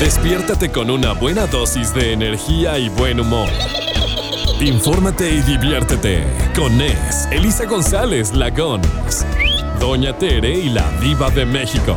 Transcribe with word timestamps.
Despiértate 0.00 0.70
con 0.70 0.90
una 0.90 1.12
buena 1.12 1.46
dosis 1.48 1.92
de 1.92 2.12
energía 2.12 2.78
y 2.78 2.88
buen 2.88 3.18
humor. 3.18 3.48
Infórmate 4.60 5.28
y 5.28 5.40
diviértete 5.40 6.22
con 6.54 6.78
Nes, 6.78 7.26
Elisa 7.32 7.64
González 7.64 8.32
Lagón, 8.32 8.80
Doña 9.80 10.16
Tere 10.16 10.52
y 10.52 10.68
la 10.68 10.88
Diva 11.00 11.30
de 11.30 11.44
México. 11.44 11.96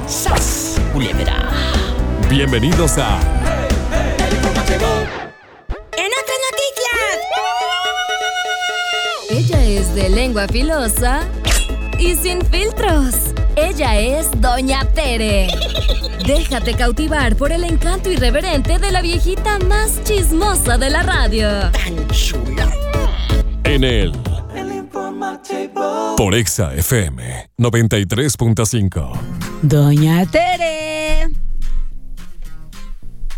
Bienvenidos 2.28 2.98
a 2.98 3.20
El 4.18 4.34
informativo. 4.34 4.88
En 5.96 6.10
otras 6.22 6.40
noticias. 6.50 7.20
Ella 9.30 9.64
es 9.64 9.94
de 9.94 10.10
lengua 10.10 10.48
filosa 10.48 11.28
y 12.00 12.16
sin 12.16 12.44
filtros. 12.48 13.31
Ella 13.56 14.00
es 14.00 14.30
Doña 14.40 14.86
Tere. 14.94 15.48
Déjate 16.26 16.74
cautivar 16.76 17.36
por 17.36 17.52
el 17.52 17.64
encanto 17.64 18.12
irreverente 18.12 18.80
de 18.80 18.92
la 18.92 19.02
viejita 19.02 19.60
más 19.60 20.04
chismosa 20.04 20.78
de 20.78 20.90
la 20.90 21.04
radio. 21.04 21.48
en 23.64 23.84
el 23.84 24.14
El 24.56 24.72
informativo. 24.74 26.16
por 26.18 26.34
Exa 26.36 26.74
FM 26.76 27.50
93.5. 27.58 29.12
Doña 29.64 30.26
Tere. 30.26 31.30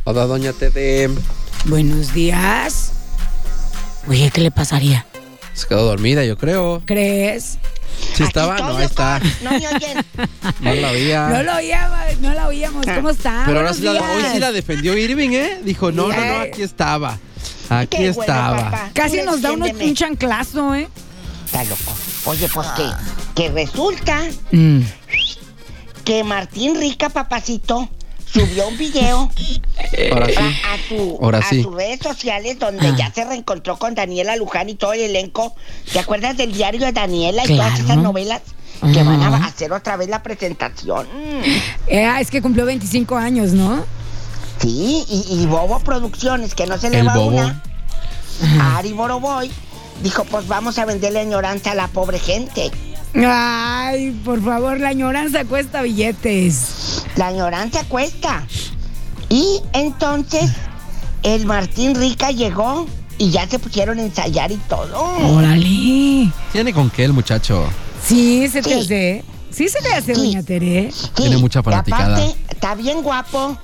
Hola, 0.05 0.25
doña 0.25 0.51
Tede. 0.53 1.09
Buenos 1.65 2.13
días. 2.13 2.91
Oye, 4.07 4.29
¿qué 4.33 4.41
le 4.41 4.51
pasaría? 4.51 5.05
Se 5.53 5.65
quedó 5.67 5.85
dormida, 5.85 6.25
yo 6.25 6.37
creo. 6.37 6.81
¿Crees? 6.85 7.57
Sí 8.15 8.23
estaba, 8.23 8.57
no, 8.57 8.77
ahí 8.77 8.85
está. 8.85 9.19
No 9.41 9.51
me 9.51 9.67
oyen. 9.67 10.05
No 10.59 10.73
la 10.73 10.91
oía. 10.91 11.27
No 11.29 11.43
lo 11.43 11.55
oíamos, 11.55 11.99
no 12.21 12.33
la 12.33 12.47
oíamos. 12.47 12.85
¿Cómo 12.85 13.09
está? 13.09 13.43
Pero 13.45 13.59
ahora 13.59 13.73
sí 13.73 13.81
la, 13.81 13.91
hoy 13.93 14.17
días. 14.21 14.33
sí 14.33 14.39
la 14.39 14.51
defendió 14.51 14.97
Irving, 14.97 15.31
¿eh? 15.31 15.59
Dijo, 15.63 15.91
no, 15.91 16.07
no, 16.09 16.15
no, 16.25 16.39
aquí 16.41 16.61
estaba. 16.61 17.17
Aquí 17.69 17.97
Qué 17.97 18.11
bueno, 18.11 18.21
estaba. 18.21 18.57
papá. 18.71 18.89
Casi 18.93 19.21
nos 19.23 19.41
da 19.41 19.51
uno, 19.51 19.65
defiéndeme. 19.65 19.89
un 19.89 19.95
chanclazo, 19.95 20.75
¿eh? 20.75 20.87
Está 21.45 21.63
loco. 21.63 21.93
Oye, 22.25 22.47
pues 22.53 22.67
que, 22.69 22.89
que 23.35 23.49
resulta 23.49 24.21
Mm. 24.51 24.81
que 26.05 26.23
Martín 26.23 26.79
Rica, 26.79 27.09
papacito, 27.09 27.89
subió 28.33 28.67
un 28.67 28.77
video 28.77 29.29
Ahora 30.11 30.25
sí. 30.27 30.33
a, 30.37 30.73
a 30.73 30.77
su- 30.89 31.19
Ahora 31.21 31.37
a 31.39 31.43
sí. 31.43 31.61
sus 31.63 31.73
redes 31.75 31.99
sociales 32.01 32.57
donde 32.59 32.87
Ah. 32.87 32.95
ya 32.97 33.11
se 33.13 33.23
reencontró 33.25 33.77
con 33.77 33.93
Daniela 33.95 34.35
Luján 34.35 34.69
y 34.69 34.75
todo 34.75 34.93
el 34.93 35.01
elenco. 35.01 35.55
¿Te 35.91 35.99
acuerdas 35.99 36.35
del 36.37 36.51
diario 36.53 36.81
de 36.85 36.91
Daniela 36.91 37.43
y 37.45 37.55
todas 37.55 37.79
esas 37.79 37.97
novelas? 37.97 38.41
Que 38.93 39.01
van 39.03 39.21
a 39.21 39.45
hacer 39.45 39.71
otra 39.71 39.95
vez 39.97 40.09
la 40.09 40.23
presentación. 40.23 41.07
Eh, 41.87 42.03
ah, 42.05 42.19
es 42.19 42.29
que 42.31 42.41
cumplió 42.41 42.65
25 42.65 43.15
años, 43.15 43.53
¿no? 43.53 43.85
Sí, 44.59 45.05
y, 45.07 45.25
y 45.41 45.45
Bobo 45.45 45.79
Producciones, 45.79 46.53
que 46.55 46.65
no 46.67 46.77
se 46.77 46.89
le 46.89 46.99
El 46.99 47.07
va 47.07 47.13
Bobo. 47.15 47.27
una. 47.27 47.63
Ari 48.75 48.91
Boroboy 48.93 49.49
dijo, 50.01 50.25
pues 50.25 50.47
vamos 50.47 50.79
a 50.79 50.85
venderle 50.85 51.19
añoranza 51.21 51.71
a 51.71 51.75
la 51.75 51.87
pobre 51.87 52.19
gente. 52.19 52.71
Ay, 53.15 54.11
por 54.25 54.43
favor, 54.43 54.79
la 54.79 54.89
añoranza 54.89 55.45
cuesta 55.45 55.81
billetes. 55.81 57.03
La 57.15 57.27
añoranza 57.27 57.83
cuesta. 57.85 58.45
Y 59.29 59.61
entonces 59.73 60.51
el 61.21 61.45
Martín 61.45 61.95
Rica 61.95 62.31
llegó 62.31 62.87
y 63.17 63.29
ya 63.29 63.47
se 63.47 63.59
pusieron 63.59 63.99
a 63.99 64.03
ensayar 64.03 64.51
y 64.51 64.57
todo. 64.57 64.99
Órale. 65.35 66.29
Tiene 66.51 66.73
con 66.73 66.89
qué 66.89 67.05
el 67.05 67.13
muchacho. 67.13 67.63
Sí, 68.05 68.47
se 68.47 68.61
te 68.61 68.69
Sí. 68.69 68.79
hace. 68.81 69.23
Sí, 69.51 69.69
se 69.69 69.79
te 69.81 69.93
hace, 69.93 70.15
Sí. 70.15 70.21
doña 70.21 70.41
Tere. 70.43 70.91
Sí, 70.91 71.07
Tiene 71.13 71.37
mucha 71.37 71.59
y 71.59 71.63
fanaticada. 71.63 72.15
aparte, 72.15 72.35
está 72.49 72.73
bien 72.73 73.03
guapo 73.03 73.55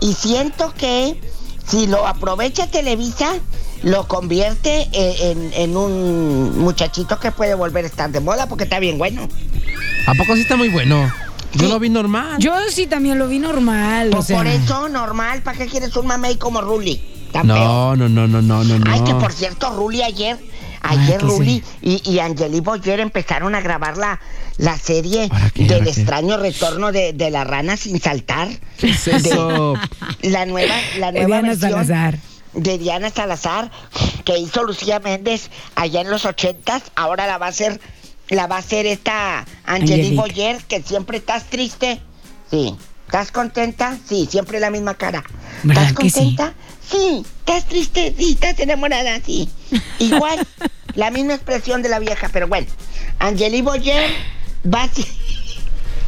y 0.00 0.12
siento 0.14 0.72
que 0.78 1.20
si 1.66 1.88
lo 1.88 2.06
aprovecha 2.06 2.68
Televisa, 2.68 3.32
lo 3.82 4.06
convierte 4.08 4.88
eh, 4.92 5.30
en, 5.32 5.50
en 5.54 5.76
un 5.76 6.58
muchachito 6.60 7.18
que 7.18 7.32
puede 7.32 7.54
volver 7.54 7.84
a 7.84 7.88
estar 7.88 8.10
de 8.10 8.20
moda 8.20 8.46
porque 8.48 8.64
está 8.64 8.78
bien 8.78 8.98
bueno. 8.98 9.28
¿A 10.06 10.14
poco 10.14 10.34
sí 10.34 10.42
está 10.42 10.56
muy 10.56 10.68
bueno? 10.68 11.10
Yo 11.54 11.66
Sí. 11.66 11.68
lo 11.68 11.78
vi 11.78 11.90
normal. 11.90 12.36
Yo 12.38 12.54
sí 12.70 12.86
también 12.86 13.18
lo 13.18 13.28
vi 13.28 13.38
normal. 13.38 14.08
o 14.08 14.12
Pues 14.12 14.26
sea. 14.26 14.36
por 14.38 14.46
eso, 14.46 14.88
normal, 14.88 15.42
¿para 15.42 15.58
qué 15.58 15.66
quieres 15.66 15.94
un 15.96 16.06
mamey 16.06 16.36
como 16.36 16.60
Ruli? 16.62 17.00
No, 17.44 17.94
no, 17.96 18.08
no, 18.08 18.26
no, 18.26 18.40
no, 18.42 18.64
no, 18.64 18.78
no. 18.78 18.90
Ay, 18.90 19.00
que 19.02 19.14
por 19.14 19.32
cierto, 19.32 19.70
Ruli 19.74 20.02
ayer, 20.02 20.38
ayer 20.82 21.18
que 21.18 21.24
Ruli 21.26 21.62
y, 21.80 22.02
y 22.10 22.18
Angeli 22.18 22.60
Boyer 22.60 23.00
empezaron 23.00 23.54
a 23.54 23.60
grabar 23.62 23.96
la, 23.96 24.20
la 24.58 24.76
serie 24.78 25.30
del 25.54 25.88
extraño 25.88 26.36
retorno 26.36 26.92
de, 26.92 27.12
de 27.14 27.30
la 27.30 27.44
rana 27.44 27.76
sin 27.78 27.98
saltar. 28.00 28.48
¿Qué 28.78 28.90
es 28.90 29.06
eso? 29.08 29.74
La 30.22 30.44
nueva, 30.46 30.74
la 30.98 31.10
nueva 31.12 31.26
Diana 31.26 31.48
versión 31.48 31.70
Salazar. 31.70 32.18
De 32.54 32.78
Diana 32.78 33.10
Salazar 33.10 33.70
que 34.24 34.38
hizo 34.38 34.64
Lucía 34.64 35.00
Méndez 35.00 35.50
allá 35.74 36.00
en 36.00 36.10
los 36.10 36.24
ochentas. 36.24 36.82
Ahora 36.94 37.26
la 37.26 37.38
va 37.38 37.46
a 37.46 37.50
hacer, 37.50 37.80
la 38.28 38.46
va 38.46 38.56
a 38.56 38.60
hacer 38.60 38.86
esta 38.86 39.44
Angeli 39.64 39.92
Angelique. 39.92 40.16
Boyer, 40.16 40.64
que 40.64 40.82
siempre 40.82 41.18
estás 41.18 41.44
triste. 41.44 42.00
Sí. 42.50 42.76
¿Estás 43.06 43.30
contenta? 43.30 43.98
Sí, 44.08 44.26
siempre 44.30 44.60
la 44.60 44.70
misma 44.70 44.94
cara. 44.94 45.22
¿Verdad 45.62 45.84
¿Estás 45.84 46.04
sí? 46.04 46.10
contenta? 46.12 46.54
Sí. 46.90 47.26
¿Estás 47.40 47.66
triste? 47.66 48.14
Sí. 48.16 48.32
¿Estás 48.32 48.58
enamorada? 48.60 49.20
Sí. 49.24 49.50
Igual, 49.98 50.46
la 50.94 51.10
misma 51.10 51.34
expresión 51.34 51.82
de 51.82 51.88
la 51.88 51.98
vieja, 51.98 52.30
pero 52.32 52.48
bueno. 52.48 52.66
Angeli 53.18 53.62
Boyer 53.62 54.10
va 54.64 54.84
a... 54.84 54.90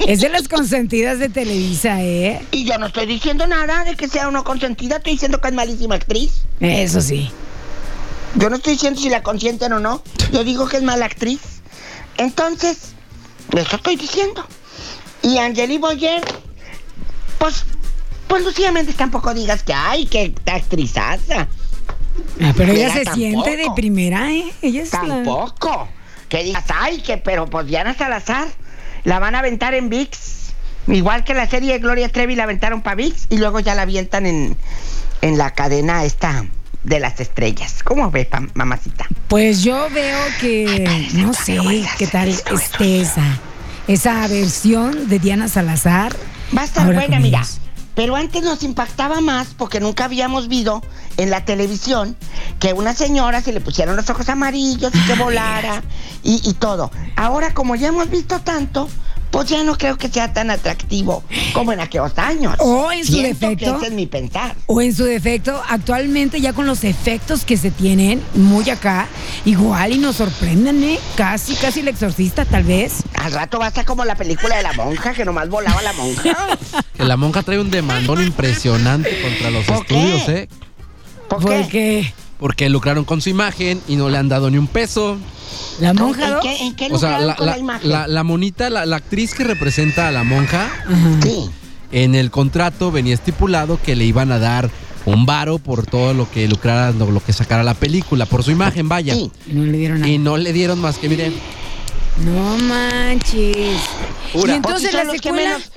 Es 0.00 0.20
de 0.20 0.28
las 0.28 0.48
consentidas 0.48 1.18
de 1.18 1.28
Televisa, 1.28 2.02
¿eh? 2.02 2.44
Y 2.50 2.64
yo 2.64 2.78
no 2.78 2.86
estoy 2.86 3.06
diciendo 3.06 3.46
nada 3.46 3.84
de 3.84 3.94
que 3.96 4.08
sea 4.08 4.28
uno 4.28 4.44
consentida, 4.44 4.96
estoy 4.96 5.12
diciendo 5.12 5.40
que 5.40 5.48
es 5.48 5.54
malísima 5.54 5.94
actriz. 5.94 6.42
Eso 6.60 7.00
sí. 7.00 7.30
Yo 8.36 8.50
no 8.50 8.56
estoy 8.56 8.74
diciendo 8.74 9.00
si 9.00 9.08
la 9.08 9.22
consienten 9.22 9.72
o 9.72 9.78
no. 9.80 10.02
Yo 10.32 10.42
digo 10.44 10.66
que 10.66 10.78
es 10.78 10.82
mala 10.82 11.06
actriz. 11.06 11.40
Entonces, 12.16 12.92
eso 13.56 13.76
estoy 13.76 13.96
diciendo. 13.96 14.44
Y 15.22 15.38
Angeli 15.38 15.78
Boyer, 15.78 16.22
pues, 17.38 17.64
pues 18.26 18.44
Lucía 18.44 18.72
Méndez 18.72 18.96
tampoco 18.96 19.32
digas 19.32 19.62
que 19.62 19.72
ay, 19.72 20.06
que 20.06 20.34
actrizaza. 20.46 21.48
Ah, 22.40 22.52
pero 22.56 22.72
ella 22.72 22.92
se 22.92 23.04
siente 23.12 23.56
de 23.56 23.66
primera, 23.74 24.30
¿eh? 24.32 24.44
Ella 24.60 24.82
es 24.82 24.92
la- 24.92 25.00
Tampoco. 25.00 25.88
Que 26.28 26.42
digas, 26.42 26.64
ay, 26.68 27.00
que, 27.00 27.16
pero 27.18 27.46
pues 27.48 27.66
Diana 27.66 27.94
Salazar 27.94 28.48
la 29.04 29.18
van 29.18 29.34
a 29.34 29.40
aventar 29.40 29.74
en 29.74 29.88
VIX. 29.88 30.18
Igual 30.88 31.24
que 31.24 31.32
la 31.32 31.48
serie 31.48 31.72
de 31.72 31.78
Gloria 31.78 32.08
Trevi 32.10 32.34
la 32.34 32.42
aventaron 32.44 32.82
para 32.82 32.96
VIX 32.96 33.26
y 33.30 33.38
luego 33.38 33.60
ya 33.60 33.74
la 33.74 33.82
avientan 33.82 34.26
en, 34.26 34.56
en 35.22 35.38
la 35.38 35.52
cadena 35.52 36.04
esta 36.04 36.44
de 36.82 37.00
las 37.00 37.18
estrellas. 37.20 37.82
¿Cómo 37.82 38.10
ves, 38.10 38.28
mamacita? 38.54 39.06
Pues 39.28 39.62
yo 39.62 39.88
veo 39.90 40.18
que 40.40 41.08
no 41.14 41.32
sé 41.32 41.58
qué 41.98 42.06
tal 42.06 42.28
esté 42.28 43.00
esa, 43.00 43.38
esa 43.88 44.26
versión 44.28 45.08
de 45.08 45.18
Diana 45.18 45.48
Salazar. 45.48 46.14
Va 46.56 46.62
a 46.62 46.64
estar 46.66 46.84
ahora 46.86 47.00
buena, 47.00 47.20
mira. 47.20 47.38
ellos. 47.38 47.60
Pero 47.94 48.16
antes 48.16 48.42
nos 48.42 48.62
impactaba 48.62 49.20
más 49.20 49.48
porque 49.56 49.80
nunca 49.80 50.04
habíamos 50.04 50.48
visto 50.48 50.82
en 51.16 51.30
la 51.30 51.44
televisión 51.44 52.16
que 52.58 52.72
una 52.72 52.94
señora 52.94 53.40
se 53.40 53.52
le 53.52 53.60
pusieron 53.60 53.96
los 53.96 54.08
ojos 54.10 54.28
amarillos 54.28 54.92
y 54.94 55.06
que 55.06 55.14
volara 55.14 55.82
y, 56.22 56.40
y 56.48 56.54
todo. 56.54 56.90
Ahora, 57.16 57.54
como 57.54 57.76
ya 57.76 57.88
hemos 57.88 58.10
visto 58.10 58.40
tanto, 58.40 58.88
pues 59.34 59.48
ya 59.48 59.64
no 59.64 59.76
creo 59.76 59.98
que 59.98 60.08
sea 60.08 60.32
tan 60.32 60.50
atractivo 60.50 61.24
como 61.52 61.72
en 61.72 61.80
aquellos 61.80 62.16
años. 62.18 62.54
O 62.60 62.92
en 62.92 63.04
su 63.04 63.14
Siento 63.14 63.48
defecto. 63.48 63.72
Que 63.72 63.78
ese 63.78 63.86
es 63.88 63.92
mi 63.92 64.06
pensar. 64.06 64.54
O 64.66 64.80
en 64.80 64.94
su 64.94 65.04
defecto, 65.04 65.60
actualmente 65.68 66.40
ya 66.40 66.52
con 66.52 66.66
los 66.66 66.84
efectos 66.84 67.44
que 67.44 67.56
se 67.56 67.72
tienen, 67.72 68.22
muy 68.34 68.70
acá, 68.70 69.08
igual 69.44 69.92
y 69.92 69.98
nos 69.98 70.16
sorprenden, 70.16 70.84
¿eh? 70.84 71.00
Casi, 71.16 71.56
casi 71.56 71.80
el 71.80 71.88
exorcista, 71.88 72.44
tal 72.44 72.62
vez. 72.62 73.03
Al 73.24 73.32
rato 73.32 73.58
va 73.58 73.66
a 73.68 73.70
ser 73.70 73.84
como 73.84 74.04
la 74.04 74.14
película 74.16 74.56
de 74.56 74.62
la 74.62 74.72
monja, 74.74 75.12
que 75.14 75.24
nomás 75.24 75.48
volaba 75.48 75.80
la 75.82 75.92
monja. 75.94 76.22
Que 76.96 77.04
la 77.04 77.16
monja 77.16 77.42
trae 77.42 77.58
un 77.58 77.70
demandón 77.70 78.22
impresionante 78.22 79.20
contra 79.22 79.50
los 79.50 79.64
¿Por 79.64 79.86
qué? 79.86 79.94
estudios, 79.94 80.28
¿eh? 80.28 80.48
¿Por 81.28 81.38
qué? 81.40 81.46
Porque 81.62 82.12
Porque 82.38 82.68
lucraron 82.68 83.04
con 83.04 83.20
su 83.22 83.30
imagen 83.30 83.80
y 83.88 83.96
no 83.96 84.08
le 84.10 84.18
han 84.18 84.28
dado 84.28 84.50
ni 84.50 84.58
un 84.58 84.66
peso. 84.66 85.16
la 85.80 85.90
¿En 85.90 85.96
monja 85.96 86.28
dos. 86.30 86.40
qué, 86.42 86.56
en 86.66 86.74
qué 86.76 86.88
O 86.92 86.98
sea, 86.98 87.18
la, 87.18 87.34
con 87.36 87.46
la, 87.46 87.52
la- 87.52 87.58
imagen? 87.58 87.90
la- 87.90 88.06
la 88.06 88.22
monita, 88.24 88.68
la, 88.70 88.84
la 88.84 88.96
actriz 88.96 89.32
que 89.34 89.44
representa 89.44 90.08
a 90.08 90.10
la 90.10 90.22
monja. 90.24 90.68
Sí. 91.22 91.48
en 91.92 92.14
el 92.14 92.30
contrato 92.30 92.90
venía 92.92 93.14
estipulado 93.14 93.80
que 93.80 93.94
le 93.96 94.04
iban 94.04 94.32
a 94.32 94.38
dar 94.38 94.68
un 95.06 95.26
varo 95.26 95.58
por 95.58 95.86
todo 95.86 96.12
lo 96.12 96.30
que 96.30 96.48
lucrara, 96.48 96.90
lo, 96.92 97.10
lo 97.10 97.22
que 97.22 97.32
sacara 97.32 97.62
la 97.62 97.74
película, 97.74 98.26
por 98.26 98.42
su 98.42 98.50
imagen, 98.50 98.88
vaya. 98.88 99.14
Sí. 99.14 99.30
Y 99.48 99.52
no 99.54 99.62
le 99.64 99.78
dieron 99.78 100.00
nada. 100.00 100.12
Y 100.12 100.18
no 100.18 100.36
le 100.36 100.52
dieron 100.52 100.78
más 100.80 100.98
que, 100.98 101.08
miren, 101.08 101.34
No 102.18 102.56
manches. 102.58 103.80
Pura. 104.32 104.52
Y 104.52 104.56
entonces 104.56 104.90
son 104.90 104.98
la 104.98 105.04
los 105.04 105.12
que 105.20 105.28
secuela. 105.30 105.48
menos, 105.50 105.70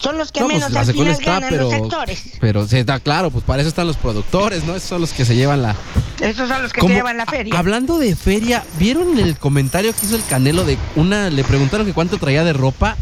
son 0.00 0.18
los 0.18 0.32
que 0.32 0.40
no, 0.40 0.46
pues 0.46 0.56
menos 0.58 0.72
la 0.72 0.80
al 0.80 0.86
secuela 0.86 1.14
final 1.16 1.20
está, 1.20 1.32
ganan 1.34 1.50
pero, 1.50 1.64
los 1.64 1.74
actores. 1.74 2.22
pero 2.40 2.62
está 2.62 3.00
claro, 3.00 3.30
pues 3.30 3.44
para 3.44 3.60
eso 3.60 3.68
están 3.68 3.86
los 3.86 3.96
productores, 3.96 4.64
¿no? 4.64 4.74
Esos 4.76 4.88
son 4.88 5.00
los 5.00 5.12
que 5.12 5.24
se 5.24 5.34
llevan 5.34 5.62
la... 5.62 5.76
Esos 6.20 6.48
son 6.48 6.62
los 6.62 6.72
que 6.72 6.80
Como- 6.80 6.90
se 6.92 6.96
llevan 6.96 7.16
la 7.16 7.26
feria. 7.26 7.54
a- 7.54 7.58
hablando 7.58 7.98
de 7.98 8.14
feria, 8.16 8.64
¿vieron 8.78 9.18
el 9.18 9.36
comentario 9.36 9.92
que 9.94 10.06
hizo 10.06 10.16
el 10.16 10.24
Canelo 10.24 10.64
de 10.64 10.78
una, 10.96 11.28
le 11.28 11.44
preguntaron 11.44 11.86
que 11.86 11.92
cuánto 11.92 12.18
traía 12.18 12.44
de 12.44 12.52
ropa 12.52 12.96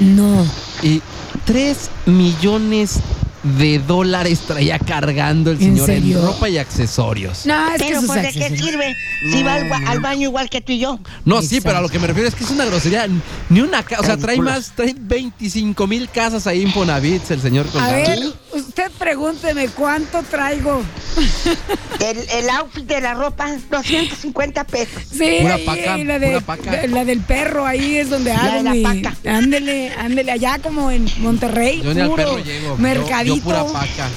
No. 0.00 0.44
y 0.82 1.00
3 1.46 1.90
millones 2.06 2.98
de 3.42 3.78
dólares 3.78 4.40
traía 4.46 4.78
cargando 4.78 5.50
el 5.50 5.62
¿En 5.62 5.76
señor 5.76 5.90
en, 5.90 6.22
ropa 6.22 6.48
y 6.48 6.58
accesorios. 6.58 7.46
No, 7.46 7.68
es 7.72 7.80
que 7.80 7.88
Pero 7.88 8.00
sus 8.00 8.08
pues, 8.08 8.22
¿de 8.22 8.32
qué 8.32 8.56
sirve? 8.56 8.96
Si 9.30 9.42
va 9.42 9.54
al, 9.54 9.72
al 9.72 10.00
baño 10.00 10.22
igual 10.22 10.50
que 10.50 10.60
tú 10.60 10.72
y 10.72 10.80
yo. 10.80 10.98
No, 11.24 11.40
sí, 11.42 11.60
pero 11.60 11.78
a 11.78 11.80
lo 11.80 11.88
que 11.88 11.98
me 11.98 12.06
refiero 12.06 12.28
es 12.28 12.34
que 12.34 12.44
es 12.44 12.50
una 12.50 12.64
grosería. 12.64 13.06
Ni 13.48 13.60
una 13.60 13.82
casa, 13.82 14.02
o 14.02 14.04
sea, 14.04 14.16
trae 14.16 14.38
más, 14.38 14.72
trae 14.74 14.94
25 14.98 15.86
mil 15.86 16.08
casas 16.08 16.46
ahí 16.46 16.62
en 16.62 16.72
Fonavit, 16.72 17.30
el 17.30 17.40
señor 17.40 17.66
A 17.68 17.70
colgado. 17.70 17.92
ver, 17.92 18.32
usted 18.78 18.92
pregúnteme 18.98 19.68
cuánto 19.68 20.22
traigo. 20.22 20.82
El, 21.98 22.16
el 22.30 22.50
outfit 22.50 22.84
de 22.86 23.00
la 23.00 23.14
ropa, 23.14 23.48
250 23.70 24.64
pesos. 24.64 25.02
Sí, 25.10 25.38
Pura 25.42 25.54
ahí, 25.54 25.64
paca, 25.66 25.94
ahí, 25.94 26.04
la, 26.04 26.18
de- 26.20 26.26
pura 26.28 26.40
paca. 26.42 26.70
de- 26.70 26.88
la 26.88 27.04
del 27.04 27.20
perro, 27.20 27.66
ahí 27.66 27.96
es 27.96 28.08
donde 28.08 28.30
La 28.32 28.38
hago 28.40 28.56
de 28.58 28.62
la 28.62 28.70
mi- 28.70 28.82
paca. 28.82 29.16
Ándele, 29.28 29.92
ándele, 29.98 30.30
allá 30.30 30.60
como 30.62 30.92
en 30.92 31.08
Monterrey. 31.18 31.82
Yo 31.82 31.92
ni 31.92 32.00
al 32.02 32.10
puro 32.10 32.16
perro 32.22 32.38
llego. 32.38 32.68
yo- 32.68 32.76
Mercadito. 32.76 33.36
Yo, 33.36 33.42
pura 33.42 33.64
paca. 33.64 34.08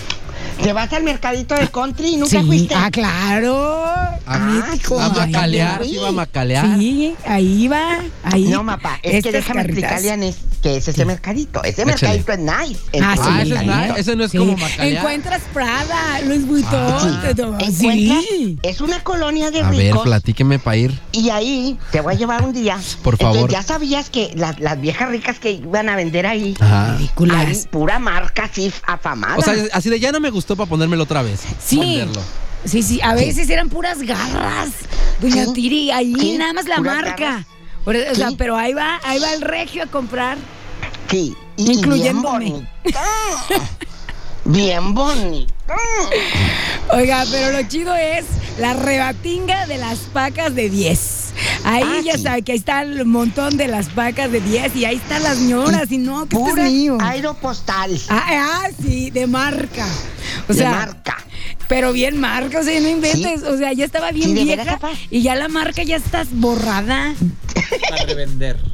Te 0.62 0.74
vas 0.74 0.92
al 0.94 1.04
mercadito 1.04 1.56
de 1.56 1.68
country 1.70 2.14
y 2.14 2.18
nunca 2.18 2.40
Sí, 2.42 2.46
fuiste. 2.46 2.76
ah, 2.76 2.90
claro. 2.92 3.84
Ah, 4.28 4.38
mítico. 4.38 5.00
A 5.00 5.10
macalear, 5.10 5.84
iba 5.86 6.08
a 6.08 6.12
macalear. 6.12 6.78
Sí, 6.78 7.16
ahí 7.26 7.68
va, 7.68 8.00
ahí. 8.24 8.44
No, 8.46 8.64
mapa, 8.64 9.00
es 9.02 9.24
que 9.24 9.32
déjame 9.32 9.62
explicarle 9.62 10.12
a 10.12 10.18
Nes 10.18 10.38
que 10.62 10.78
es 10.78 10.88
ese 10.88 11.06
mercadito. 11.06 11.64
Ese 11.64 11.82
Échale. 11.82 12.20
mercadito 12.20 12.32
es 12.34 12.40
nice. 12.40 12.80
es 12.92 13.02
Ah, 13.04 13.16
sí. 13.16 13.22
Ah, 13.26 13.42
ese, 13.42 13.54
es 13.56 13.66
na- 13.66 13.88
ese 13.98 14.16
no 14.16 14.24
es 14.26 14.32
Sí. 14.32 14.38
como 14.38 14.56
macalear. 14.56 14.98
Encuentras 14.98 15.42
Prada, 15.54 16.22
Luis 16.26 16.46
Vuitton. 16.46 16.72
Ah. 16.80 17.60
Sí. 17.72 18.60
Es 18.62 18.80
una 18.80 19.04
colonia 19.04 19.50
de 19.50 19.62
A 19.62 19.70
ver, 19.72 19.80
ricos. 19.88 20.04
platíqueme 20.04 20.60
para 20.60 20.78
ir. 20.78 21.00
y 21.14 21.30
ahí 21.32 21.80
te 21.92 22.02
voy 22.02 22.14
a 22.14 22.18
llevar 22.18 22.44
un 22.44 22.54
día. 22.54 22.78
Por 23.04 23.18
favor. 23.18 23.38
Entonces, 23.38 23.58
ya 23.60 23.64
sabías 23.64 24.10
que 24.12 24.32
las, 24.36 24.60
las 24.60 24.80
viejas 24.80 25.10
ricas 25.10 25.40
que 25.40 25.52
iban 25.52 25.90
a 25.90 25.96
vender 25.96 26.28
ahí. 26.28 26.54
Ridículas. 26.98 27.48
Hay 27.48 27.68
pura 27.72 27.98
marca 27.98 28.44
así 28.44 28.72
afamada. 28.86 29.38
O 29.38 29.42
sea, 29.42 29.56
así 29.74 29.90
de 29.90 30.00
ya 30.00 30.12
no 30.12 30.20
me 30.20 30.30
gustó 30.42 30.56
para 30.56 30.68
ponérmelo 30.68 31.04
otra 31.04 31.22
vez. 31.22 31.42
Sí. 31.64 32.02
Sí, 32.66 32.84
sí, 32.84 33.00
a 33.02 33.14
veces 33.16 33.50
eran 33.50 33.70
puras 33.70 34.00
garras. 34.02 34.70
Doña 35.20 35.46
Sí, 35.46 35.54
Tiri, 35.54 35.92
ahí 35.92 36.14
sí, 36.16 36.38
nada 36.38 36.54
más 36.54 36.68
la 36.68 36.80
marca. 36.80 37.46
O 37.86 37.92
sea, 38.16 38.30
pero 38.38 38.56
ahí 38.58 38.74
va, 38.74 39.00
ahí 39.04 39.20
va 39.20 39.34
el 39.34 39.42
regio 39.42 39.84
a 39.84 39.88
comprar. 39.88 40.38
sí. 41.10 41.36
Incluyéndome. 41.58 42.68
Bien 44.52 44.94
bonita. 44.94 45.54
Oiga, 46.90 47.24
pero 47.32 47.52
lo 47.52 47.64
chido 47.68 47.96
es 47.96 48.26
la 48.60 48.74
rebatinga 48.74 49.66
de 49.66 49.78
las 49.78 50.00
pacas 50.00 50.54
de 50.56 50.70
10. 50.70 51.18
Ahí 51.64 51.84
Ah, 51.86 52.02
ya 52.04 52.18
sí. 52.18 52.24
sabe 52.24 52.42
que 52.42 52.52
ahí 52.52 52.58
está 52.58 52.82
el 52.82 53.06
montón 53.06 53.56
de 53.56 53.68
las 53.68 53.88
pacas 53.90 54.32
de 54.32 54.42
10 54.42 54.76
y 54.76 54.86
ahí 54.86 54.98
están 54.98 55.24
las 55.24 55.38
ñoras 55.40 55.90
y 55.92 55.98
no, 55.98 56.24
es 56.26 56.56
mío. 56.72 56.98
aeropostal. 57.00 57.98
Ah, 58.10 58.26
ah, 58.66 58.70
sí, 58.82 59.10
de 59.12 59.28
marca. 59.28 59.88
O 60.50 60.54
de 60.54 60.60
sea, 60.60 60.72
marca. 60.72 61.18
Pero 61.68 61.94
bien 61.94 62.20
marca, 62.20 62.60
o 62.60 62.64
sea, 62.64 62.80
no 62.80 62.90
inventes. 62.90 63.44
O 63.44 63.58
sea, 63.58 63.74
ya 63.74 63.86
estaba 63.86 64.12
bien 64.12 64.30
Sí, 64.36 64.44
vieja 64.44 64.80
y 65.10 65.22
ya 65.22 65.36
la 65.36 65.48
marca 65.48 65.84
ya 65.84 65.98
está 65.98 66.26
borrada. 66.32 67.14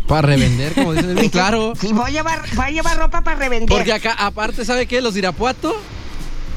Para 0.07 0.21
revender, 0.21 0.73
como 0.73 0.93
dicen 0.93 1.15
bien 1.15 1.29
claro. 1.29 1.73
Sí, 1.79 1.91
voy 1.93 2.09
a 2.09 2.13
llevar, 2.13 2.41
voy 2.55 2.65
a 2.65 2.71
llevar 2.71 2.97
ropa 2.97 3.21
para 3.21 3.37
revender. 3.37 3.69
Porque 3.69 3.93
acá, 3.93 4.13
aparte, 4.17 4.65
¿sabe 4.65 4.85
qué? 4.87 5.01
Los 5.01 5.13
de 5.13 5.19
Irapuato 5.19 5.75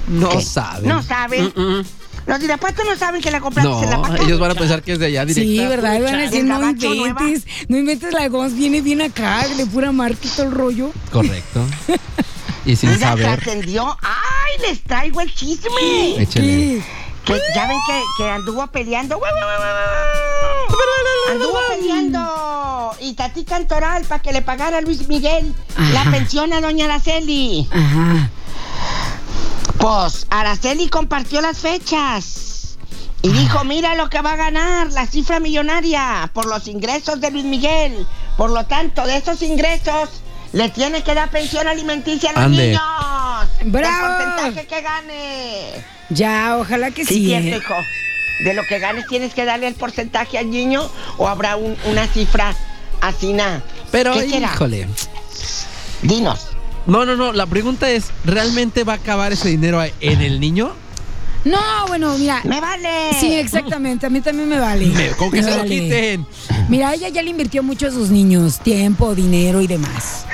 no 0.08 0.28
¿Qué? 0.30 0.40
saben. 0.42 0.88
No 0.88 1.02
saben. 1.02 1.52
Mm, 1.54 1.60
mm. 1.60 1.84
Los 2.26 2.38
de 2.38 2.44
Irapuato 2.44 2.84
no 2.84 2.96
saben 2.96 3.20
que 3.22 3.30
la 3.30 3.40
compraste 3.40 3.70
en 3.70 3.90
la 3.90 3.96
No, 3.96 4.02
paca. 4.02 4.22
ellos 4.22 4.38
van 4.38 4.50
a 4.52 4.54
pensar 4.54 4.82
que 4.82 4.92
es 4.92 4.98
de 4.98 5.06
allá 5.06 5.24
directa. 5.24 5.50
Sí, 5.50 5.66
¿verdad? 5.66 5.98
Y 5.98 6.02
van 6.02 6.14
a 6.14 6.18
decir, 6.22 6.44
no 6.44 6.72
inventes, 6.72 7.46
no 7.68 7.76
inventes 7.78 8.12
la 8.12 8.28
voz, 8.28 8.54
viene 8.54 8.80
bien 8.82 9.00
acá, 9.02 9.46
de 9.56 9.66
pura 9.66 9.90
marca 9.92 10.18
y 10.22 10.28
todo 10.28 10.46
el 10.46 10.52
rollo. 10.52 10.92
Correcto. 11.10 11.64
Y 12.66 12.76
sin 12.76 12.90
Mira, 12.90 13.08
saber. 13.08 13.24
trascendió. 13.40 13.96
¡Ay, 14.02 14.29
les 14.60 14.82
traigo 14.82 15.20
el 15.20 15.34
chisme! 15.34 16.20
Échale. 16.22 16.82
Que 17.24 17.40
ya 17.54 17.66
ven 17.68 17.78
que, 17.86 18.02
que 18.16 18.30
anduvo 18.30 18.66
peleando. 18.68 19.20
Anduvo 21.30 21.58
peleando. 21.68 22.96
Y 23.00 23.14
Tati 23.14 23.44
Cantoral 23.44 24.04
para 24.04 24.22
que 24.22 24.32
le 24.32 24.42
pagara 24.42 24.78
a 24.78 24.80
Luis 24.80 25.06
Miguel 25.08 25.54
la 25.92 26.04
pensión 26.10 26.52
a 26.52 26.60
doña 26.60 26.86
Araceli. 26.86 27.68
Ajá. 27.70 28.30
Pues 29.78 30.26
Araceli 30.30 30.88
compartió 30.88 31.40
las 31.40 31.58
fechas. 31.58 32.76
Y 33.22 33.28
dijo, 33.28 33.64
mira 33.64 33.94
lo 33.96 34.08
que 34.08 34.22
va 34.22 34.32
a 34.32 34.36
ganar, 34.36 34.90
la 34.92 35.06
cifra 35.06 35.40
millonaria, 35.40 36.30
por 36.32 36.46
los 36.46 36.66
ingresos 36.68 37.20
de 37.20 37.30
Luis 37.30 37.44
Miguel. 37.44 38.06
Por 38.38 38.50
lo 38.50 38.64
tanto, 38.64 39.06
de 39.06 39.18
esos 39.18 39.42
ingresos, 39.42 40.08
le 40.52 40.70
tiene 40.70 41.02
que 41.02 41.14
dar 41.14 41.30
pensión 41.30 41.68
alimenticia 41.68 42.30
a 42.30 42.32
los 42.32 42.42
Ande. 42.44 42.66
niños. 42.68 42.82
¡Bravo! 43.64 44.06
El 44.06 44.24
porcentaje 44.32 44.66
que 44.66 44.80
gane. 44.82 45.70
Ya, 46.10 46.56
ojalá 46.58 46.90
que 46.90 47.04
Sí, 47.04 47.14
sí. 47.14 47.26
cierto, 47.26 47.48
¿eh? 47.48 47.58
hijo. 47.58 47.74
De 48.44 48.54
lo 48.54 48.62
que 48.66 48.78
ganes 48.78 49.06
tienes 49.06 49.34
que 49.34 49.44
darle 49.44 49.66
el 49.68 49.74
porcentaje 49.74 50.38
al 50.38 50.50
niño 50.50 50.90
o 51.18 51.28
habrá 51.28 51.56
un- 51.56 51.76
una 51.84 52.06
cifra 52.06 52.54
así 53.02 53.32
na. 53.34 53.62
Pero, 53.90 54.14
¿Qué 54.14 54.28
será? 54.30 54.52
híjole. 54.54 54.88
Dinos. 56.02 56.48
No, 56.86 57.04
no, 57.04 57.16
no. 57.16 57.32
La 57.32 57.46
pregunta 57.46 57.90
es: 57.90 58.06
¿realmente 58.24 58.84
va 58.84 58.94
a 58.94 58.96
acabar 58.96 59.32
ese 59.32 59.48
dinero 59.48 59.82
en 60.00 60.20
el 60.22 60.40
niño? 60.40 60.72
No, 61.44 61.58
bueno, 61.88 62.16
mira. 62.18 62.40
¡Me 62.44 62.60
vale! 62.60 63.12
Sí, 63.18 63.34
exactamente, 63.34 64.06
a 64.06 64.10
mí 64.10 64.20
también 64.20 64.48
me 64.48 64.58
vale. 64.58 64.86
Me- 64.86 65.08
Con 65.10 65.30
que 65.30 65.42
Me 65.42 65.50
se 65.50 65.56
lo 65.56 65.64
quiten. 65.64 66.26
Mira, 66.68 66.92
ella 66.94 67.08
ya 67.08 67.22
le 67.22 67.30
invirtió 67.30 67.62
mucho 67.62 67.86
a 67.86 67.90
sus 67.90 68.10
niños, 68.10 68.58
tiempo, 68.60 69.14
dinero 69.14 69.60
y 69.62 69.66
demás. 69.66 70.24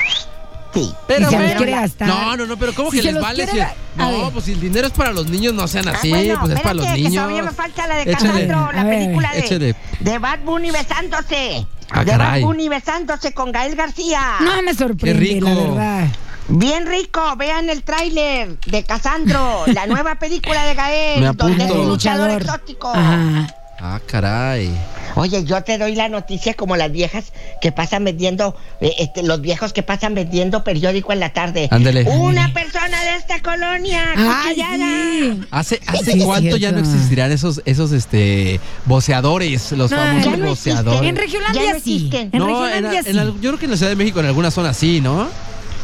Pero 1.06 1.20
Y 1.20 1.24
se 1.24 1.30
los 1.30 1.40
bueno, 1.40 1.56
quiere 1.56 1.72
gastar. 1.72 2.08
No, 2.08 2.36
no, 2.36 2.46
no, 2.46 2.56
pero 2.56 2.72
¿cómo 2.74 2.90
Si 2.90 2.98
que 3.00 3.12
les 3.12 3.20
vale? 3.22 3.46
quiere 3.46 3.68
Si, 3.68 3.98
no, 3.98 4.10
ver. 4.24 4.32
pues 4.32 4.44
si 4.44 4.52
el 4.52 4.60
dinero 4.60 4.86
es 4.86 4.92
para 4.92 5.12
los 5.12 5.28
niños, 5.28 5.54
no 5.54 5.66
sean 5.68 5.88
así, 5.88 6.12
Ah, 6.12 6.16
bueno, 6.16 6.38
pues 6.40 6.52
es 6.54 6.60
para 6.60 6.74
los 6.74 6.86
niños. 6.90 7.14
todavía 7.14 7.42
me 7.42 7.50
falta 7.50 7.86
la 7.86 7.94
de 7.96 8.02
Échale. 8.02 8.16
Casandro, 8.16 8.72
la 8.72 8.80
A 8.80 8.84
ver, 8.84 8.98
película 8.98 9.32
de, 9.32 9.38
échale. 9.40 9.76
de 10.00 10.18
Bad 10.18 10.38
Bunny 10.44 10.70
besándose. 10.70 11.66
Ah, 11.90 12.04
de 12.04 12.10
caray. 12.10 12.42
Bad 12.42 12.48
Bunny 12.48 12.68
besándose 12.68 13.32
con 13.32 13.52
Gael 13.52 13.74
García. 13.76 14.20
No 14.40 14.62
me 14.62 14.74
sorprende, 14.74 15.12
Qué 15.28 15.34
rico. 15.34 15.48
la 15.48 15.54
verdad. 15.54 16.06
Bien 16.48 16.86
rico, 16.86 17.20
vean 17.36 17.70
el 17.70 17.82
tráiler 17.82 18.56
de 18.66 18.84
Casandro, 18.84 19.64
la 19.66 19.86
nueva 19.88 20.14
película 20.14 20.64
de 20.64 20.74
Gael, 20.74 21.36
donde 21.36 21.64
es 21.64 21.70
un 21.72 21.88
luchador 21.88 22.30
Luchador. 22.30 22.42
exótico. 22.42 22.88
Ajá. 22.94 23.48
Ah, 23.78 24.00
caray. 24.06 24.70
Oye, 25.16 25.44
yo 25.44 25.62
te 25.62 25.76
doy 25.78 25.94
la 25.94 26.08
noticia 26.08 26.54
como 26.54 26.76
las 26.76 26.90
viejas 26.92 27.32
que 27.60 27.72
pasan 27.72 28.04
vendiendo, 28.04 28.56
eh, 28.80 28.92
este, 28.98 29.22
los 29.22 29.40
viejos 29.42 29.72
que 29.74 29.82
pasan 29.82 30.14
vendiendo 30.14 30.64
periódico 30.64 31.12
en 31.12 31.20
la 31.20 31.32
tarde. 31.34 31.68
Ándele. 31.70 32.04
Una 32.04 32.52
persona 32.54 33.02
de 33.02 33.14
esta 33.16 33.40
colonia, 33.42 34.04
Ay, 34.16 34.56
sí. 34.56 35.40
¿Hace, 35.50 35.80
hace 35.86 36.12
Sí, 36.12 36.20
cuánto 36.20 36.56
ya 36.56 36.72
no 36.72 36.78
existirán 36.78 37.32
esos, 37.32 37.60
esos 37.66 37.92
este 37.92 38.60
voceadores, 38.86 39.72
los 39.72 39.90
No, 39.90 39.96
famosos 39.98 40.24
ya 40.24 40.36
no 40.36 40.50
existen. 40.52 40.74
voceadores? 40.76 41.08
En 41.10 41.16
Regiolandia 41.16 41.62
Ya 41.62 41.72
no 41.74 41.80
sí. 41.80 41.94
existen. 41.96 42.30
En 42.32 42.38
no, 42.38 42.66
en, 42.66 42.84
Regiolandia 42.84 43.10
en 43.10 43.40
yo 43.42 43.50
creo 43.50 43.58
que 43.58 43.64
en 43.66 43.70
la 43.72 43.76
Ciudad 43.76 43.90
de 43.90 43.96
México, 43.96 44.20
en 44.20 44.26
alguna 44.26 44.50
zona 44.50 44.72
sí, 44.74 45.00
¿no? 45.02 45.28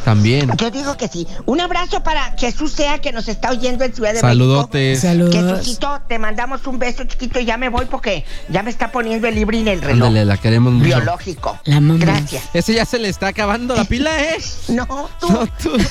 También. 0.03 0.51
Yo 0.57 0.69
digo 0.71 0.97
que 0.97 1.07
sí. 1.07 1.27
Un 1.45 1.61
abrazo 1.61 2.03
para 2.03 2.35
Jesús 2.37 2.71
Sea 2.73 2.99
que 2.99 3.11
nos 3.11 3.27
está 3.27 3.51
oyendo 3.51 3.83
en 3.83 3.93
Ciudad 3.93 4.13
de 4.13 4.19
Saludotes. 4.19 5.03
México. 5.03 5.31
Saludos. 5.31 5.59
Jesucito, 5.59 6.01
te 6.07 6.19
mandamos 6.19 6.65
un 6.67 6.79
beso 6.79 7.03
chiquito 7.05 7.39
y 7.39 7.45
ya 7.45 7.57
me 7.57 7.69
voy 7.69 7.85
porque 7.85 8.25
ya 8.49 8.63
me 8.63 8.69
está 8.69 8.91
poniendo 8.91 9.27
el 9.27 9.35
libre 9.35 9.59
en 9.59 9.67
el 9.67 9.81
reloj 9.81 10.07
Ándale, 10.07 10.25
la 10.25 10.37
queremos 10.37 10.73
mucho. 10.73 10.85
biológico. 10.85 11.57
La 11.65 11.77
amamos. 11.77 12.01
Gracias. 12.01 12.43
Ese 12.53 12.73
ya 12.73 12.85
se 12.85 12.99
le 12.99 13.09
está 13.09 13.27
acabando 13.27 13.75
la 13.75 13.85
pila, 13.85 14.11
¿eh? 14.21 14.37
No, 14.69 15.09
tú. 15.19 15.29
No, 15.31 15.47
tú. 15.61 15.71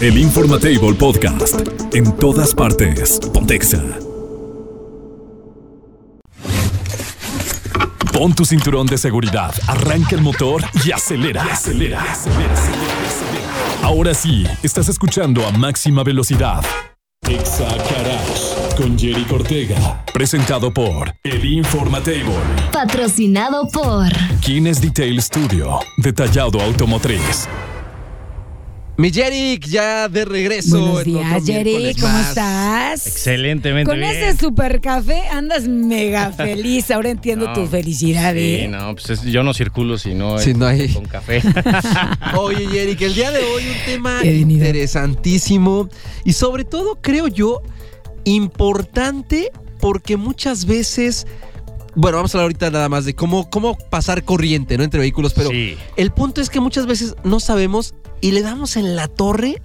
El 0.00 0.18
Informatable 0.18 0.94
Podcast. 0.94 1.54
En 1.94 2.12
todas 2.16 2.52
partes. 2.54 3.20
Pontexa. 3.32 3.80
Pon 8.14 8.32
tu 8.32 8.44
cinturón 8.44 8.86
de 8.86 8.96
seguridad, 8.96 9.52
arranca 9.66 10.14
el 10.14 10.22
motor 10.22 10.62
y 10.84 10.92
acelera. 10.92 11.42
Acelera. 11.42 12.00
acelera, 12.00 12.52
acelera, 12.52 13.08
acelera. 13.08 13.82
Ahora 13.82 14.14
sí, 14.14 14.46
estás 14.62 14.88
escuchando 14.88 15.44
a 15.44 15.50
máxima 15.50 16.04
velocidad. 16.04 16.64
Exa 17.28 17.64
Garage. 17.64 18.76
con 18.76 18.96
Jerry 18.96 19.24
Cortega. 19.24 20.04
Presentado 20.12 20.72
por 20.72 21.12
El 21.24 21.44
Informatable. 21.44 22.36
Patrocinado 22.72 23.66
por 23.66 24.06
Kines 24.40 24.80
Detail 24.80 25.20
Studio. 25.20 25.80
Detallado 25.96 26.60
automotriz. 26.60 27.48
Mi 28.96 29.10
Jeric, 29.10 29.66
ya 29.66 30.08
de 30.08 30.24
regreso. 30.24 30.78
Buenos 30.78 31.04
días, 31.04 31.42
miércoles 31.42 31.96
¿Cómo 32.00 32.12
más. 32.12 32.28
estás? 32.28 33.06
Excelentemente 33.08 33.90
Con 33.90 33.98
bien. 33.98 34.12
ese 34.12 34.38
super 34.38 34.80
café 34.80 35.22
andas 35.32 35.66
mega 35.66 36.30
feliz. 36.30 36.92
Ahora 36.92 37.10
entiendo 37.10 37.46
No, 37.48 37.52
tu 37.54 37.66
felicidad, 37.66 38.32
Sí, 38.34 38.38
¿eh? 38.54 38.68
no, 38.68 38.92
pues 38.94 39.10
es- 39.10 39.22
yo 39.22 39.42
no 39.42 39.52
circulo 39.52 39.98
si 39.98 40.14
no, 40.14 40.38
Si 40.38 40.50
es 40.50 40.56
no 40.56 40.66
hay- 40.66 40.92
con 40.94 41.06
café. 41.06 41.42
Oye, 42.38 42.68
Jeric, 42.68 43.00
el 43.02 43.14
día 43.16 43.32
de 43.32 43.40
hoy 43.40 43.64
un 43.66 43.84
tema 43.84 44.20
Bienvenido. 44.22 44.64
interesantísimo 44.66 45.88
y 46.24 46.34
sobre 46.34 46.64
todo, 46.64 46.98
creo 47.00 47.26
yo, 47.26 47.62
importante 48.22 49.50
porque 49.80 50.16
muchas 50.16 50.66
veces... 50.66 51.26
Bueno, 51.96 52.18
vamos 52.18 52.32
a 52.34 52.38
hablar 52.38 52.44
ahorita 52.46 52.70
nada 52.70 52.88
más 52.88 53.04
de 53.04 53.14
cómo, 53.14 53.50
cómo 53.50 53.76
pasar 53.90 54.22
corriente, 54.24 54.78
¿no? 54.78 54.84
Entre 54.84 54.98
vehículos, 55.00 55.32
pero 55.34 55.50
sí. 55.50 55.76
el 55.96 56.12
punto 56.12 56.40
es 56.40 56.48
que 56.48 56.60
muchas 56.60 56.86
veces 56.86 57.14
no 57.24 57.38
sabemos 57.40 57.94
y 58.20 58.32
le 58.32 58.42
damos 58.42 58.76
en 58.76 58.96
la 58.96 59.08
torre 59.08 59.60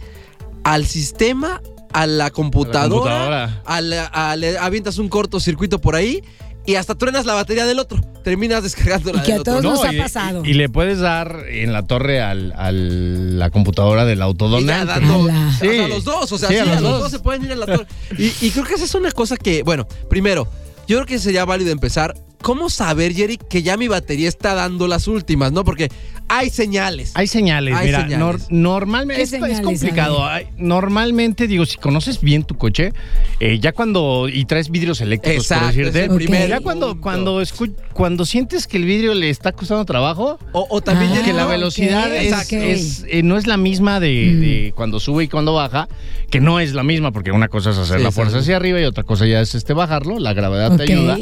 al 0.64 0.86
sistema, 0.86 1.62
a 1.94 2.06
la 2.06 2.30
computadora, 2.32 2.90
computadora. 2.90 3.62
a 3.66 3.82
la- 3.82 4.06
a- 4.06 4.36
le 4.36 4.58
avientas 4.58 4.98
un 4.98 5.10
cortocircuito 5.10 5.80
por 5.82 5.96
ahí 5.96 6.24
y 6.66 6.76
hasta 6.76 6.94
truenas 6.96 7.26
la 7.26 7.34
batería 7.34 7.66
del 7.66 7.80
otro. 7.80 8.00
Terminas 8.24 8.62
descargando 8.62 9.12
la 9.14 9.22
Y 9.22 9.24
que 9.24 9.32
del 9.32 9.38
a 9.40 9.42
otro. 9.42 9.54
todos 9.62 9.64
nos 9.64 9.84
ha 9.86 9.94
y, 9.94 9.98
pasado. 9.98 10.44
y 10.46 10.54
le 10.54 10.70
puedes 10.70 11.00
dar 11.00 11.46
en 11.50 11.74
la 11.74 11.88
torre 11.88 12.22
al, 12.22 12.54
al- 12.56 13.40
la 13.40 13.50
computadora 13.50 14.06
del 14.06 14.22
autodonante. 14.22 14.94
o 15.10 15.26
sea, 15.28 15.52
Sí. 15.60 15.80
a 15.80 15.88
los 15.88 16.04
dos, 16.04 16.32
o 16.32 16.38
sea, 16.38 16.50
Sí, 16.50 16.56
sí, 16.56 16.60
a 16.60 16.64
a 16.64 16.66
los 16.66 16.82
los, 16.82 16.92
dos. 16.92 17.02
dos. 17.04 17.12
se 17.12 17.20
pueden 17.20 17.44
ir 17.46 17.54
a 17.54 17.56
la 17.56 17.66
torre. 17.66 17.88
Y, 18.18 18.34
y 18.46 18.52
creo 18.52 18.66
que 18.66 18.76
esa 18.76 18.84
es 18.86 18.94
una 18.94 19.12
cosa 19.12 19.36
que, 19.38 19.64
bueno, 19.64 19.88
primero, 20.10 20.48
yo 20.88 20.98
creo 20.98 21.06
que 21.08 21.18
sería 21.20 21.46
válido 21.46 21.72
empezar. 21.72 22.14
¿Cómo 22.42 22.70
saber, 22.70 23.14
Jerry, 23.14 23.38
que 23.38 23.64
ya 23.64 23.76
mi 23.76 23.88
batería 23.88 24.30
está 24.30 24.54
dando 24.54 24.88
las 24.88 25.08
últimas, 25.08 25.52
no? 25.52 25.64
Porque 25.66 25.90
hay 26.30 26.50
señales. 26.50 27.12
Hay 27.16 27.28
señales, 27.28 27.76
Hay 27.76 27.88
mira, 27.88 28.02
señales. 28.04 28.20
nor- 28.20 28.46
normalmente 28.50 29.24
¿Qué 29.40 29.52
es, 29.52 29.62
complicado. 29.62 30.26
Hay- 30.26 30.48
normalmente, 30.58 31.48
digo, 31.48 31.66
si 31.66 31.78
conoces 31.78 32.22
bien 32.22 32.44
tu 32.44 32.56
coche, 32.58 32.94
eh, 33.40 33.60
ya 33.60 33.72
cuando 33.74 34.28
y 34.32 34.46
traes 34.46 34.70
vidrios 34.70 35.02
eléctricos, 35.02 35.44
Exacto, 35.46 35.66
por 35.66 35.74
decirte, 35.76 36.06
es 36.06 36.10
el 36.12 36.16
primer 36.16 36.50
ya 36.50 36.60
cuando 36.62 36.88
punto. 36.90 37.02
cuando 37.02 37.42
escu- 37.42 37.76
cuando 37.94 38.26
sientes 38.26 38.68
que 38.68 38.78
el 38.78 38.86
vidrio 38.86 39.14
le 39.14 39.30
está 39.30 39.52
costando 39.52 39.84
trabajo, 39.86 40.40
O, 40.54 40.68
o 40.70 40.82
también, 40.82 41.12
Ah, 41.14 41.22
que 41.26 41.34
la 41.34 41.46
ok, 41.46 41.52
velocidad 41.52 42.16
es, 42.16 43.06
eh, 43.10 43.24
no 43.24 43.38
es 43.38 43.48
la 43.48 43.58
misma 43.58 44.00
de, 44.00 44.34
Mm. 44.36 44.40
de 44.40 44.74
cuando 44.76 45.00
sube 45.00 45.24
y 45.24 45.28
cuando 45.28 45.54
baja, 45.54 45.88
que 46.30 46.40
no 46.40 46.60
es 46.60 46.74
la 46.74 46.84
misma, 46.84 47.12
porque 47.12 47.32
una 47.32 47.48
cosa 47.48 47.72
es 47.72 47.78
hacer 47.78 47.98
Sí, 47.98 48.04
la 48.04 48.12
fuerza 48.12 48.32
exacto. 48.38 48.44
hacia 48.44 48.56
arriba 48.58 48.80
y 48.80 48.84
otra 48.84 49.04
cosa 49.04 49.26
ya 49.26 49.42
es 49.42 49.56
este 49.56 49.74
bajarlo, 49.74 50.20
la 50.20 50.34
gravedad 50.34 50.72
Ok. 50.74 50.78
te 50.78 50.84
ayuda. 50.94 51.18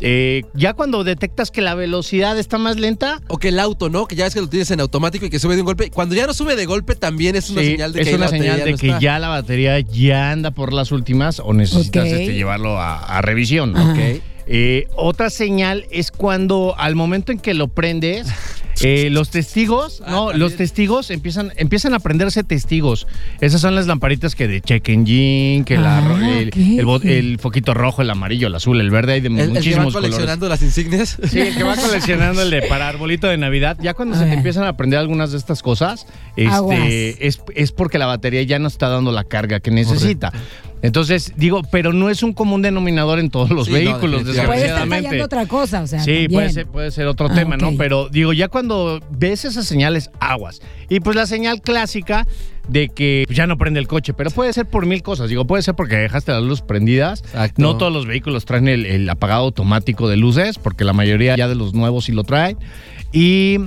Eh, 0.00 0.42
ya 0.54 0.74
cuando 0.74 1.04
detectas 1.04 1.50
que 1.50 1.62
la 1.62 1.74
velocidad 1.74 2.38
está 2.38 2.58
más 2.58 2.76
lenta, 2.78 3.20
O 3.28 3.38
que 3.38 3.48
el 3.48 3.58
auto, 3.58 3.88
¿no? 3.88 4.06
Que 4.06 4.14
ya 4.16 4.24
ves 4.24 4.34
que 4.34 4.40
lo 4.46 4.50
tienes 4.50 4.70
en 4.70 4.80
automático 4.80 5.26
y 5.26 5.30
que 5.30 5.38
sube 5.38 5.54
de 5.56 5.62
un 5.62 5.66
golpe. 5.66 5.90
Cuando 5.90 6.14
ya 6.14 6.26
no 6.26 6.32
sube 6.34 6.56
de 6.56 6.66
golpe, 6.66 6.94
también 6.94 7.36
es 7.36 7.50
una 7.50 7.60
sí, 7.60 7.68
señal 7.72 7.92
de 7.92 8.02
que 8.02 8.08
ahí 8.08 8.14
una 8.14 8.26
la 8.26 8.30
batería 8.30 8.52
señal 8.52 8.64
de 8.64 8.72
no 8.72 8.78
que 8.78 8.86
está. 8.86 9.00
ya 9.00 9.18
la 9.18 9.28
batería 9.28 9.80
ya 9.80 10.30
anda 10.30 10.50
por 10.52 10.72
las 10.72 10.92
últimas 10.92 11.40
o 11.40 11.52
necesitas 11.52 12.06
este, 12.06 12.34
llevarlo 12.34 12.80
a, 12.80 12.98
a 12.98 13.22
revisión. 13.22 13.74
Eh, 14.48 14.86
otra 14.94 15.28
señal 15.30 15.86
es 15.90 16.12
cuando 16.12 16.74
al 16.78 16.94
momento 16.94 17.32
en 17.32 17.38
que 17.38 17.52
lo 17.52 17.66
prendes, 17.68 18.28
eh, 18.82 19.08
los 19.10 19.30
testigos, 19.30 20.02
Ah, 20.04 20.10
no, 20.10 20.18
también. 20.26 20.40
los 20.40 20.56
testigos 20.56 21.10
empiezan, 21.10 21.52
empiezan 21.56 21.94
a 21.94 21.98
prenderse 22.00 22.44
testigos. 22.44 23.06
Esas 23.40 23.60
son 23.60 23.74
las 23.74 23.86
lamparitas 23.86 24.34
que 24.34 24.46
de 24.48 24.60
check 24.60 24.88
engine, 24.88 25.64
que 25.64 25.76
la, 25.78 25.98
Ah, 25.98 26.40
el, 27.04 27.38
foquito 27.38 27.74
rojo, 27.74 28.02
el 28.02 28.10
amarillo, 28.10 28.48
el 28.48 28.54
azul, 28.54 28.80
el 28.80 28.90
verde, 28.90 29.14
hay 29.14 29.20
de 29.20 29.28
El, 29.28 29.34
el 29.38 29.40
que 29.40 29.46
va 29.48 29.54
muchísimos 29.54 29.92
colores. 29.94 30.10
coleccionando 30.14 30.48
las 30.48 30.62
insignias. 30.62 31.18
Sí, 31.30 31.40
el 31.40 31.56
que 31.56 31.62
va 31.62 31.76
coleccionando 31.76 32.42
el 32.42 32.50
de 32.50 32.62
para 32.62 32.88
arbolito 32.88 33.26
de 33.26 33.36
Navidad. 33.38 33.76
Ya 33.80 33.94
cuando 33.94 34.14
A 34.14 34.18
se 34.18 34.26
te 34.26 34.34
empiezan 34.34 34.64
a 34.64 34.68
aprender 34.68 34.98
algunas 34.98 35.32
de 35.32 35.38
estas 35.38 35.62
cosas, 35.62 36.06
este, 36.36 37.26
es, 37.26 37.40
es 37.54 37.72
porque 37.72 37.98
la 37.98 38.06
batería 38.06 38.42
ya 38.42 38.58
no 38.58 38.68
está 38.68 38.88
dando 38.88 39.12
la 39.12 39.24
carga 39.24 39.60
que 39.60 39.70
necesita. 39.70 40.32
Entonces, 40.82 41.32
digo, 41.36 41.62
pero 41.72 41.92
no 41.92 42.10
es 42.10 42.22
un 42.22 42.32
común 42.32 42.62
denominador 42.62 43.18
en 43.18 43.30
todos 43.30 43.50
los 43.50 43.66
Sí, 43.66 43.72
no, 43.72 43.76
vehículos, 43.78 44.24
definitivamente. 44.24 44.46
Puede 44.46 44.66
estar 44.66 44.80
desgraciadamente. 44.82 45.22
otra 45.24 45.46
cosa, 45.46 45.82
o 45.82 45.86
sea. 45.86 46.00
Sí, 46.00 46.10
también. 46.12 46.30
puede 46.32 46.50
ser, 46.50 46.66
puede 46.66 46.90
ser 46.90 47.06
otro 47.06 47.28
Ah, 47.30 47.34
tema, 47.34 47.56
¿no? 47.56 47.72
Pero 47.76 48.08
digo, 48.10 48.32
ya 48.32 48.48
cuando 48.48 49.00
ves 49.10 49.44
esas 49.44 49.66
señales, 49.66 50.10
aguas. 50.20 50.60
Y 50.88 51.00
pues 51.00 51.16
la 51.16 51.26
señal 51.26 51.60
clásica 51.62 52.26
de 52.68 52.88
que 52.88 53.24
ya 53.30 53.46
no 53.46 53.56
prende 53.58 53.80
el 53.80 53.88
coche, 53.88 54.12
pero 54.12 54.30
puede 54.30 54.52
ser 54.52 54.66
por 54.66 54.86
mil 54.86 55.02
cosas. 55.02 55.28
Digo, 55.28 55.46
puede 55.46 55.62
ser 55.62 55.74
porque 55.74 55.96
dejaste 55.96 56.32
las 56.32 56.42
luces 56.42 56.64
prendidas. 56.66 57.20
Exacto. 57.20 57.62
No 57.62 57.76
todos 57.76 57.92
los 57.92 58.06
vehículos 58.06 58.44
traen 58.44 58.68
el, 58.68 58.86
el 58.86 59.08
apagado 59.08 59.44
automático 59.44 60.08
de 60.08 60.16
luces, 60.16 60.58
porque 60.58 60.84
la 60.84 60.92
mayoría 60.92 61.36
ya 61.36 61.48
de 61.48 61.54
los 61.54 61.74
nuevos 61.74 62.04
sí 62.04 62.12
lo 62.12 62.22
traen. 62.24 62.58
Y 63.12 63.58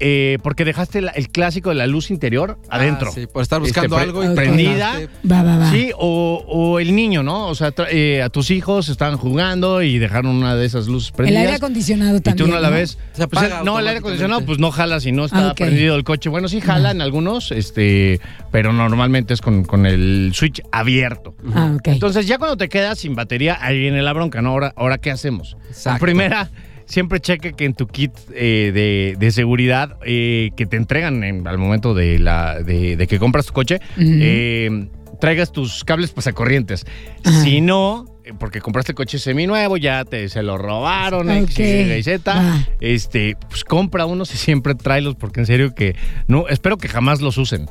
eh, 0.00 0.38
porque 0.42 0.64
dejaste 0.64 1.00
la- 1.00 1.10
el 1.12 1.28
clásico 1.28 1.70
de 1.70 1.74
la 1.76 1.86
luz 1.86 2.10
interior 2.10 2.58
adentro. 2.68 3.08
Ah, 3.10 3.14
sí, 3.14 3.26
por 3.26 3.42
estar 3.42 3.60
buscando 3.60 3.96
Este, 3.96 4.08
algo 4.08 4.24
y 4.24 4.34
prendida. 4.34 5.00
Va, 5.30 5.42
va, 5.42 5.58
va. 5.58 5.70
Sí, 5.70 5.90
o, 5.98 6.44
o 6.46 6.78
el 6.80 6.94
niño, 6.94 7.22
¿no? 7.22 7.48
O 7.48 7.54
sea, 7.54 7.74
tra- 7.74 7.88
eh, 7.90 8.22
a 8.22 8.28
tus 8.28 8.50
hijos 8.50 8.88
estaban 8.88 9.16
jugando 9.16 9.82
y 9.82 9.98
dejaron 9.98 10.34
una 10.36 10.54
de 10.56 10.66
esas 10.66 10.86
luces 10.86 11.10
El 11.10 11.16
prendidas. 11.16 11.42
aire 11.44 11.56
acondicionado 11.56 12.16
Y 12.16 12.20
también. 12.20 12.46
tú 12.48 12.52
no 12.54 12.60
la 12.60 12.70
ves. 12.70 12.98
Se 13.12 13.26
Pues, 13.28 13.50
no, 13.64 13.78
el 13.78 13.86
aire 13.88 13.98
acondicionado, 14.00 14.44
pues 14.44 14.58
no 14.58 14.70
jala 14.70 15.00
si 15.00 15.12
no 15.12 15.24
está 15.24 15.50
Ah, 15.50 15.54
prendido 15.54 15.96
el 15.96 16.04
coche. 16.04 16.28
Bueno, 16.28 16.48
sí 16.48 16.60
jala 16.60 16.90
en 16.90 17.00
algunos, 17.00 17.50
este, 17.52 18.20
pero 18.50 18.72
normalmente 18.72 19.34
es 19.34 19.40
con, 19.40 19.64
con 19.64 19.86
el 19.86 20.30
switch 20.34 20.62
abierto. 20.72 21.34
Ah, 21.54 21.72
ok. 21.76 21.88
Entonces, 21.88 22.26
ya 22.26 22.38
cuando 22.38 22.56
te 22.56 22.68
quedas 22.68 22.98
sin 22.98 23.14
batería, 23.14 23.58
ahí 23.60 23.78
viene 23.78 24.02
la 24.02 24.12
bronca, 24.12 24.42
¿no? 24.42 24.50
Ahora, 24.50 24.72
ahora 24.76 24.98
¿qué 24.98 25.10
hacemos? 25.10 25.56
Exacto. 25.68 26.00
Primera, 26.04 26.50
siempre 26.86 27.20
cheque 27.20 27.52
que 27.52 27.64
en 27.66 27.74
tu 27.74 27.86
kit 27.86 28.12
eh, 28.34 28.70
de, 28.72 29.16
de 29.18 29.30
seguridad 29.30 29.96
eh, 30.06 30.50
que 30.56 30.66
te 30.66 30.76
entregan 30.76 31.22
en- 31.24 31.46
al 31.46 31.58
momento 31.58 31.92
de, 31.94 32.18
la, 32.18 32.60
de, 32.62 32.96
de 32.96 33.06
que 33.06 33.18
compras 33.18 33.46
tu 33.46 33.52
coche, 33.52 33.80
eh, 33.98 34.88
traigas 35.20 35.52
tus 35.52 35.84
cables 35.84 36.10
pasacorrientes. 36.12 36.84
Ajá. 37.24 37.42
Si 37.42 37.60
no, 37.60 38.04
porque 38.38 38.60
compraste 38.60 38.92
el 38.92 38.96
coche 38.96 39.18
seminuevo, 39.18 39.76
ya 39.76 40.04
te 40.04 40.28
se 40.28 40.42
lo 40.42 40.58
robaron, 40.58 41.30
X. 41.30 41.58
Y, 41.58 42.02
Z, 42.02 42.66
este, 42.80 43.36
pues 43.48 43.64
compra 43.64 44.06
unos 44.06 44.32
y 44.34 44.36
siempre 44.36 44.74
tráelos, 44.74 45.14
porque 45.16 45.40
en 45.40 45.46
serio 45.46 45.74
que 45.74 45.94
no, 46.28 46.48
espero 46.48 46.76
que 46.78 46.88
jamás 46.88 47.20
los 47.20 47.38
usen. 47.38 47.66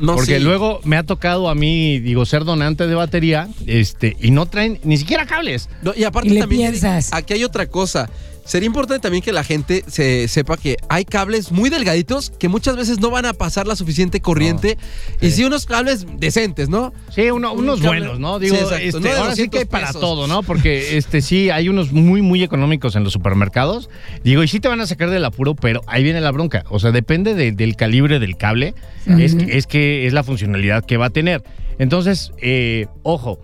No, 0.00 0.16
Porque 0.16 0.38
sí. 0.38 0.42
luego 0.42 0.80
me 0.82 0.96
ha 0.96 1.04
tocado 1.04 1.48
a 1.48 1.54
mí, 1.54 2.00
digo, 2.00 2.26
ser 2.26 2.42
donante 2.44 2.88
de 2.88 2.96
batería, 2.96 3.46
este, 3.66 4.16
y 4.20 4.32
no 4.32 4.46
traen 4.46 4.80
ni 4.82 4.96
siquiera 4.96 5.24
cables. 5.24 5.68
No, 5.82 5.92
y 5.96 6.02
aparte 6.02 6.30
Y 6.30 6.32
le 6.34 6.40
también, 6.40 6.72
piensas. 6.72 7.12
aquí 7.12 7.34
hay 7.34 7.44
otra 7.44 7.66
cosa. 7.68 8.10
Sería 8.44 8.66
importante 8.66 9.00
también 9.00 9.22
que 9.22 9.32
la 9.32 9.42
gente 9.42 9.84
se 9.86 10.28
sepa 10.28 10.56
que 10.56 10.76
hay 10.88 11.04
cables 11.04 11.50
muy 11.50 11.70
delgaditos 11.70 12.30
que 12.30 12.48
muchas 12.48 12.76
veces 12.76 13.00
no 13.00 13.10
van 13.10 13.24
a 13.24 13.32
pasar 13.32 13.66
la 13.66 13.74
suficiente 13.74 14.20
corriente. 14.20 14.76
Y 15.20 15.30
sí, 15.30 15.44
unos 15.44 15.64
cables 15.66 16.06
decentes, 16.18 16.68
¿no? 16.68 16.92
Sí, 17.14 17.22
uno- 17.30 17.52
Un 17.54 17.60
unos 17.60 17.80
buenos, 17.80 18.20
¿no? 18.20 18.38
Digo, 18.38 18.56
Sí, 18.56 18.62
este, 18.82 19.00
no 19.00 19.08
ahora 19.08 19.34
sí 19.34 19.46
200 19.46 19.50
que 19.50 19.58
hay 19.60 19.64
para 19.64 19.86
pesos. 19.86 20.00
todo, 20.00 20.26
¿no? 20.26 20.42
Porque 20.42 20.96
este 20.98 21.22
sí, 21.22 21.48
hay 21.50 21.68
unos 21.70 21.92
muy, 21.92 22.20
muy 22.22 22.42
económicos 22.42 22.96
en 22.96 23.04
los 23.04 23.12
supermercados. 23.14 23.88
Digo, 24.22 24.42
y 24.42 24.48
sí 24.48 24.60
te 24.60 24.68
van 24.68 24.80
a 24.80 24.86
sacar 24.86 25.08
del 25.10 25.24
apuro, 25.24 25.54
pero 25.54 25.80
ahí 25.86 26.02
viene 26.02 26.20
la 26.20 26.30
bronca. 26.30 26.64
O 26.68 26.78
sea, 26.78 26.92
depende 26.92 27.34
de- 27.34 27.52
del 27.52 27.76
calibre 27.76 28.18
del 28.18 28.36
cable, 28.36 28.74
es, 29.06 29.34
que, 29.34 29.56
es 29.56 29.66
que 29.66 30.06
es 30.06 30.12
la 30.12 30.22
funcionalidad 30.22 30.84
que 30.84 30.96
va 30.98 31.06
a 31.06 31.10
tener. 31.10 31.42
Entonces, 31.78 32.30
eh, 32.42 32.86
ojo. 33.02 33.40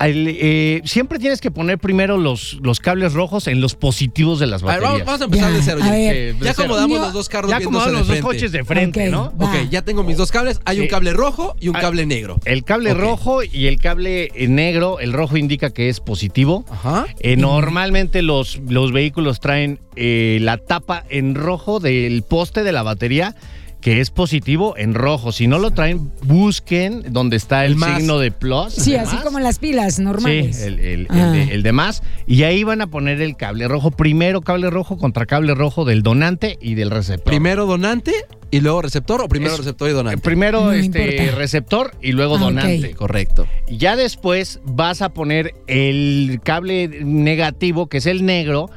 Eh, 0.00 0.80
siempre 0.84 1.18
tienes 1.18 1.40
que 1.40 1.50
poner 1.50 1.78
primero 1.78 2.16
los, 2.18 2.58
los 2.62 2.80
cables 2.80 3.12
rojos 3.14 3.46
en 3.48 3.60
los 3.60 3.74
positivos 3.74 4.38
de 4.38 4.46
las 4.46 4.62
A 4.62 4.66
ver, 4.66 4.80
baterías. 4.80 5.06
vamos, 5.06 5.06
vamos 5.06 5.20
a 5.20 5.24
empezar 5.24 5.50
Ya, 5.50 5.56
de 5.56 5.62
cero. 5.62 5.78
ya. 5.84 5.90
ver. 5.90 6.16
Eh, 6.16 6.32
De 6.32 6.32
ya 6.32 6.38
cero. 6.38 6.52
acomodamos 6.74 6.98
Yo- 6.98 7.04
los 7.04 7.12
dos 7.12 7.28
carros 7.28 7.50
ya 7.50 7.58
de 7.58 7.64
los 7.64 8.06
dos 8.08 8.18
coches 8.20 8.52
de 8.52 8.64
frente, 8.64 9.06
Ok. 9.06 9.10
¿no? 9.12 9.32
Va. 9.40 9.46
Ok, 9.50 9.68
ya 9.70 9.82
tengo 9.82 10.02
mis 10.04 10.16
dos 10.16 10.30
cables. 10.30 10.60
Hay 10.64 10.80
un 10.80 10.88
cable 10.88 11.12
rojo 11.12 11.56
y 11.60 11.68
un 11.68 11.76
Ah. 11.76 11.80
cable 11.80 12.06
negro. 12.06 12.38
El 12.44 12.64
cable 12.64 12.94
rojo 12.94 13.42
y 13.42 13.66
el 13.66 13.78
cable 13.80 14.30
eh, 14.34 14.48
negro, 14.48 15.00
el 15.00 15.12
rojo 15.12 15.36
indica 15.36 15.70
que 15.70 15.88
es 15.88 16.00
positivo. 16.00 16.64
Ajá. 16.70 17.06
Eh, 17.20 17.36
normalmente 17.36 18.22
los, 18.22 18.60
los 18.68 18.92
vehículos 18.92 19.40
traen 19.40 19.80
eh, 19.96 20.38
la 20.42 20.58
tapa 20.58 21.04
en 21.10 21.34
rojo 21.34 21.80
del 21.80 22.22
poste 22.22 22.62
de 22.62 22.72
la 22.72 22.82
batería, 22.82 23.34
que 23.80 24.00
es 24.00 24.10
positivo 24.10 24.76
en 24.76 24.94
rojo. 24.94 25.30
Si 25.30 25.46
no 25.46 25.58
lo 25.60 25.70
traen, 25.70 26.10
busquen 26.22 27.04
donde 27.12 27.36
está 27.36 27.64
el, 27.64 27.72
El 27.72 27.78
más. 27.78 27.98
signo 27.98 28.18
de 28.18 28.30
plus. 28.32 28.72
Sí, 28.74 28.92
de 28.92 28.98
así 29.00 29.14
más. 29.16 29.24
como 29.24 29.38
en 29.38 29.44
las 29.44 29.58
pilas 29.60 29.98
normales. 30.00 30.56
Sí, 30.56 30.64
el, 30.64 30.78
el- 30.80 31.00
el 31.02 31.06
Ah. 31.10 31.30
de, 31.30 31.42
el 31.54 31.62
de 31.62 31.72
más. 31.72 32.02
Y 32.26 32.42
ahí 32.42 32.64
van 32.64 32.80
a 32.80 32.88
poner 32.88 33.20
el 33.22 33.36
cable 33.36 33.68
rojo. 33.68 33.90
Primero 33.92 34.40
cable 34.40 34.68
rojo 34.70 34.96
contra 34.98 35.26
cable 35.26 35.54
rojo 35.54 35.84
del 35.84 36.02
donante 36.02 36.58
y 36.60 36.74
del 36.74 36.90
receptor. 36.90 37.30
Primero 37.32 37.66
donante 37.66 38.12
y 38.50 38.60
luego 38.60 38.82
receptor 38.82 39.20
o 39.20 39.28
primero 39.28 39.52
Es- 39.52 39.58
receptor 39.60 39.88
y 39.88 39.92
donante. 39.92 40.20
Primero 40.22 40.60
No 40.66 40.72
este, 40.72 41.12
importa. 41.16 41.36
receptor 41.38 41.94
y 42.02 42.12
luego 42.12 42.36
Ah, 42.36 42.40
donante. 42.40 42.94
Correcto. 42.94 43.46
Ya 43.68 43.94
después 43.94 44.60
vas 44.64 45.02
a 45.02 45.10
poner 45.10 45.54
el 45.68 46.40
cable 46.42 46.88
negativo, 47.04 47.88
que 47.88 47.98
es 47.98 48.06
el 48.06 48.24
negro, 48.26 48.70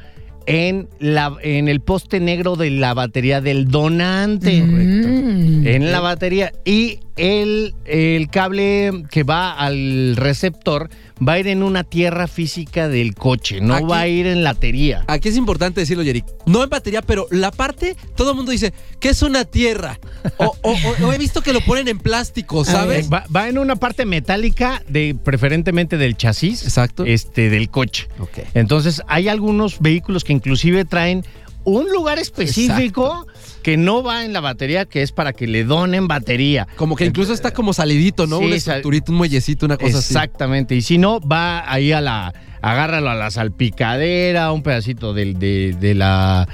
en, 0.46 0.88
la, 0.98 1.36
en 1.42 1.68
el 1.68 1.80
poste 1.80 2.20
negro 2.20 2.56
de 2.56 2.70
la 2.70 2.94
batería 2.94 3.40
del 3.40 3.68
donante. 3.68 4.62
Mm. 4.62 5.66
En 5.66 5.92
la 5.92 6.00
batería. 6.00 6.52
Y 6.64 7.00
el, 7.16 7.74
el 7.84 8.28
cable 8.28 9.04
que 9.10 9.22
va 9.22 9.52
al 9.52 10.16
receptor 10.16 10.90
va 11.26 11.34
a 11.34 11.38
ir 11.38 11.46
en 11.48 11.62
una 11.62 11.84
tierra 11.84 12.26
física 12.26 12.88
del 12.88 13.14
coche, 13.14 13.60
no 13.60 13.74
Aquí- 13.74 13.86
va 13.86 14.00
a 14.00 14.08
ir 14.08 14.26
en 14.26 14.42
la 14.44 14.52
batería. 14.54 15.04
Aquí 15.06 15.28
es 15.28 15.36
importante 15.36 15.80
decirlo, 15.80 16.02
Yerick. 16.02 16.24
No 16.46 16.62
en 16.64 16.70
batería, 16.70 17.02
pero 17.02 17.26
la 17.30 17.50
parte, 17.50 17.96
todo 18.16 18.30
el 18.30 18.36
mundo 18.36 18.52
dice, 18.52 18.72
que 19.00 19.08
es 19.10 19.22
una 19.22 19.44
tierra? 19.44 19.98
O, 20.38 20.46
o- 20.62 20.72
o- 20.72 21.06
o 21.06 21.12
he 21.12 21.18
visto 21.18 21.40
que 21.42 21.52
lo 21.52 21.60
ponen 21.60 21.88
en 21.88 21.98
plástico, 21.98 22.64
¿sabes? 22.64 23.08
Va, 23.12 23.24
va 23.34 23.48
en 23.48 23.58
una 23.58 23.76
parte 23.76 24.04
metálica, 24.04 24.82
de, 24.88 25.14
preferentemente 25.22 25.96
del 25.96 26.16
chasis. 26.16 26.62
Exacto. 26.64 27.04
Este, 27.04 27.50
del 27.50 27.68
coche. 27.70 28.08
Entonces, 28.54 29.02
hay 29.08 29.28
algunos 29.28 29.80
vehículos 29.80 30.24
que 30.24 30.32
inclusive 30.32 30.84
traen 30.84 31.24
un 31.64 31.88
lugar 31.92 32.18
específico 32.18 33.26
que 33.62 33.76
no 33.76 34.02
va 34.02 34.24
en 34.24 34.32
la 34.32 34.40
batería, 34.40 34.84
que 34.84 35.02
es 35.02 35.12
para 35.12 35.32
que 35.32 35.46
le 35.46 35.64
donen 35.64 36.08
batería. 36.08 36.66
Como 36.76 36.96
que 36.96 37.04
incluso 37.06 37.32
está 37.32 37.52
como 37.52 37.72
salidito, 37.72 38.26
¿no? 38.26 38.38
Sí, 38.38 38.44
un 38.44 38.50
sal- 38.50 38.56
estructurito, 38.58 39.12
un 39.12 39.18
muellecito, 39.18 39.66
una 39.66 39.76
cosa 39.76 39.98
así. 39.98 40.12
Exactamente. 40.14 40.74
Y 40.74 40.82
si 40.82 40.98
no, 40.98 41.20
va 41.20 41.70
ahí 41.72 41.92
a 41.92 42.00
la. 42.00 42.34
Agárralo 42.64 43.10
a 43.10 43.16
la 43.16 43.30
salpicadera, 43.32 44.52
un 44.52 44.62
pedacito 44.62 45.14
del- 45.14 45.38
de, 45.38 45.74
de 45.80 45.94
la. 45.94 46.48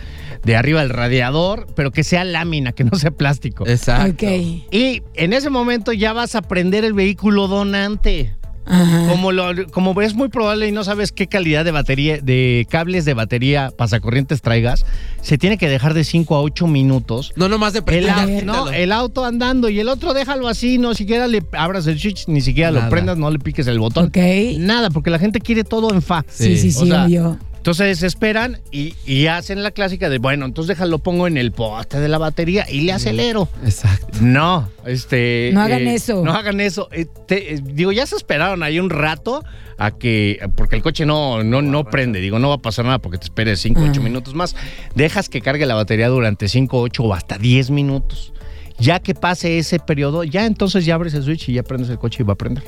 de 0.45 0.57
arriba 0.57 0.81
del 0.81 0.91
radiador, 0.91 1.67
pero 1.75 1.91
que 1.91 2.05
sea 2.05 2.25
lámina, 2.25 2.73
que 2.73 2.85
no 2.85 2.97
sea 2.99 3.11
plástico. 3.11 3.67
Exacto. 3.67 4.25
Y 4.27 5.03
en 5.15 5.33
ese 5.33 5.51
momento 5.51 5.93
ya 5.93 6.13
vas 6.13 6.35
a 6.35 6.43
prender 6.43 6.85
el 6.85 6.95
vehículo 6.95 7.49
donante. 7.49 8.35
Ajá. 8.69 9.09
Como, 9.09 9.33
lo, 9.33 9.67
como 9.71 10.01
es 10.03 10.15
muy 10.15 10.29
probable 10.29 10.69
y 10.69 10.73
no 10.73 10.85
sabes 10.85 11.11
qué 11.13 11.27
calidad 11.27 11.65
de 11.65 11.71
batería, 11.71 12.19
de 12.21 12.67
cables 12.71 13.05
de 13.05 13.15
batería 13.15 13.71
pasacorrientes 13.77 14.43
traigas, 14.43 14.85
se 15.23 15.39
tiene 15.39 15.59
que 15.59 15.69
dejar 15.69 15.95
de 15.95 16.05
5 16.05 16.35
a 16.37 16.43
8 16.43 16.67
minutos. 16.67 17.33
No, 17.37 17.49
nomás 17.49 17.73
de 17.73 17.79
El, 17.81 17.85
prender, 17.85 18.45
no, 18.45 18.69
auto 18.93 19.25
andando 19.25 19.69
y 19.69 19.81
el 19.81 19.89
otro 19.89 20.15
déjalo 20.15 20.49
así, 20.49 20.79
no 20.79 20.95
siquiera 20.95 21.27
le 21.27 21.43
abras 21.53 21.87
el 21.87 21.99
switch, 21.99 22.29
ni 22.29 22.41
siquiera 22.41 22.71
Nada. 22.71 22.85
lo 22.85 22.91
prendas, 22.91 23.17
no 23.19 23.31
le 23.31 23.39
piques 23.39 23.67
el 23.67 23.79
botón. 23.79 24.07
Ok. 24.07 24.19
Nada, 24.59 24.91
porque 24.91 25.11
la 25.11 25.19
gente 25.19 25.41
quiere 25.41 25.65
todo 25.65 25.93
en 25.93 26.03
fa. 26.03 26.25
Sí, 26.29 26.57
sí, 26.57 26.71
Sí. 26.71 26.73
sí, 26.73 26.83
O 26.83 26.87
sea. 26.87 27.39
Entonces 27.59 28.03
esperan 28.03 28.61
y, 28.71 28.95
y 29.05 29.27
hacen 29.27 29.63
la 29.63 29.73
clásica 29.73 30.09
de, 30.09 30.19
bueno, 30.19 30.47
entonces 30.47 30.69
déjalo, 30.77 30.99
pongo 31.01 31.27
en 31.27 31.37
el 31.37 31.53
poste 31.53 32.01
de 32.01 32.09
la 32.09 32.17
batería 32.17 32.65
y 32.71 32.81
le 32.83 32.93
acelero. 32.93 33.49
Exacto. 33.65 34.07
No, 34.23 34.71
este. 34.87 35.51
No 35.53 35.61
hagan 35.61 35.87
eso. 35.87 36.25
No 36.25 36.33
hagan 36.33 36.61
eso. 36.61 36.89
Eh, 36.93 37.07
te- 37.27 37.55
eh, 37.55 37.61
digo, 37.63 37.93
ya 37.93 38.07
se 38.07 38.17
esperaron 38.17 38.63
ahí 38.63 38.79
un 38.81 38.89
rato 38.91 39.45
a 39.77 39.91
que. 39.91 40.39
Porque 40.57 40.77
el 40.77 40.83
coche 40.83 41.05
no, 41.05 41.43
no, 41.45 41.61
no 41.61 41.85
prende. 41.85 42.21
Digo, 42.21 42.39
no 42.39 42.49
va 42.49 42.55
a 42.55 42.59
pasar 42.59 42.85
nada 42.87 43.01
porque 43.01 43.19
te 43.19 43.25
esperes 43.25 43.61
5, 43.61 43.81
8 43.91 44.01
Ah. 44.01 44.05
minutos 44.05 44.35
más. 44.35 44.57
Dejas 44.95 45.29
que 45.29 45.41
cargue 45.43 45.67
la 45.67 45.75
batería 45.75 46.09
durante 46.09 46.49
5, 46.49 46.81
8 46.81 47.03
o 47.03 47.13
hasta 47.13 47.37
10 47.39 47.71
minutos. 47.71 48.33
Ya 48.79 49.01
que 49.01 49.13
pase 49.15 49.59
ese 49.59 49.81
periodo, 49.81 50.23
ya 50.25 50.47
entonces 50.47 50.85
ya 50.85 50.95
abres 50.95 51.13
el 51.15 51.25
switch 51.25 51.49
y 51.49 51.55
ya 51.55 51.63
prendes 51.65 51.91
el 51.91 51.99
coche 51.99 52.23
y 52.23 52.27
va 52.27 52.35
a 52.35 52.37
prender. 52.37 52.63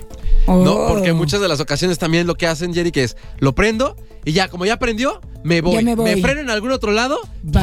No, 0.48 0.54
Oh. 0.74 0.88
porque 0.88 1.12
muchas 1.12 1.40
de 1.40 1.46
las 1.48 1.60
ocasiones 1.60 1.98
también 1.98 2.26
lo 2.26 2.34
que 2.34 2.46
hacen, 2.48 2.74
Jerry, 2.74 2.90
que 2.90 3.04
es 3.04 3.16
lo 3.38 3.54
prendo 3.54 3.94
y 4.24 4.32
ya, 4.32 4.48
como 4.48 4.66
ya 4.66 4.76
prendió, 4.78 5.20
me 5.44 5.60
voy. 5.60 5.74
Ya 5.76 5.82
me 5.82 5.94
voy. 5.94 6.20
freno 6.20 6.40
en 6.40 6.50
algún 6.50 6.72
otro 6.72 6.90
lado. 6.90 7.18
Va. 7.46 7.62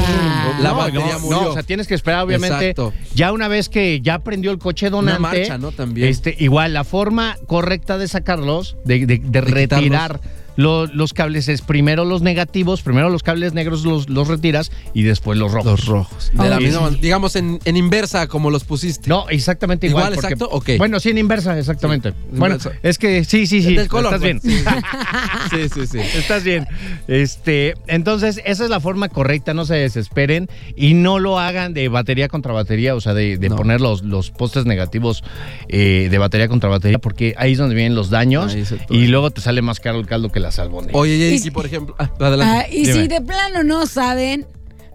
La 0.62 0.70
no, 0.70 0.76
batería 0.76 1.12
no, 1.14 1.20
murió. 1.20 1.42
no, 1.42 1.48
o 1.50 1.52
sea, 1.52 1.62
tienes 1.62 1.86
que 1.86 1.94
esperar, 1.94 2.24
obviamente. 2.24 2.70
Exacto. 2.70 2.92
Ya 3.14 3.32
una 3.32 3.48
vez 3.48 3.68
que 3.68 4.00
ya 4.00 4.20
prendió 4.20 4.50
el 4.50 4.58
coche 4.58 4.88
donante. 4.88 5.20
marcha, 5.20 5.58
¿no? 5.58 5.70
También. 5.70 6.08
Este, 6.08 6.34
igual, 6.38 6.72
la 6.72 6.84
forma 6.84 7.36
correcta 7.46 7.98
de 7.98 8.08
sacarlos, 8.08 8.76
de, 8.84 9.04
de- 9.06 9.18
de 9.22 9.40
retirar 9.42 10.20
lo- 10.58 10.86
los 10.88 11.12
cables 11.14 11.46
es 11.48 11.62
primero 11.62 12.04
los 12.04 12.20
negativos, 12.20 12.82
primero 12.82 13.08
los 13.10 13.22
cables 13.22 13.52
negros 13.52 13.84
los, 13.84 14.08
los 14.10 14.26
retiras 14.26 14.72
y 14.92 15.02
después 15.04 15.38
los 15.38 15.52
rojos. 15.52 15.70
Los 15.70 15.86
rojos. 15.86 16.32
De 16.34 16.48
la 16.50 16.58
misma 16.58 16.90
digamos, 17.00 17.36
en, 17.36 17.60
en 17.64 17.76
inversa, 17.76 18.26
como 18.26 18.50
los 18.50 18.64
pusiste. 18.64 19.08
No, 19.08 19.28
exactamente 19.28 19.86
igual. 19.86 20.12
Igual, 20.12 20.14
porque- 20.16 20.34
exacto, 20.34 20.48
ok. 20.54 20.70
Bueno, 20.78 20.98
sí, 20.98 21.10
en 21.10 21.18
inversa, 21.18 21.56
exactamente. 21.56 22.12
Bueno, 22.32 22.56
Inversa. 22.56 22.78
es 22.82 22.98
que 22.98 23.22
sí, 23.24 23.46
sí, 23.46 23.62
sí. 23.62 23.74
Del 23.76 23.86
color, 23.88 24.14
estás 24.14 24.20
pues. 24.32 24.42
bien. 24.42 24.64
Sí, 25.50 25.68
sí, 25.72 25.86
sí. 25.86 25.98
Estás 26.18 26.42
bien. 26.44 26.66
Este, 27.06 27.74
entonces, 27.86 28.40
esa 28.44 28.64
es 28.64 28.70
la 28.70 28.80
forma 28.80 29.08
correcta, 29.08 29.54
no 29.54 29.64
se 29.64 29.74
desesperen 29.76 30.48
y 30.76 30.94
no 30.94 31.18
lo 31.20 31.38
hagan 31.38 31.72
de 31.72 31.88
batería 31.88 32.28
contra 32.28 32.52
batería, 32.52 32.94
o 32.94 33.00
sea, 33.00 33.14
de, 33.14 33.38
de 33.38 33.48
No. 33.48 33.56
poner 33.56 33.80
los, 33.80 34.02
los 34.02 34.30
postes 34.30 34.66
negativos 34.66 35.22
eh, 35.68 36.08
de 36.10 36.18
batería 36.18 36.48
contra 36.48 36.68
batería, 36.68 36.98
porque 36.98 37.34
ahí 37.38 37.52
es 37.52 37.58
donde 37.58 37.74
vienen 37.74 37.94
los 37.94 38.10
daños 38.10 38.56
y 38.90 39.06
luego 39.06 39.30
te 39.30 39.40
sale 39.40 39.62
más 39.62 39.80
caro 39.80 39.98
el 40.00 40.06
caldo 40.06 40.30
que 40.30 40.40
la 40.40 40.47
salmón. 40.50 40.88
Oye, 40.92 41.34
Y- 41.42 41.50
por 41.50 41.66
ejemplo. 41.66 41.94
ah, 41.98 42.10
adelante. 42.20 42.66
Ah, 42.68 42.72
y 42.72 42.82
Dime. 42.86 42.92
si 42.92 43.08
de 43.08 43.20
plano 43.20 43.62
no 43.62 43.86
saben, 43.86 44.46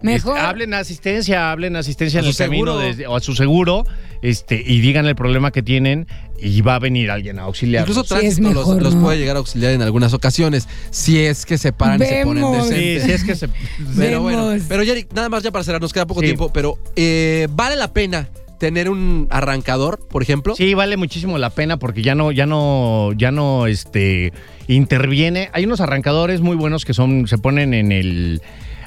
mejor. 0.02 0.36
Este, 0.36 0.46
hablen 0.48 0.74
asistencia, 0.74 1.50
hablen 1.50 1.76
asistencia 1.76 2.20
A 2.20 2.22
en 2.22 2.28
el 2.28 2.34
su 2.34 2.38
camino 2.38 2.72
seguro. 2.72 2.78
desde- 2.78 3.06
o 3.06 3.16
a 3.16 3.20
su 3.20 3.34
seguro, 3.34 3.84
este, 4.22 4.62
y 4.64 4.80
digan 4.80 5.06
el 5.06 5.16
problema 5.16 5.50
que 5.50 5.62
tienen 5.62 6.06
y 6.40 6.60
va 6.60 6.74
a 6.74 6.78
venir 6.78 7.10
alguien 7.10 7.38
a 7.38 7.42
auxiliar. 7.42 7.82
Incluso 7.82 8.04
tránsito 8.04 8.48
los, 8.50 8.66
mejor, 8.66 8.82
los 8.82 8.94
¿no? 8.94 9.02
puede 9.02 9.18
llegar 9.18 9.36
a 9.36 9.38
auxiliar 9.38 9.72
en 9.72 9.82
algunas 9.82 10.12
ocasiones, 10.12 10.68
si 10.90 11.20
es 11.20 11.46
que 11.46 11.56
se 11.58 11.72
paran 11.72 12.02
y 12.02 12.06
se 12.06 12.22
ponen. 12.24 12.44
Sí, 12.44 12.74
decentes. 12.74 13.04
sí, 13.04 13.12
es 13.12 13.24
que 13.24 13.34
se. 13.36 13.48
Pero 13.96 14.20
bueno, 14.20 14.50
pero 14.68 14.84
Jerry, 14.84 15.06
nada 15.14 15.28
más 15.28 15.42
ya 15.42 15.50
para 15.50 15.64
cerrar, 15.64 15.80
nos 15.80 15.92
queda 15.92 16.06
poco 16.06 16.20
Sí. 16.20 16.26
tiempo, 16.26 16.52
pero 16.52 16.78
eh, 16.96 17.46
¿vale 17.52 17.76
la 17.76 17.92
pena 17.92 18.28
tener 18.64 18.88
un 18.88 19.26
arrancador, 19.28 19.98
por 20.08 20.22
ejemplo? 20.22 20.54
Sí, 20.56 20.72
vale 20.72 20.96
muchísimo 20.96 21.36
la 21.36 21.50
pena 21.50 21.76
porque 21.76 22.00
ya 22.00 22.14
no, 22.14 22.32
ya 22.32 22.46
no, 22.46 23.12
ya 23.14 23.30
no, 23.30 23.66
este, 23.66 24.32
interviene. 24.68 25.50
Hay 25.52 25.66
unos 25.66 25.82
arrancadores 25.82 26.40
muy 26.40 26.56
buenos 26.56 26.86
que 26.86 26.94
son, 26.94 27.28
se 27.28 27.36
ponen 27.36 27.74
en 27.74 27.92
el. 27.92 28.40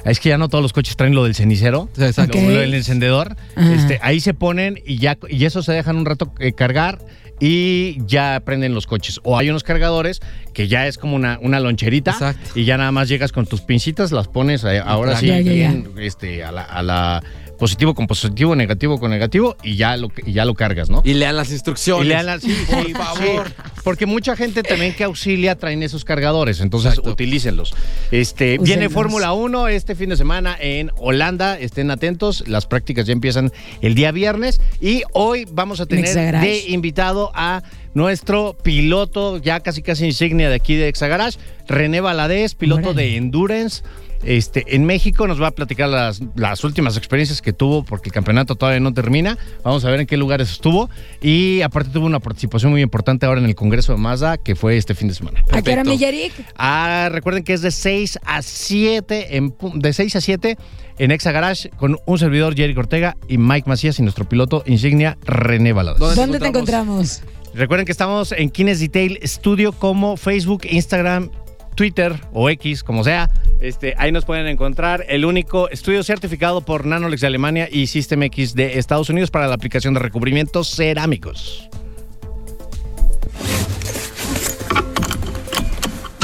Es 0.04 0.18
que 0.18 0.30
ya 0.30 0.38
no 0.38 0.48
todos 0.48 0.62
los 0.62 0.72
coches 0.72 0.96
traen 0.96 1.14
lo 1.14 1.22
del 1.22 1.36
cenicero. 1.36 1.88
Exacto. 1.96 2.36
Ok. 2.38 2.44
Lo, 2.44 2.50
lo 2.54 2.58
del 2.58 2.74
encendedor. 2.74 3.36
Este, 3.56 4.00
ahí 4.02 4.18
se 4.18 4.34
ponen 4.34 4.80
y 4.84 4.98
ya, 4.98 5.16
y 5.28 5.44
eso 5.44 5.62
se 5.62 5.72
dejan 5.72 5.96
un 5.96 6.06
rato 6.06 6.32
eh, 6.40 6.54
cargar 6.54 6.98
y 7.38 8.04
ya 8.04 8.42
prenden 8.44 8.74
los 8.74 8.88
coches. 8.88 9.20
O 9.22 9.38
hay 9.38 9.48
unos 9.48 9.62
cargadores 9.62 10.18
que 10.54 10.66
ya 10.66 10.88
es 10.88 10.98
como 10.98 11.14
una, 11.14 11.38
una 11.40 11.60
loncherita 11.60 12.10
Exacto. 12.10 12.50
y 12.58 12.64
ya 12.64 12.76
nada 12.78 12.90
más 12.90 13.08
llegas 13.08 13.30
con 13.30 13.46
tus 13.46 13.60
pincitas, 13.60 14.10
las 14.10 14.26
pones 14.26 14.64
eh, 14.64 14.82
ahora 14.84 15.16
sí 15.16 15.28
Ya, 15.28 15.36
ya, 15.38 15.42
ya. 15.42 15.52
bien, 15.52 15.90
este, 15.98 16.42
a 16.42 16.50
la, 16.50 16.62
a 16.64 16.82
la 16.82 17.22
positivo 17.58 17.94
con 17.94 18.06
positivo, 18.06 18.54
negativo 18.56 18.98
con 18.98 19.10
negativo 19.10 19.56
y 19.62 19.76
ya 19.76 19.96
lo, 19.96 20.10
y 20.24 20.32
ya 20.32 20.44
lo 20.44 20.54
cargas, 20.54 20.88
¿no? 20.88 21.02
Y 21.04 21.14
lean 21.14 21.36
las 21.36 21.50
instrucciones. 21.50 22.06
Y 22.06 22.08
lean 22.08 22.40
por 22.40 22.40
sí, 22.86 22.94
favor. 22.94 23.48
sí. 23.48 23.54
porque 23.84 24.06
mucha 24.06 24.36
gente 24.36 24.62
también 24.62 24.94
que 24.94 25.04
auxilia 25.04 25.56
traen 25.56 25.82
esos 25.82 26.04
cargadores, 26.04 26.60
entonces 26.60 26.90
Exacto. 26.92 27.10
utilícenlos. 27.10 27.74
Este, 28.10 28.58
viene 28.58 28.88
Fórmula 28.88 29.32
1 29.32 29.68
este 29.68 29.94
fin 29.94 30.10
de 30.10 30.16
semana 30.16 30.56
en 30.60 30.90
Holanda, 30.96 31.58
estén 31.58 31.90
atentos, 31.90 32.44
las 32.46 32.66
prácticas 32.66 33.06
ya 33.06 33.12
empiezan 33.12 33.52
el 33.82 33.94
día 33.94 34.12
viernes 34.12 34.60
y 34.80 35.02
hoy 35.12 35.46
vamos 35.50 35.80
a 35.80 35.86
tener 35.86 36.14
de 36.40 36.64
invitado 36.68 37.30
a 37.34 37.62
nuestro 37.94 38.56
piloto, 38.62 39.38
ya 39.38 39.60
casi 39.60 39.82
casi 39.82 40.06
insignia 40.06 40.48
de 40.48 40.54
aquí 40.54 40.76
de 40.76 40.88
Exagarage, 40.88 41.38
René 41.66 42.00
Valadez, 42.00 42.54
piloto 42.54 42.90
Órale. 42.90 43.02
de 43.02 43.16
Endurance. 43.16 43.82
Este, 44.24 44.74
en 44.74 44.84
México 44.84 45.26
nos 45.26 45.40
va 45.40 45.48
a 45.48 45.50
platicar 45.52 45.88
las, 45.88 46.20
las 46.34 46.64
últimas 46.64 46.96
experiencias 46.96 47.40
que 47.40 47.52
tuvo 47.52 47.84
porque 47.84 48.08
el 48.08 48.12
campeonato 48.12 48.56
todavía 48.56 48.80
no 48.80 48.92
termina. 48.92 49.38
Vamos 49.62 49.84
a 49.84 49.90
ver 49.90 50.00
en 50.00 50.06
qué 50.06 50.16
lugares 50.16 50.50
estuvo. 50.50 50.90
Y 51.20 51.62
aparte 51.62 51.90
tuvo 51.90 52.06
una 52.06 52.20
participación 52.20 52.72
muy 52.72 52.82
importante 52.82 53.26
ahora 53.26 53.40
en 53.40 53.46
el 53.46 53.54
Congreso 53.54 53.92
de 53.92 53.98
Mazda, 53.98 54.36
que 54.38 54.54
fue 54.56 54.76
este 54.76 54.94
fin 54.94 55.08
de 55.08 55.14
semana. 55.14 55.40
¿A 55.40 55.62
qué 55.62 55.72
hora, 55.72 55.84
Perfecto. 55.84 55.90
mi 55.90 55.98
Yerick? 55.98 56.32
Ah, 56.56 57.08
recuerden 57.10 57.44
que 57.44 57.52
es 57.52 57.62
de 57.62 57.70
6 57.70 58.18
a 58.24 58.42
7, 58.42 59.36
en, 59.36 59.54
de 59.74 59.92
6 59.92 60.16
a 60.16 60.20
7 60.20 60.58
en 60.98 61.10
Exa 61.12 61.32
Garage 61.32 61.70
con 61.70 61.98
un 62.04 62.18
servidor 62.18 62.56
Jerry 62.56 62.76
Ortega 62.76 63.16
y 63.28 63.38
Mike 63.38 63.68
Macías 63.68 63.98
y 63.98 64.02
nuestro 64.02 64.28
piloto 64.28 64.62
insignia 64.66 65.16
René 65.24 65.72
Valadas. 65.72 66.00
¿Dónde 66.00 66.14
te 66.14 66.20
¿Dónde 66.20 66.38
te 66.40 66.46
encontramos? 66.46 67.22
Recuerden 67.54 67.86
que 67.86 67.92
estamos 67.92 68.32
en 68.32 68.50
Kines 68.50 68.80
Detail 68.80 69.18
Studio 69.24 69.72
como 69.72 70.16
Facebook, 70.16 70.62
Instagram, 70.68 71.30
Twitter 71.74 72.20
o 72.32 72.50
X, 72.50 72.82
como 72.82 73.04
sea. 73.04 73.30
Este, 73.60 73.94
ahí 73.98 74.12
nos 74.12 74.24
pueden 74.24 74.46
encontrar 74.46 75.04
el 75.08 75.24
único 75.24 75.68
estudio 75.68 76.04
certificado 76.04 76.60
por 76.60 76.86
Nanolex 76.86 77.20
de 77.20 77.26
Alemania 77.26 77.68
y 77.70 77.88
System 77.88 78.22
X 78.24 78.54
de 78.54 78.78
Estados 78.78 79.10
Unidos 79.10 79.30
para 79.30 79.48
la 79.48 79.54
aplicación 79.54 79.94
de 79.94 80.00
recubrimientos 80.00 80.68
cerámicos. 80.74 81.68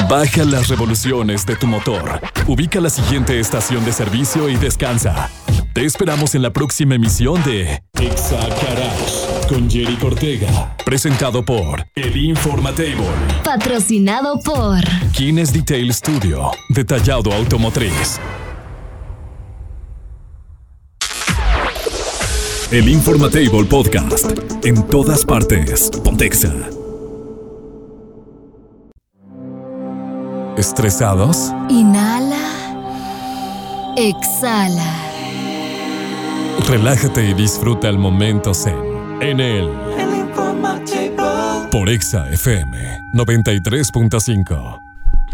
Baja 0.08 0.44
las 0.44 0.68
revoluciones 0.68 1.44
de 1.46 1.56
tu 1.56 1.66
motor. 1.66 2.20
Ubica 2.46 2.80
la 2.80 2.90
siguiente 2.90 3.40
estación 3.40 3.84
de 3.84 3.92
servicio 3.92 4.48
y 4.48 4.56
descansa. 4.56 5.30
Te 5.72 5.84
esperamos 5.84 6.34
en 6.34 6.42
la 6.42 6.52
próxima 6.52 6.94
emisión 6.94 7.42
de 7.42 7.82
Exa 8.00 8.38
Garage 8.38 9.33
con 9.54 9.70
Jerry 9.70 9.96
Ortega. 10.02 10.74
Presentado 10.84 11.44
por 11.44 11.86
El 11.94 12.16
Informatable. 12.16 13.06
Patrocinado 13.44 14.40
por 14.40 14.80
Kines 15.12 15.52
Detail 15.52 15.94
Studio. 15.94 16.50
Detallado 16.70 17.32
automotriz. 17.32 18.18
El 22.72 22.88
Informatable 22.88 23.64
Podcast. 23.64 24.32
En 24.64 24.82
todas 24.88 25.24
partes. 25.24 25.88
Pontexa. 26.02 26.52
¿Estresados? 30.56 31.52
Inhala. 31.68 32.34
Exhala. 33.96 34.96
Relájate 36.68 37.28
y 37.30 37.34
disfruta 37.34 37.88
el 37.88 37.98
momento 37.98 38.52
zen 38.52 38.93
en 39.20 39.40
el 39.40 39.68
por 41.70 41.88
Exa 41.88 42.28
FM 42.30 43.10
93.5. 43.12 44.83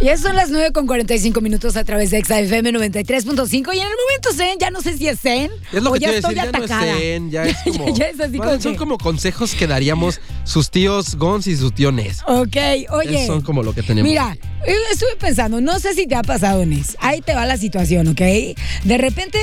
Ya 0.02 0.16
son 0.16 0.34
las 0.34 0.48
9 0.50 0.72
con 0.72 0.86
45 0.86 1.42
minutos 1.42 1.76
a 1.76 1.84
través 1.84 2.10
de 2.10 2.20
XFM 2.24 2.72
93.5 2.72 3.52
y 3.74 3.78
en 3.80 3.86
el 3.86 3.92
momento 3.92 4.32
Zen, 4.34 4.58
ya 4.58 4.70
no 4.70 4.80
sé 4.80 4.96
si 4.96 5.06
es 5.08 5.20
Zen 5.20 5.50
Es 5.72 5.82
lo 5.82 5.90
o 5.90 5.92
que 5.92 6.00
ya 6.00 6.10
estoy 6.12 6.34
decir, 6.34 6.50
ya 6.50 6.58
no 6.58 6.64
es 6.64 6.70
atacada. 6.70 6.96
zen, 6.98 7.30
ya 7.30 7.42
es 7.44 7.56
como. 7.64 7.94
ya 7.94 8.06
es 8.06 8.18
así 8.18 8.36
Bueno, 8.38 8.52
como 8.52 8.62
son 8.62 8.72
que- 8.72 8.78
como 8.78 8.96
consejos 8.98 9.54
que 9.54 9.66
daríamos 9.66 10.18
sus 10.44 10.70
tíos 10.70 11.16
Gons 11.16 11.46
y 11.48 11.56
sus 11.56 11.74
tío 11.74 11.92
Nes. 11.92 12.20
Ok, 12.26 12.56
oye. 12.92 13.26
Son 13.26 13.42
como 13.42 13.62
lo 13.62 13.74
que 13.74 13.82
tenemos. 13.82 14.08
Mira, 14.08 14.38
eh, 14.66 14.74
estuve 14.90 15.16
pensando, 15.16 15.60
no 15.60 15.78
sé 15.78 15.92
si 15.94 16.06
te 16.06 16.14
ha 16.14 16.22
pasado, 16.22 16.64
Nes. 16.64 16.96
Ahí 17.00 17.20
te 17.20 17.34
va 17.34 17.44
la 17.44 17.58
situación, 17.58 18.08
¿ok? 18.08 18.20
De 18.84 18.96
repente, 18.98 19.38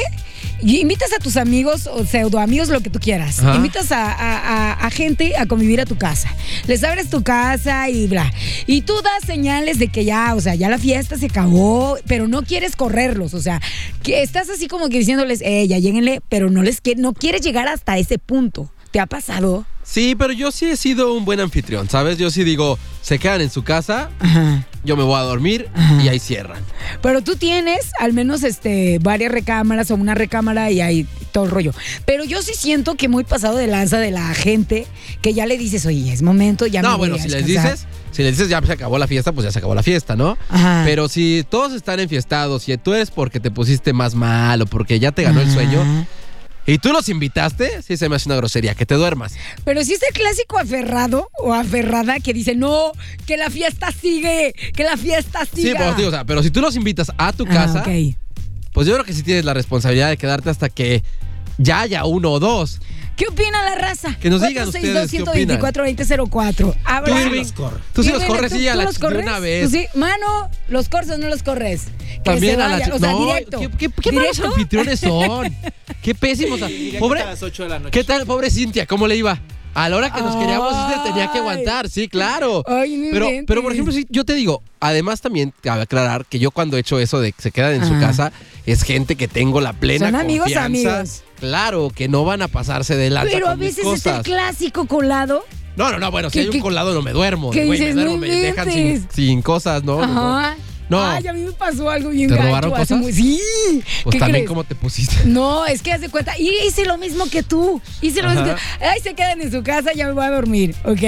invitas 0.63 1.13
a 1.13 1.19
tus 1.19 1.37
amigos 1.37 1.85
o 1.85 2.03
pseudo 2.03 2.39
amigos, 2.39 2.69
lo 2.69 2.81
que 2.81 2.89
tú 2.89 2.99
quieras. 2.99 3.39
Ajá. 3.39 3.55
Invitas 3.55 3.91
a, 3.91 4.11
a- 4.11 4.71
a- 4.71 4.87
a 4.87 4.89
gente 4.89 5.37
a 5.37 5.45
convivir 5.45 5.79
a 5.81 5.85
tu 5.85 5.97
casa. 5.99 6.33
Les 6.65 6.83
abres 6.83 7.11
tu 7.11 7.23
casa 7.23 7.87
y 7.89 8.07
bla. 8.07 8.33
Y 8.65 8.81
tú 8.81 8.93
das 9.03 9.23
señales 9.27 9.77
de 9.77 9.89
que 9.89 10.03
ya, 10.03 10.33
o 10.35 10.41
sea, 10.41 10.46
ya 10.55 10.69
la 10.69 10.77
fiesta 10.77 11.17
se 11.17 11.27
acabó, 11.27 11.97
pero 12.07 12.27
no 12.27 12.43
quieres 12.43 12.75
correrlos. 12.75 13.33
O 13.33 13.41
sea, 13.41 13.61
que 14.03 14.21
estás 14.23 14.49
así 14.49 14.67
como 14.67 14.89
que 14.89 14.99
diciéndoles, 14.99 15.41
eh, 15.41 15.67
ya 15.67 15.77
lléguenle, 15.79 16.21
pero 16.29 16.49
no 16.49 16.63
les 16.63 16.81
que- 16.81 16.95
no 16.95 17.13
quieres 17.13 17.41
llegar 17.41 17.67
hasta 17.67 17.97
ese 17.97 18.17
punto. 18.19 18.71
¿Te 18.97 19.01
ha 19.01 19.05
pasado? 19.05 19.63
Sí, 19.83 20.15
pero 20.17 20.33
yo 20.33 20.51
sí 20.51 20.65
he 20.65 20.75
sido 20.75 21.13
un 21.13 21.23
buen 21.23 21.39
anfitrión, 21.39 21.87
¿sabes? 21.87 22.17
Yo 22.17 22.31
sí 22.31 22.43
digo, 22.43 22.79
se 23.03 23.19
quedan 23.19 23.41
en 23.41 23.51
su 23.51 23.63
casa, 23.63 24.09
Ajá. 24.19 24.65
yo 24.83 24.97
me 24.97 25.03
voy 25.03 25.19
a 25.19 25.21
dormir 25.21 25.69
Ajá. 25.75 26.01
y 26.01 26.07
ahí 26.09 26.17
cierran. 26.17 26.63
Pero 27.03 27.21
tú 27.21 27.35
tienes 27.35 27.91
al 27.99 28.13
menos 28.13 28.41
este 28.41 28.97
varias 29.03 29.31
recámaras 29.31 29.91
o 29.91 29.93
una 29.93 30.15
recámara 30.15 30.71
y 30.71 30.81
hay 30.81 31.05
todo 31.31 31.43
el 31.45 31.51
rollo. 31.51 31.73
Pero 32.07 32.23
yo 32.23 32.41
sí 32.41 32.53
siento 32.55 32.95
que 32.95 33.07
muy 33.07 33.23
pasado 33.23 33.55
de 33.55 33.67
lanza 33.67 33.99
de 33.99 34.09
la 34.09 34.33
gente 34.33 34.87
que 35.21 35.35
ya 35.35 35.45
le 35.45 35.59
dices, 35.59 35.85
oye, 35.85 36.11
es 36.11 36.23
momento, 36.23 36.65
ya 36.65 36.81
me 36.81 36.87
No, 36.87 36.97
voy 36.97 37.09
bueno, 37.09 37.15
a 37.17 37.19
si 37.19 37.29
les 37.29 37.45
descansar". 37.45 37.73
dices, 37.73 37.87
si 38.13 38.23
les 38.23 38.31
dices 38.31 38.49
ya 38.49 38.59
se 38.65 38.71
acabó 38.73 38.97
la 38.97 39.05
fiesta, 39.05 39.31
pues 39.31 39.45
ya 39.45 39.51
se 39.51 39.59
acabó 39.59 39.75
la 39.75 39.83
fiesta, 39.83 40.15
¿no? 40.15 40.39
Ajá. 40.49 40.81
Pero 40.85 41.07
si 41.07 41.45
todos 41.47 41.71
están 41.73 41.99
enfiestados 41.99 42.67
y 42.67 42.75
tú 42.77 42.95
eres 42.95 43.11
porque 43.11 43.39
te 43.39 43.51
pusiste 43.51 43.93
más 43.93 44.15
mal 44.15 44.59
o 44.63 44.65
porque 44.65 44.99
ya 44.99 45.11
te 45.11 45.21
ganó 45.21 45.39
el 45.41 45.51
sueño. 45.51 45.85
Y 46.67 46.77
tú 46.77 46.91
los 46.93 47.09
invitaste, 47.09 47.81
sí 47.81 47.97
se 47.97 48.07
me 48.09 48.17
hace 48.17 48.29
una 48.29 48.35
grosería, 48.35 48.75
que 48.75 48.85
te 48.85 48.93
duermas. 48.95 49.33
Pero 49.65 49.83
si 49.83 49.93
es 49.93 50.03
el 50.03 50.13
clásico 50.13 50.59
aferrado 50.59 51.29
o 51.39 51.53
aferrada 51.53 52.19
que 52.19 52.33
dice, 52.33 52.53
no, 52.55 52.91
que 53.25 53.37
la 53.37 53.49
fiesta 53.49 53.91
sigue, 53.91 54.53
que 54.75 54.83
la 54.83 54.97
fiesta 54.97 55.45
Sí, 55.45 55.63
siga. 55.63 55.79
pero, 55.79 55.93
digo, 55.95 56.09
o 56.09 56.11
sea, 56.11 56.25
pero 56.25 56.43
si 56.43 56.51
tú 56.51 56.61
los 56.61 56.75
invitas 56.75 57.11
a 57.17 57.31
tu 57.33 57.45
Ah, 57.49 57.53
casa, 57.53 57.79
ok. 57.81 58.15
pues 58.73 58.85
yo 58.85 58.93
creo 58.93 59.05
que 59.05 59.13
sí 59.13 59.23
tienes 59.23 59.45
la 59.45 59.53
responsabilidad 59.53 60.09
de 60.09 60.17
quedarte 60.17 60.49
hasta 60.49 60.69
que 60.69 61.01
ya 61.57 61.79
haya 61.81 62.05
uno 62.05 62.31
o 62.33 62.39
dos. 62.39 62.79
¿Qué 63.17 63.25
opina 63.27 63.63
la 63.65 63.75
raza? 63.75 64.15
Que 64.21 64.29
nos 64.29 64.41
digan 64.47 64.67
ustedes 64.67 65.11
qué 65.11 65.23
opinan. 65.23 65.59
462-124-2004. 65.59 66.75
Habla. 66.85 67.13
Tú, 67.15 67.19
Irving, 67.19 67.45
tú 67.93 68.03
sí 68.03 68.11
los 68.11 68.23
corres 68.23 68.51
¿tú- 68.51 68.57
y 68.59 68.67
a 68.67 68.73
tú 68.73 68.77
la 68.77 68.83
los 68.85 68.99
corres? 68.99 69.17
de 69.17 69.23
una 69.23 69.39
vez. 69.39 69.63
Tú 69.65 69.71
sí, 69.75 69.87
mano, 69.95 70.49
¿los 70.67 70.87
corres 70.87 71.09
o 71.09 71.17
no 71.17 71.27
los 71.27 71.41
corres? 71.43 71.85
Que 71.97 72.19
También 72.23 72.57
se 72.57 72.61
a 72.61 72.67
la 72.67 72.95
O 72.95 72.99
sea, 72.99 73.11
no, 73.11 73.25
directo. 73.25 73.59
¿Qué, 73.59 73.69
qué, 73.71 73.89
qué 73.89 74.11
malos 74.11 74.37
¿Directo? 74.37 74.53
anfitriones 74.55 74.99
son? 74.99 75.55
Qué 76.01 76.13
pésimos. 76.15 76.59
Pobre, 76.99 77.21
a 77.21 77.25
las 77.25 77.41
8 77.43 77.63
de 77.63 77.69
la 77.69 77.79
noche. 77.79 77.91
¿Qué 77.91 78.03
tal, 78.03 78.25
pobre 78.25 78.49
Cintia? 78.51 78.85
¿Cómo 78.85 79.07
le 79.07 79.15
iba? 79.17 79.37
A 79.79 79.89
la 79.89 79.95
hora 79.97 80.11
que 80.11 80.21
nos 80.21 80.35
queríamos, 80.35 80.73
Cintia 80.75 81.03
tenía 81.03 81.31
que 81.31 81.37
aguantar, 81.37 81.87
sí, 81.87 82.07
claro. 82.07 82.63
Ay, 82.65 82.95
no 82.97 83.07
pero, 83.11 83.25
inventes. 83.25 83.45
pero, 83.47 83.61
por 83.61 83.71
ejemplo, 83.71 83.93
sí, 83.93 84.07
yo 84.09 84.25
te 84.25 84.33
digo, 84.33 84.63
además 84.79 85.21
también 85.21 85.53
aclarar 85.69 86.25
que 86.25 86.39
yo 86.39 86.49
cuando 86.49 86.77
he 86.77 86.79
hecho 86.79 86.97
eso 86.99 87.19
de 87.21 87.31
que 87.31 87.41
se 87.43 87.51
quedan 87.51 87.73
en 87.75 87.87
su 87.87 87.93
casa, 87.99 88.31
es 88.65 88.81
gente 88.81 89.15
que 89.15 89.27
tengo 89.27 89.61
la 89.61 89.73
plena 89.73 90.07
Son 90.07 90.15
amigos, 90.15 90.45
confianza. 90.45 90.95
amigos. 90.99 91.23
Claro, 91.39 91.91
que 91.95 92.07
no 92.07 92.25
van 92.25 92.41
a 92.41 92.47
pasarse 92.47 92.95
de 92.95 93.11
lanza 93.11 93.31
Pero 93.31 93.49
a 93.49 93.55
mis 93.55 93.75
veces 93.75 93.79
es 93.79 93.85
el 93.85 94.11
cosas. 94.13 94.23
clásico 94.23 94.87
colado. 94.87 95.45
No, 95.75 95.91
no, 95.91 95.99
no, 95.99 96.09
bueno, 96.09 96.31
si 96.31 96.33
¿Qué- 96.33 96.39
hay 96.39 96.45
un 96.47 96.51
qué- 96.53 96.59
colado 96.59 96.95
no 96.95 97.03
me 97.03 97.11
duermo. 97.11 97.51
qué 97.51 97.65
güey, 97.67 97.77
dices? 97.79 97.93
me 97.95 98.01
duermo, 98.01 98.17
me 98.17 98.27
dejan 98.29 98.71
sin, 98.71 98.79
inventes. 98.87 99.15
sin 99.15 99.41
cosas, 99.43 99.83
¿no? 99.83 100.01
no, 100.01 100.07
no. 100.07 100.37
Ajá. 100.39 100.55
No. 100.89 101.01
Ay, 101.05 101.27
a 101.27 101.33
mí 101.33 101.41
me 101.41 101.51
pasó 101.51 101.89
algo 101.89 102.09
bien 102.11 102.29
¿Te 102.29 102.35
gacho 102.35 102.47
robaron 102.47 102.73
hace 102.73 102.81
cosas? 102.81 102.99
muy- 102.99 103.11
Sí. 103.13 103.41
Pues 104.03 104.13
¿Qué 104.13 104.19
también 104.19 104.31
crees? 104.43 104.47
cómo 104.49 104.63
te 104.63 104.75
pusiste. 104.75 105.15
No, 105.25 105.65
es 105.65 105.81
que 105.81 105.91
haz 105.91 106.01
de 106.01 106.09
cuenta. 106.09 106.37
Y 106.37 106.49
hice 106.67 106.85
lo 106.85 106.97
mismo 106.97 107.29
que 107.29 107.43
tú. 107.43 107.81
Hice 108.01 108.21
lo 108.21 108.29
mismo 108.29 108.45
que 108.45 108.55
Ay, 108.85 109.01
se 109.01 109.13
quedan 109.13 109.41
en 109.41 109.51
su 109.51 109.63
casa, 109.63 109.91
ya 109.93 110.05
me 110.07 110.13
voy 110.13 110.23
a 110.25 110.31
dormir, 110.31 110.75
¿ok? 110.85 111.01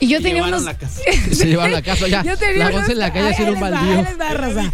Y 0.00 0.08
yo 0.08 0.18
Y 0.18 0.22
tenía 0.22 0.34
llevaron 0.44 0.54
unos. 0.54 0.64
la 0.64 0.74
casa. 0.78 1.00
Se 1.32 1.46
llevaron 1.46 1.72
la 1.72 1.82
casa 1.82 2.08
ya. 2.08 2.22
Yo 2.24 2.36
tenía 2.36 2.68
La 2.70 2.76
unos- 2.76 2.88
en 2.88 2.98
la 2.98 3.12
calle 3.12 3.34
Ay, 3.38 3.44
un 3.52 3.60
baldío. 3.60 4.06
va, 4.20 4.30
raza. 4.30 4.72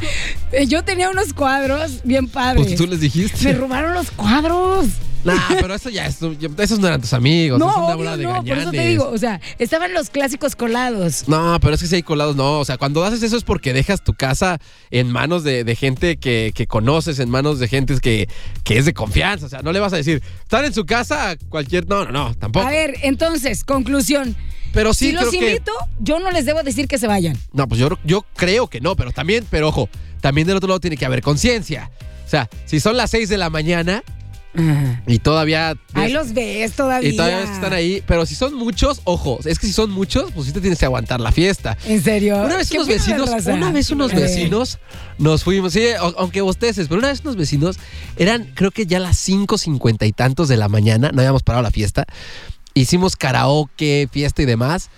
Yo 0.67 0.85
tenía 0.85 1.11
unos 1.11 1.33
cuadros 1.33 2.01
bien 2.05 2.29
padres. 2.29 2.65
Pues 2.67 2.77
tú 2.77 2.87
les 2.87 3.01
dijiste. 3.01 3.45
Me 3.45 3.53
robaron 3.53 3.95
los 3.95 4.11
cuadros. 4.13 4.87
Nah, 5.25 5.39
pero 5.61 5.75
eso 5.75 5.91
ya, 5.91 6.07
eso- 6.07 6.35
esos 6.59 6.79
no 6.79 6.87
eran 6.87 7.01
tus 7.01 7.13
amigos. 7.13 7.59
no, 7.59 7.67
eso 7.69 7.73
es 7.75 7.77
una 7.85 7.87
obvio 7.87 7.97
bola 7.97 8.17
de 8.17 8.25
no, 8.25 8.45
por 8.45 8.59
eso 8.59 8.71
te 8.71 8.87
digo. 8.89 9.09
O 9.11 9.19
sea, 9.19 9.41
estaban 9.59 9.93
los 9.93 10.09
clásicos 10.11 10.57
colados. 10.57 11.25
No, 11.29 11.59
pero 11.61 11.75
es 11.75 11.81
que 11.83 11.87
si 11.89 11.97
hay 11.97 12.03
colados, 12.03 12.37
no. 12.37 12.59
O 12.61 12.65
sea, 12.65 12.79
cuando 12.79 13.05
haces 13.05 13.23
eso 13.23 13.37
es 13.37 13.45
porque 13.45 13.73
dejas 13.73 14.03
tu 14.03 14.15
casa 14.15 14.59
en 14.91 15.11
manos 15.11 15.45
de, 15.45 15.65
de 15.65 15.77
gente 15.77 16.17
que, 16.17 16.53
que 16.55 16.67
conoces, 16.67 17.19
en 17.19 17.29
manos 17.31 17.59
de 17.59 17.69
gente 17.69 17.99
que, 18.01 18.29
que 18.65 18.79
es 18.79 18.85
de 18.87 18.95
confianza. 18.95 19.47
O 19.47 19.49
sea, 19.49 19.61
no 19.63 19.73
le 19.73 19.81
vas 19.81 19.93
a 19.93 19.97
decir, 19.97 20.23
están 20.43 20.65
en 20.65 20.73
su 20.73 20.87
casa 20.87 21.37
cualquier. 21.49 21.87
No, 21.89 22.05
no, 22.07 22.13
no, 22.13 22.35
tampoco. 22.37 22.67
A 22.67 22.71
ver, 22.71 22.95
entonces, 23.03 23.63
conclusión. 23.65 24.35
pero 24.73 24.95
sí 24.95 25.09
si 25.09 25.13
los 25.13 25.29
que. 25.31 25.37
invito, 25.37 25.73
yo 25.99 26.19
no 26.19 26.31
les 26.31 26.47
debo 26.47 26.63
decir 26.63 26.89
que 26.89 26.97
se 26.99 27.07
vayan. 27.07 27.37
No, 27.53 27.69
pues 27.69 27.79
yo, 27.81 27.91
yo 28.05 28.25
creo 28.37 28.69
que 28.69 28.81
no, 28.81 28.97
pero 28.97 29.13
también, 29.13 29.45
pero 29.51 29.69
ojo, 29.69 29.89
también 30.21 30.47
del 30.47 30.57
otro 30.57 30.69
lado 30.69 30.81
tiene 30.81 30.97
que 30.97 31.05
haber 31.05 31.21
conciencia. 31.23 31.91
O 32.25 32.29
sea, 32.31 32.49
si 32.65 32.79
son 32.81 32.97
las 32.97 33.11
6 33.11 33.29
de 33.29 33.37
la 33.39 33.51
mañana 33.51 34.03
y 35.07 35.19
todavía. 35.21 35.75
Ahí 35.95 36.13
los 36.13 36.33
ves 36.35 36.73
todavía. 36.73 37.09
y 37.09 37.17
todavía 37.17 37.39
ves 37.39 37.49
que 37.49 37.55
están 37.55 37.73
ahí, 37.73 38.03
pero 38.07 38.27
si 38.27 38.35
son 38.35 38.55
muchos, 38.55 39.01
ojo, 39.05 39.39
es 39.45 39.59
que 39.59 39.67
si 39.67 39.73
son 39.73 39.91
muchos, 39.91 40.33
pues 40.33 40.47
sí 40.47 40.53
te 40.53 40.61
tienes 40.61 40.79
que 40.79 40.85
aguantar 40.85 41.21
la 41.21 41.33
fiesta. 41.33 41.77
¿En 41.87 42.03
serio? 42.03 42.37
Una 42.43 42.57
vez 42.57 42.71
¿Qué 42.71 42.79
unos 42.79 42.89
vecinos, 42.89 43.31
una 43.47 43.71
vez 43.71 43.91
unos 43.91 44.13
vecinos 44.13 44.79
nos 45.19 45.45
fuimos, 45.45 45.73
sí, 45.73 45.85
aunque 46.17 46.41
bosteces, 46.41 46.89
pero 46.89 46.99
una 46.99 47.09
vez 47.09 47.21
unos 47.23 47.37
vecinos 47.37 47.79
eran, 48.17 48.51
creo 48.55 48.71
que 48.71 48.87
ya 48.87 48.99
las 48.99 49.17
5.50 49.29 50.07
y 50.07 50.13
tantos 50.13 50.49
de 50.49 50.57
la 50.57 50.69
mañana, 50.69 51.11
no 51.13 51.21
habíamos 51.21 51.43
parado 51.43 51.63
la 51.63 51.71
fiesta, 51.71 52.07
hicimos 52.75 53.17
karaoke, 53.17 54.09
fiesta 54.11 54.43
y 54.43 54.47
demás. 54.47 54.91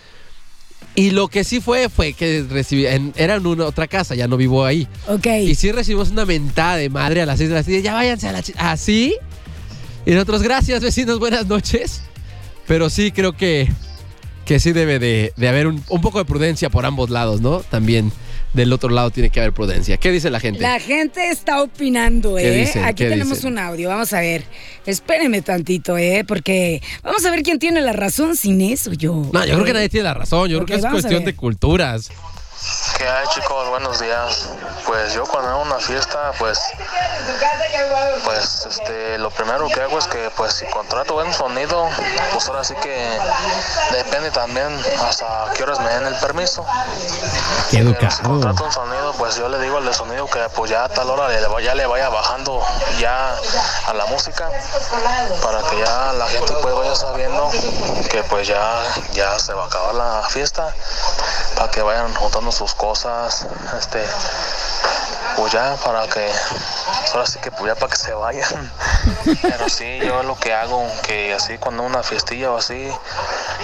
Y 0.95 1.11
lo 1.11 1.29
que 1.29 1.43
sí 1.43 1.61
fue, 1.61 1.89
fue 1.89 2.13
que 2.13 2.45
recibí, 2.49 2.87
en, 2.87 3.15
era 3.17 3.37
en 3.37 3.47
una 3.47 3.65
otra 3.65 3.87
casa, 3.87 4.15
ya 4.15 4.29
no 4.29 4.37
vivo 4.37 4.67
ahí. 4.67 4.87
Ok. 5.09 5.27
Y 5.27 5.55
sí 5.55 5.73
recibimos 5.73 6.11
una 6.11 6.27
mentada 6.27 6.77
de 6.77 6.91
madre 6.91 7.23
a 7.23 7.27
las 7.27 7.39
6 7.39 7.49
de 7.49 7.55
la 7.55 7.63
tarde, 7.63 7.83
ya 7.83 7.95
váyanse 7.95 8.29
a 8.29 8.33
la... 8.33 8.43
chi-". 8.43 8.53
Así. 8.59 9.15
Y 10.05 10.13
nosotros, 10.13 10.43
gracias 10.43 10.83
vecinos, 10.83 11.19
buenas 11.19 11.47
noches. 11.47 12.03
Pero 12.67 12.91
sí 12.91 13.13
creo 13.13 13.35
que, 13.35 13.69
que 14.45 14.59
sí 14.59 14.73
debe 14.73 14.99
de, 14.99 15.33
de 15.37 15.49
haber 15.49 15.67
un, 15.67 15.83
un 15.89 16.01
poco 16.01 16.19
de 16.19 16.25
prudencia 16.25 16.71
por 16.71 16.87
ambos 16.87 17.11
lados, 17.11 17.41
¿no? 17.41 17.59
También 17.61 18.11
del 18.53 18.73
otro 18.73 18.91
lado 18.91 19.11
tiene 19.11 19.31
que 19.31 19.41
haber 19.41 19.53
prudencia. 19.53 19.97
¿Qué 19.97 20.11
dice 20.11 20.29
la 20.31 20.39
gente? 20.41 20.61
La 20.61 20.79
gente 20.79 21.31
está 21.31 21.63
opinando, 21.63 22.37
¿Qué 22.37 22.63
¿eh? 22.65 22.73
Aquí 22.85 23.05
¿Qué 23.05 23.11
tenemos 23.11 23.39
dicen? 23.39 23.53
un 23.53 23.59
audio, 23.59 23.89
vamos 23.89 24.13
a 24.13 24.21
ver. 24.21 24.45
Espérenme 24.87 25.41
tantito, 25.43 25.97
¿eh? 25.97 26.25
Porque 26.27 26.83
vamos 27.03 27.25
a 27.25 27.31
ver 27.31 27.43
quién 27.43 27.59
tiene 27.59 27.81
la 27.81 27.93
razón 27.93 28.37
sin 28.37 28.61
eso, 28.61 28.93
yo. 28.93 29.29
No, 29.33 29.45
yo 29.45 29.55
creo 29.55 29.65
que 29.65 29.73
nadie 29.73 29.89
tiene 29.89 30.05
la 30.05 30.15
razón. 30.15 30.49
Yo 30.51 30.59
creo 30.59 30.67
que 30.67 30.87
es 30.87 30.91
cuestión 30.91 31.25
de 31.25 31.35
culturas. 31.35 32.11
¿Qué 32.97 33.09
hay 33.09 33.27
chicos? 33.29 33.69
Buenos 33.69 33.99
días. 33.99 34.49
Pues 34.87 35.15
yo 35.15 35.25
cuando 35.25 35.51
hago 35.51 35.63
una 35.63 35.79
fiesta, 35.79 36.33
pues, 36.39 36.61
pues 38.25 38.67
este, 38.67 39.19
lo 39.19 39.31
primero 39.31 39.67
que 39.69 39.81
hago 39.81 39.99
es 39.99 40.07
que 40.07 40.31
pues 40.37 40.55
si 40.55 40.67
contrato 40.67 41.15
buen 41.15 41.33
sonido, 41.33 41.89
pues 42.33 42.47
ahora 42.49 42.63
sí 42.63 42.75
que 42.77 43.19
depende 43.93 44.31
también 44.31 44.81
hasta 45.05 45.47
qué 45.57 45.65
horas 45.65 45.81
me 45.81 45.89
den 45.89 46.07
el 46.07 46.15
permiso. 46.17 46.65
Qué 47.71 47.79
Pero 47.79 47.91
si 47.99 48.07
educado. 48.07 48.29
contrato 48.31 48.65
un 48.65 48.73
sonido, 48.73 49.13
pues 49.15 49.37
yo 49.37 49.49
le 49.49 49.59
digo 49.59 49.79
al 49.79 49.87
de 49.87 49.95
sonido 49.95 50.27
que 50.29 50.41
pues 50.55 50.71
ya 50.71 50.85
a 50.85 50.89
tal 50.89 51.11
hora 51.11 51.29
le, 51.29 51.65
ya 51.65 51.75
le 51.75 51.87
vaya 51.87 52.09
bajando 52.11 52.65
ya 52.99 53.35
a 53.87 53.95
la 53.95 54.07
música 54.07 54.51
para 55.43 55.63
que 55.63 55.79
ya 55.79 56.13
la 56.13 56.29
gente 56.29 56.53
pues 56.63 56.75
vaya 56.75 56.95
sabiendo 56.95 57.51
que 58.11 58.23
pues 58.25 58.47
ya, 58.47 58.83
ya 59.13 59.39
se 59.39 59.53
va 59.55 59.65
a 59.65 59.67
acabar 59.67 59.95
la 59.95 60.23
fiesta 60.29 60.73
para 61.57 61.71
que 61.71 61.83
vayan 61.83 62.15
juntando 62.15 62.52
sus 62.53 62.75
cosas, 62.75 63.47
este, 63.79 64.05
pues 65.37 65.53
ya 65.53 65.77
para 65.85 66.07
que, 66.09 66.31
ahora 67.13 67.27
sí 67.27 67.39
que 67.41 67.51
pues 67.51 67.65
ya 67.65 67.75
para 67.75 67.91
que 67.91 67.97
se 67.97 68.13
vayan. 68.13 68.73
Pero 69.43 69.69
sí, 69.69 69.99
yo 70.05 70.23
lo 70.23 70.37
que 70.37 70.55
hago, 70.55 70.87
que 71.03 71.35
así 71.35 71.59
cuando 71.59 71.83
una 71.83 72.03
fiestilla 72.03 72.51
o 72.51 72.59
así, 72.59 72.89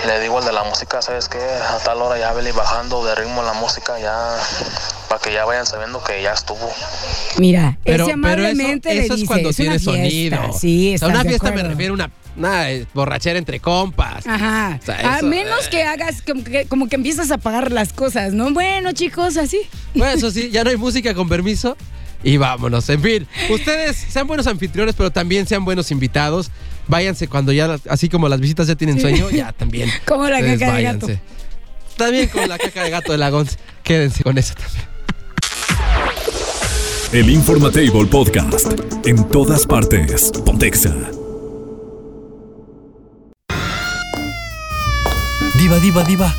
le 0.07 0.21
digo 0.21 0.39
al 0.39 0.45
de 0.45 0.53
la 0.53 0.65
música, 0.65 1.03
¿sabes 1.03 1.29
qué? 1.29 1.41
A 1.41 1.79
tal 1.79 2.03
hora 2.03 2.19
ya 2.19 2.33
vele 2.33 2.53
bajando 2.53 3.05
de 3.05 3.15
ritmo 3.15 3.43
la 3.43 3.53
música 3.53 3.99
ya, 3.99 4.37
para 5.09 5.21
que 5.21 5.33
ya 5.33 5.45
vayan 5.45 5.65
sabiendo 5.67 6.03
que 6.05 6.23
ya 6.23 6.33
estuvo. 6.33 6.71
Mira, 7.39 7.79
Pero, 7.85 8.05
ese 8.05 8.05
pero 8.05 8.05
eso, 8.05 8.13
amablemente 8.15 8.95
le 8.95 9.05
eso 9.05 9.15
es 9.15 9.25
cuando 9.25 9.51
"Es 9.51 9.57
tiene 9.57 9.71
una 9.77 9.79
fiesta". 9.81 10.37
sonido. 10.37 10.59
Sí, 10.59 10.95
o 10.95 10.99
sea, 10.99 11.09
estás 11.09 11.21
una 11.23 11.29
fiesta 11.31 11.51
me 11.53 11.63
refiero 11.63 11.93
a 11.93 11.95
una, 11.95 12.11
una 12.37 12.71
eh, 12.71 12.87
borrachera 12.95 13.39
entre 13.39 13.61
compas. 13.61 14.27
Ajá. 14.27 14.79
O 14.81 14.85
sea, 14.85 15.19
a 15.19 15.23
menos 15.23 15.67
eh. 15.67 15.71
que 15.71 15.83
hagas 15.85 16.23
como 16.23 16.45
que, 16.45 16.67
como 16.67 16.89
que 16.89 16.97
empiezas 16.97 17.31
a 17.31 17.39
pagar 17.39 17.73
las 17.73 17.93
cosas, 17.93 18.33
¿no? 18.33 18.51
Bueno, 18.53 18.93
chicos, 18.93 19.37
así. 19.37 19.61
Bueno, 19.95 20.13
eso 20.17 20.31
sí, 20.31 20.51
ya 20.51 20.65
no 20.65 20.71
hay 20.71 20.77
música 20.77 21.15
con 21.15 21.29
permiso. 21.29 21.77
Y 22.25 22.37
vámonos. 22.37 22.89
En 22.89 23.01
fin, 23.01 23.29
ustedes 23.49 23.97
sean 23.97 24.27
buenos 24.27 24.49
anfitriones, 24.49 24.97
pero 24.97 25.13
también 25.13 25.47
sean 25.47 25.65
buenos 25.65 25.93
invitados. 25.93 26.51
Váyanse 26.89 27.29
cuando 27.29 27.53
ya, 27.53 27.79
así 27.89 28.09
como 28.09 28.29
las 28.29 28.41
visitas 28.41 28.67
ya 28.67 28.75
tienen 28.75 29.01
sueño, 29.01 29.31
ya 29.31 29.53
también. 29.53 29.89
Como 30.05 30.27
la 30.29 30.41
caca 30.41 30.49
de 30.75 30.83
gato. 30.83 31.07
váyanse. 31.07 31.21
También 31.97 32.29
con 32.29 32.49
la 32.49 32.59
caca 32.59 32.83
de 32.83 32.91
gato 32.91 33.13
de 33.13 33.19
la 33.19 33.31
Gonz. 33.31 33.57
Quédense 33.85 34.25
con 34.25 34.37
eso 34.39 34.55
también. 34.55 34.88
El 37.11 37.31
Informatable 37.31 38.05
Podcast. 38.05 38.67
En 39.07 39.27
todas 39.31 39.67
partes. 39.67 40.31
Pontexa. 40.45 40.95
Diva, 45.59 45.79
diva, 45.79 46.05
diva. 46.05 46.35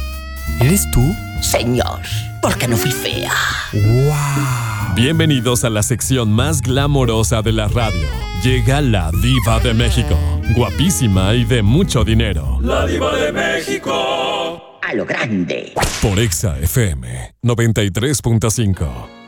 ¿Eres 0.61 0.85
tú? 0.91 1.01
Señor, 1.41 2.01
porque 2.43 2.67
no 2.67 2.77
fui 2.77 2.91
fea. 2.91 3.31
¡Wow! 3.73 4.93
Bienvenidos 4.95 5.63
a 5.63 5.71
la 5.71 5.81
sección 5.81 6.31
más 6.31 6.61
glamorosa 6.61 7.41
de 7.41 7.51
la 7.51 7.67
radio. 7.67 8.07
Llega 8.43 8.79
la 8.81 9.09
diva 9.23 9.59
de 9.61 9.73
México. 9.73 10.15
Guapísima 10.55 11.33
y 11.33 11.45
de 11.45 11.63
mucho 11.63 12.03
dinero. 12.03 12.59
La 12.61 12.85
diva 12.85 13.15
de 13.15 13.31
México. 13.31 14.77
A 14.83 14.93
lo 14.93 15.03
grande. 15.03 15.73
Por 15.99 16.19
Exa 16.19 16.59
FM 16.59 17.33
93.5. 17.41 19.18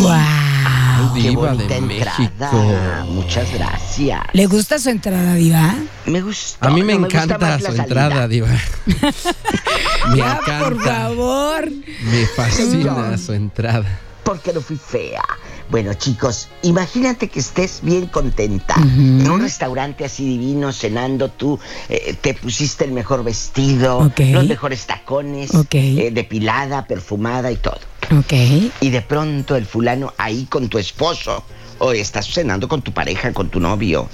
¡Guau! 0.00 1.14
Qué 1.14 1.20
Diva 1.30 1.52
de 1.54 1.56
bonita 1.56 1.80
México. 1.80 2.22
entrada. 2.22 3.04
Muchas 3.08 3.52
gracias. 3.52 4.20
¿Le 4.32 4.46
gusta 4.46 4.78
su 4.78 4.90
entrada, 4.90 5.34
Diva? 5.34 5.74
Me 6.06 6.20
gusta. 6.22 6.66
A 6.66 6.70
mí 6.70 6.82
me 6.82 6.94
no, 6.98 7.06
encanta 7.06 7.38
más 7.38 7.62
su 7.62 7.72
entrada. 7.72 8.26
Diva. 8.28 8.48
me 8.86 10.16
Ya, 10.16 10.38
encanta. 10.40 10.58
por 10.60 10.82
favor. 10.82 11.70
Me 11.70 12.26
fascina 12.36 13.16
su 13.18 13.32
entrada. 13.32 14.00
Porque 14.22 14.52
no 14.52 14.60
fui 14.60 14.76
fea. 14.76 15.22
Bueno, 15.70 15.94
chicos, 15.94 16.48
imagínate 16.62 17.28
que 17.28 17.40
estés 17.40 17.80
bien 17.82 18.06
contenta. 18.06 18.74
En 18.76 19.30
un 19.30 19.40
restaurante 19.40 20.04
así 20.04 20.24
divino, 20.24 20.72
cenando, 20.72 21.30
tú 21.30 21.58
eh, 21.88 22.16
te 22.20 22.34
pusiste 22.34 22.84
el 22.84 22.92
mejor 22.92 23.24
vestido, 23.24 24.12
los 24.16 24.46
mejores 24.46 24.86
tacones, 24.86 25.50
eh, 25.72 26.10
depilada, 26.12 26.86
perfumada 26.86 27.50
y 27.50 27.56
todo. 27.56 27.78
Ok. 28.18 28.32
Y 28.80 28.90
de 28.90 29.00
pronto 29.02 29.56
el 29.56 29.64
fulano 29.64 30.12
ahí 30.18 30.46
con 30.48 30.68
tu 30.68 30.78
esposo, 30.78 31.44
o 31.78 31.92
estás 31.92 32.26
cenando 32.26 32.68
con 32.68 32.82
tu 32.82 32.92
pareja, 32.92 33.32
con 33.32 33.48
tu 33.48 33.58
novio, 33.58 34.08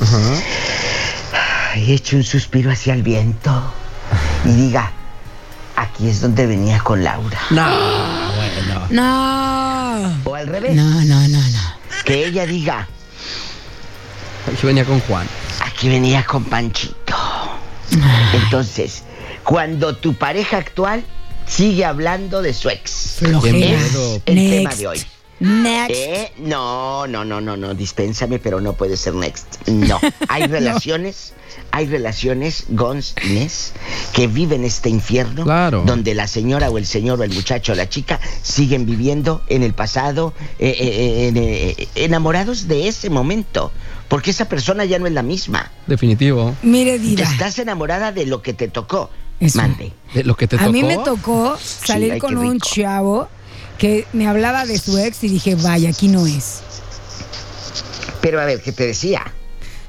y 1.77 1.93
eche 1.93 2.17
un 2.17 2.25
suspiro 2.25 2.71
hacia 2.71 2.95
el 2.95 3.03
viento 3.03 3.51
y 4.45 4.53
diga, 4.53 4.93
aquí 5.77 6.09
es 6.09 6.21
donde 6.21 6.47
venía 6.47 6.81
con 6.81 7.03
Laura. 7.05 7.41
No, 7.51 7.67
bueno. 8.37 8.87
No. 8.91 9.60
O 10.25 10.35
al 10.35 10.47
revés, 10.47 10.75
No, 10.75 10.85
no, 11.05 11.29
no, 11.29 11.39
no. 11.39 11.75
que 12.05 12.27
ella 12.27 12.47
diga, 12.47 12.89
Yo 14.61 14.67
venía 14.69 14.85
con 14.85 15.01
Juan. 15.01 15.27
aquí 15.61 15.89
venía 15.89 16.25
con 16.25 16.45
Panchito. 16.45 17.17
Entonces, 18.35 19.03
cuando 19.45 19.97
tu 19.97 20.15
pareja 20.15 20.59
actual 20.59 21.05
sigue 21.47 21.85
hablando 21.85 22.43
de 22.43 22.55
su 22.55 22.69
ex. 22.69 23.17
Flojera. 23.19 23.53
miedo. 23.57 24.23
El 24.27 24.35
Next. 24.37 24.51
tema 24.51 24.75
de 24.75 24.87
hoy. 24.89 25.03
Next. 25.41 25.91
¿Eh? 25.97 26.33
No, 26.39 27.07
no, 27.07 27.25
no, 27.25 27.41
no, 27.41 27.57
no, 27.57 27.75
dispénsame, 27.75 28.39
pero 28.39 28.61
no 28.61 28.75
puede 28.75 28.97
ser 28.97 29.15
next. 29.15 29.67
No, 29.69 29.99
hay 30.29 30.47
relaciones, 30.47 31.33
hay 31.71 31.87
relaciones, 31.87 32.65
Gons, 32.69 33.15
Inés, 33.25 33.73
que 34.13 34.27
viven 34.27 34.65
este 34.65 34.91
infierno, 34.91 35.45
Claro. 35.45 35.83
donde 35.87 36.15
la 36.15 36.27
señora 36.27 36.69
o 36.71 36.77
el 36.77 36.85
señor 36.87 37.21
o 37.21 37.25
el 37.25 37.33
muchacho 37.33 37.73
o 37.73 37.75
la 37.75 37.89
chica 37.89 38.21
siguen 38.43 38.85
viviendo 38.85 39.43
en 39.49 39.63
el 39.63 39.73
pasado, 39.73 40.35
eh, 40.59 40.69
eh, 40.69 40.77
eh, 40.79 41.29
en, 41.29 41.37
eh, 41.39 41.89
enamorados 41.95 42.69
de 42.69 42.89
ese 42.89 43.09
momento, 43.09 43.73
porque 44.09 44.31
esa 44.33 44.47
persona 44.47 44.85
ya 44.85 44.99
no 44.99 45.07
es 45.07 45.13
la 45.15 45.23
misma. 45.23 45.71
Definitivo. 45.87 46.55
Mire, 46.63 46.99
Diva. 46.99 47.23
Estás 47.23 47.59
enamorada 47.59 48.13
de 48.13 48.27
lo 48.27 48.43
que 48.43 48.53
te 48.53 48.69
tocó. 48.69 49.09
Eso. 49.41 49.57
Mande. 49.57 49.93
De 50.13 50.23
lo 50.23 50.37
que 50.37 50.47
te 50.47 50.57
A 50.57 50.59
tocó. 50.59 50.73
mí 50.73 50.83
me 50.83 50.99
tocó 50.99 51.57
salir 51.59 52.13
ay, 52.13 52.19
con 52.19 52.37
un 52.37 52.61
chavo 52.61 53.27
que 53.81 54.07
me 54.13 54.29
hablaba 54.29 54.67
de 54.67 54.79
su 54.79 54.99
ex 54.99 55.25
y 55.25 55.29
dije, 55.29 55.55
vaya, 55.55 55.89
aquí 55.89 56.07
no 56.07 56.27
es. 56.27 56.61
Pero 58.21 58.39
a 58.39 58.45
ver, 58.45 58.61
¿qué 58.61 58.73
te 58.73 58.87
decía? 58.87 59.25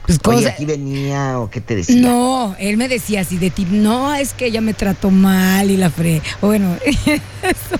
Pues 0.06 0.20
Oye, 0.26 0.50
aquí 0.50 0.66
venía 0.66 1.40
o 1.40 1.50
qué 1.50 1.62
te 1.62 1.76
decía. 1.76 2.02
No, 2.02 2.56
él 2.60 2.76
me 2.78 2.88
decía 2.88 3.22
así 3.22 3.38
de 3.38 3.52
ti, 3.52 3.68
no, 3.70 4.14
es 4.16 4.34
que 4.34 4.48
ella 4.48 4.60
me 4.62 4.74
trató 4.74 5.12
mal 5.12 5.70
y 5.70 5.78
la 5.78 5.90
fre. 5.90 6.22
Bueno, 6.42 6.76
eso. 6.86 7.80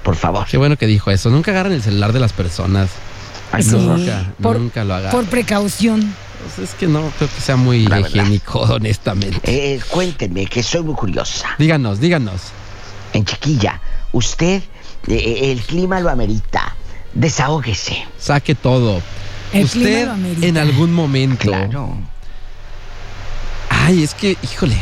por 0.03 0.15
favor. 0.15 0.47
Qué 0.47 0.57
bueno 0.57 0.75
que 0.77 0.87
dijo 0.87 1.11
eso. 1.11 1.29
Nunca 1.29 1.51
agarran 1.51 1.73
el 1.73 1.81
celular 1.81 2.11
de 2.13 2.19
las 2.19 2.33
personas. 2.33 2.89
Ay, 3.51 3.63
Sí. 3.63 3.75
Nunca, 3.75 4.31
por- 4.41 4.59
nunca 4.59 4.83
lo 4.83 4.95
agarran. 4.95 5.11
Por 5.21 5.29
precaución. 5.29 6.13
Pues 6.43 6.69
es 6.69 6.75
que 6.75 6.87
no 6.87 7.11
creo 7.17 7.29
que 7.29 7.41
sea 7.41 7.55
muy 7.55 7.83
La 7.87 7.97
verdad. 7.97 8.09
higiénico, 8.09 8.59
honestamente. 8.61 9.39
Eh, 9.43 9.79
cuéntenme, 9.89 10.45
que 10.45 10.63
soy 10.63 10.81
muy 10.83 10.95
curiosa. 10.95 11.47
Díganos, 11.57 11.99
díganos. 11.99 12.41
En 13.13 13.25
chiquilla, 13.25 13.81
usted, 14.11 14.63
eh, 15.07 15.51
el 15.51 15.61
clima 15.61 15.99
lo 15.99 16.09
amerita. 16.09 16.75
Desahógese. 17.13 18.05
Saque 18.17 18.55
todo. 18.55 19.01
El 19.53 19.65
Usted 19.65 19.81
clima 19.81 20.05
lo 20.05 20.11
amerita. 20.13 20.45
en 20.47 20.57
algún 20.57 20.93
momento. 20.93 21.43
Claro. 21.51 21.97
Ay, 23.69 24.03
es 24.03 24.13
que, 24.13 24.37
híjole. 24.41 24.77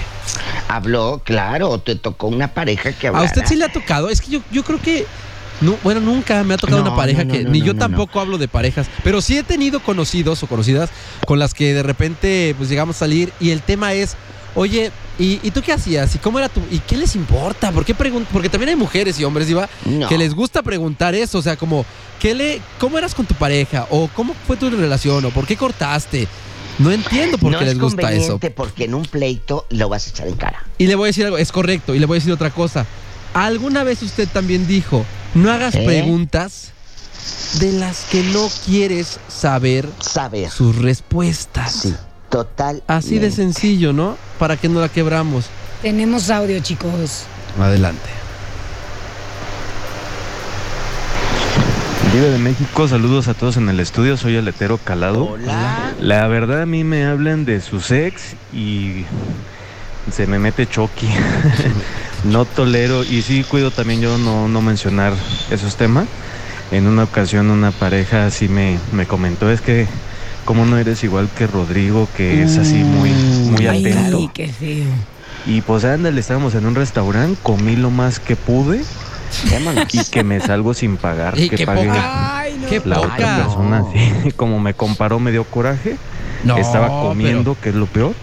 Habló, 0.68 1.22
claro, 1.26 1.80
te 1.80 1.96
tocó 1.96 2.28
una 2.28 2.50
pareja 2.54 2.92
que 2.92 3.08
¿A 3.08 3.10
hablara. 3.10 3.26
usted 3.26 3.44
sí 3.48 3.56
le 3.56 3.66
ha 3.66 3.72
tocado? 3.72 4.10
Es 4.10 4.22
que 4.22 4.32
yo, 4.32 4.42
yo 4.52 4.64
creo 4.64 4.80
que. 4.82 5.08
No, 5.62 5.78
bueno, 5.84 6.00
nunca 6.00 6.44
me 6.44 6.54
ha 6.54 6.58
tocado 6.58 6.80
No, 6.84 6.88
una 6.88 6.96
pareja 6.96 7.24
no, 7.24 7.34
no, 7.34 7.38
que. 7.38 7.44
no, 7.44 7.50
ni 7.52 7.60
no, 7.60 7.66
yo 7.66 7.74
no, 7.74 7.80
tampoco 7.80 8.20
hablo 8.20 8.38
de 8.38 8.48
parejas. 8.48 8.88
Pero 9.04 9.22
sí 9.22 9.38
he 9.38 9.44
tenido 9.44 9.80
conocidos 9.82 10.42
o 10.44 10.48
conocidas 10.48 10.90
con 11.28 11.38
las 11.40 11.54
que 11.54 11.74
de 11.74 11.84
repente, 11.84 12.56
pues 12.58 12.70
llegamos 12.70 12.96
a 12.96 13.00
salir 13.00 13.32
y 13.40 13.50
el 13.52 13.62
tema 13.62 13.94
es. 13.94 14.16
Oye, 14.56 14.92
¿Y, 15.20 15.40
y 15.44 15.52
tú 15.52 15.62
qué 15.62 15.74
hacías? 15.74 16.16
¿Y 16.16 16.18
cómo 16.18 16.40
era 16.40 16.48
tu.? 16.48 16.62
¿Y 16.72 16.80
qué 16.80 16.96
les 16.96 17.14
importa? 17.18 17.74
¿Por 17.74 17.84
qué 17.84 17.94
pregun- 17.94 18.26
Porque 18.32 18.48
también 18.48 18.70
hay 18.70 18.76
mujeres 18.78 19.20
y 19.20 19.26
hombres, 19.26 19.50
No. 19.86 20.08
que 20.08 20.18
les 20.18 20.34
gusta 20.34 20.64
preguntar 20.64 21.14
eso. 21.14 21.40
O 21.40 21.42
sea, 21.42 21.58
como, 21.58 21.86
¿qué 22.22 22.34
le, 22.34 22.62
¿cómo 22.80 22.98
eras 22.98 23.14
con 23.14 23.26
tu 23.26 23.36
pareja? 23.36 23.86
¿O 23.90 24.10
cómo 24.16 24.34
fue 24.48 24.56
tu 24.56 24.70
relación? 24.70 25.26
¿O 25.26 25.30
por 25.32 25.46
qué 25.46 25.58
cortaste? 25.58 26.26
No 26.80 26.90
entiendo 26.90 27.38
por 27.38 27.52
no 27.52 27.60
qué 27.60 27.66
es 27.66 27.72
les 27.72 27.80
gusta 27.80 28.02
eso. 28.14 28.40
conveniente 28.40 28.52
porque 28.52 28.86
en 28.86 28.96
un 28.96 29.04
pleito 29.04 29.66
lo 29.72 29.90
vas 29.90 30.08
a 30.08 30.10
echar 30.12 30.28
en 30.30 30.36
cara. 30.36 30.64
Y 30.78 30.88
le 30.88 30.96
voy 30.96 31.08
a 31.08 31.08
decir 31.08 31.26
algo, 31.26 31.38
es 31.38 31.52
correcto, 31.52 31.94
y 31.94 32.00
le 32.00 32.06
voy 32.06 32.16
a 32.16 32.20
decir 32.20 32.32
otra 32.32 32.50
cosa. 32.50 32.86
¿Alguna 33.34 33.84
vez 33.84 34.02
usted 34.02 34.28
también 34.30 34.68
dijo, 34.68 35.06
no 35.34 35.52
hagas 35.52 35.76
¿Eh? 35.76 35.84
preguntas 35.86 36.72
de 37.60 37.72
las 37.74 38.06
que 38.12 38.24
no 38.24 38.48
quieres 38.66 39.20
saber 39.28 39.88
Saber. 40.00 40.50
sus 40.50 40.76
respuestas? 40.78 41.72
Sí, 41.74 41.96
total. 42.30 42.84
Así 42.88 43.20
de 43.20 43.32
sencillo, 43.32 43.94
¿no? 43.94 44.18
Para 44.38 44.58
que 44.58 44.70
no 44.70 44.80
la 44.80 44.90
quebramos. 44.90 45.46
Tenemos 45.82 46.30
audio, 46.30 46.60
chicos. 46.60 47.24
Adelante. 47.60 48.10
Vive 52.14 52.30
de 52.32 52.40
México, 52.40 52.88
saludos 52.88 53.28
a 53.28 53.36
todos 53.36 53.58
en 53.58 53.70
el 53.70 53.80
estudio, 53.80 54.18
soy 54.18 54.36
Aletero 54.36 54.80
Calado. 54.80 55.26
Hola. 55.26 55.94
La 56.00 56.28
verdad 56.28 56.64
a 56.64 56.66
mí 56.66 56.84
me 56.84 57.06
hablan 57.06 57.46
de 57.46 57.62
sus 57.62 57.92
ex 57.92 58.34
y 58.52 59.06
se 60.12 60.26
me 60.26 60.40
mete 60.40 60.66
Chucky. 60.68 61.08
no 62.26 62.46
tolero 62.46 63.04
y 63.04 63.22
sí 63.22 63.44
cuido 63.44 63.72
también 63.72 64.02
yo 64.02 64.18
no, 64.18 64.48
no 64.48 64.62
mencionar 64.62 65.14
esos 65.52 65.76
temas. 65.76 66.06
En 66.72 66.86
una 66.88 67.04
ocasión 67.04 67.50
una 67.50 67.72
pareja 67.72 68.26
así 68.28 68.48
me, 68.48 68.78
me 68.92 69.06
comentó, 69.08 69.50
es 69.50 69.62
que 69.62 69.88
como 70.46 70.66
no 70.66 70.78
eres 70.78 71.04
igual 71.04 71.30
que 71.38 71.48
Rodrigo, 71.48 72.08
que 72.16 72.44
es 72.44 72.58
así 72.58 72.76
muy, 72.76 73.12
muy 73.12 73.68
Ay, 73.68 73.86
atento. 73.86 74.32
qué 74.34 74.48
feo. 74.48 74.86
Y 75.46 75.62
pues 75.62 75.86
ándale, 75.86 76.20
estábamos 76.20 76.54
en 76.56 76.66
un 76.66 76.76
restaurante, 76.76 77.40
comí 77.42 77.76
lo 77.76 77.90
más 77.90 78.20
que 78.20 78.36
pude 78.36 78.82
y 79.92 80.04
que 80.06 80.24
me 80.24 80.40
salgo 80.40 80.74
sin 80.74 80.98
pagar, 80.98 81.38
Y 81.40 81.50
que 81.50 81.58
qué 81.58 81.66
pague 81.66 81.88
poca. 81.88 82.40
Ay, 82.40 82.58
no. 82.62 82.68
Qué 82.68 82.82
la 82.86 82.96
poca. 82.96 83.14
otra 83.14 83.36
persona. 83.38 83.84
sí. 83.94 84.32
Como 84.36 84.60
me 84.60 84.74
comparó, 84.74 85.20
me 85.20 85.32
dio 85.32 85.44
coraje. 85.44 85.98
No, 86.44 86.58
Estaba 86.58 86.88
comiendo, 86.88 87.58
que 87.62 87.70
es 87.70 87.76
lo 87.76 87.86
peor. 87.86 88.14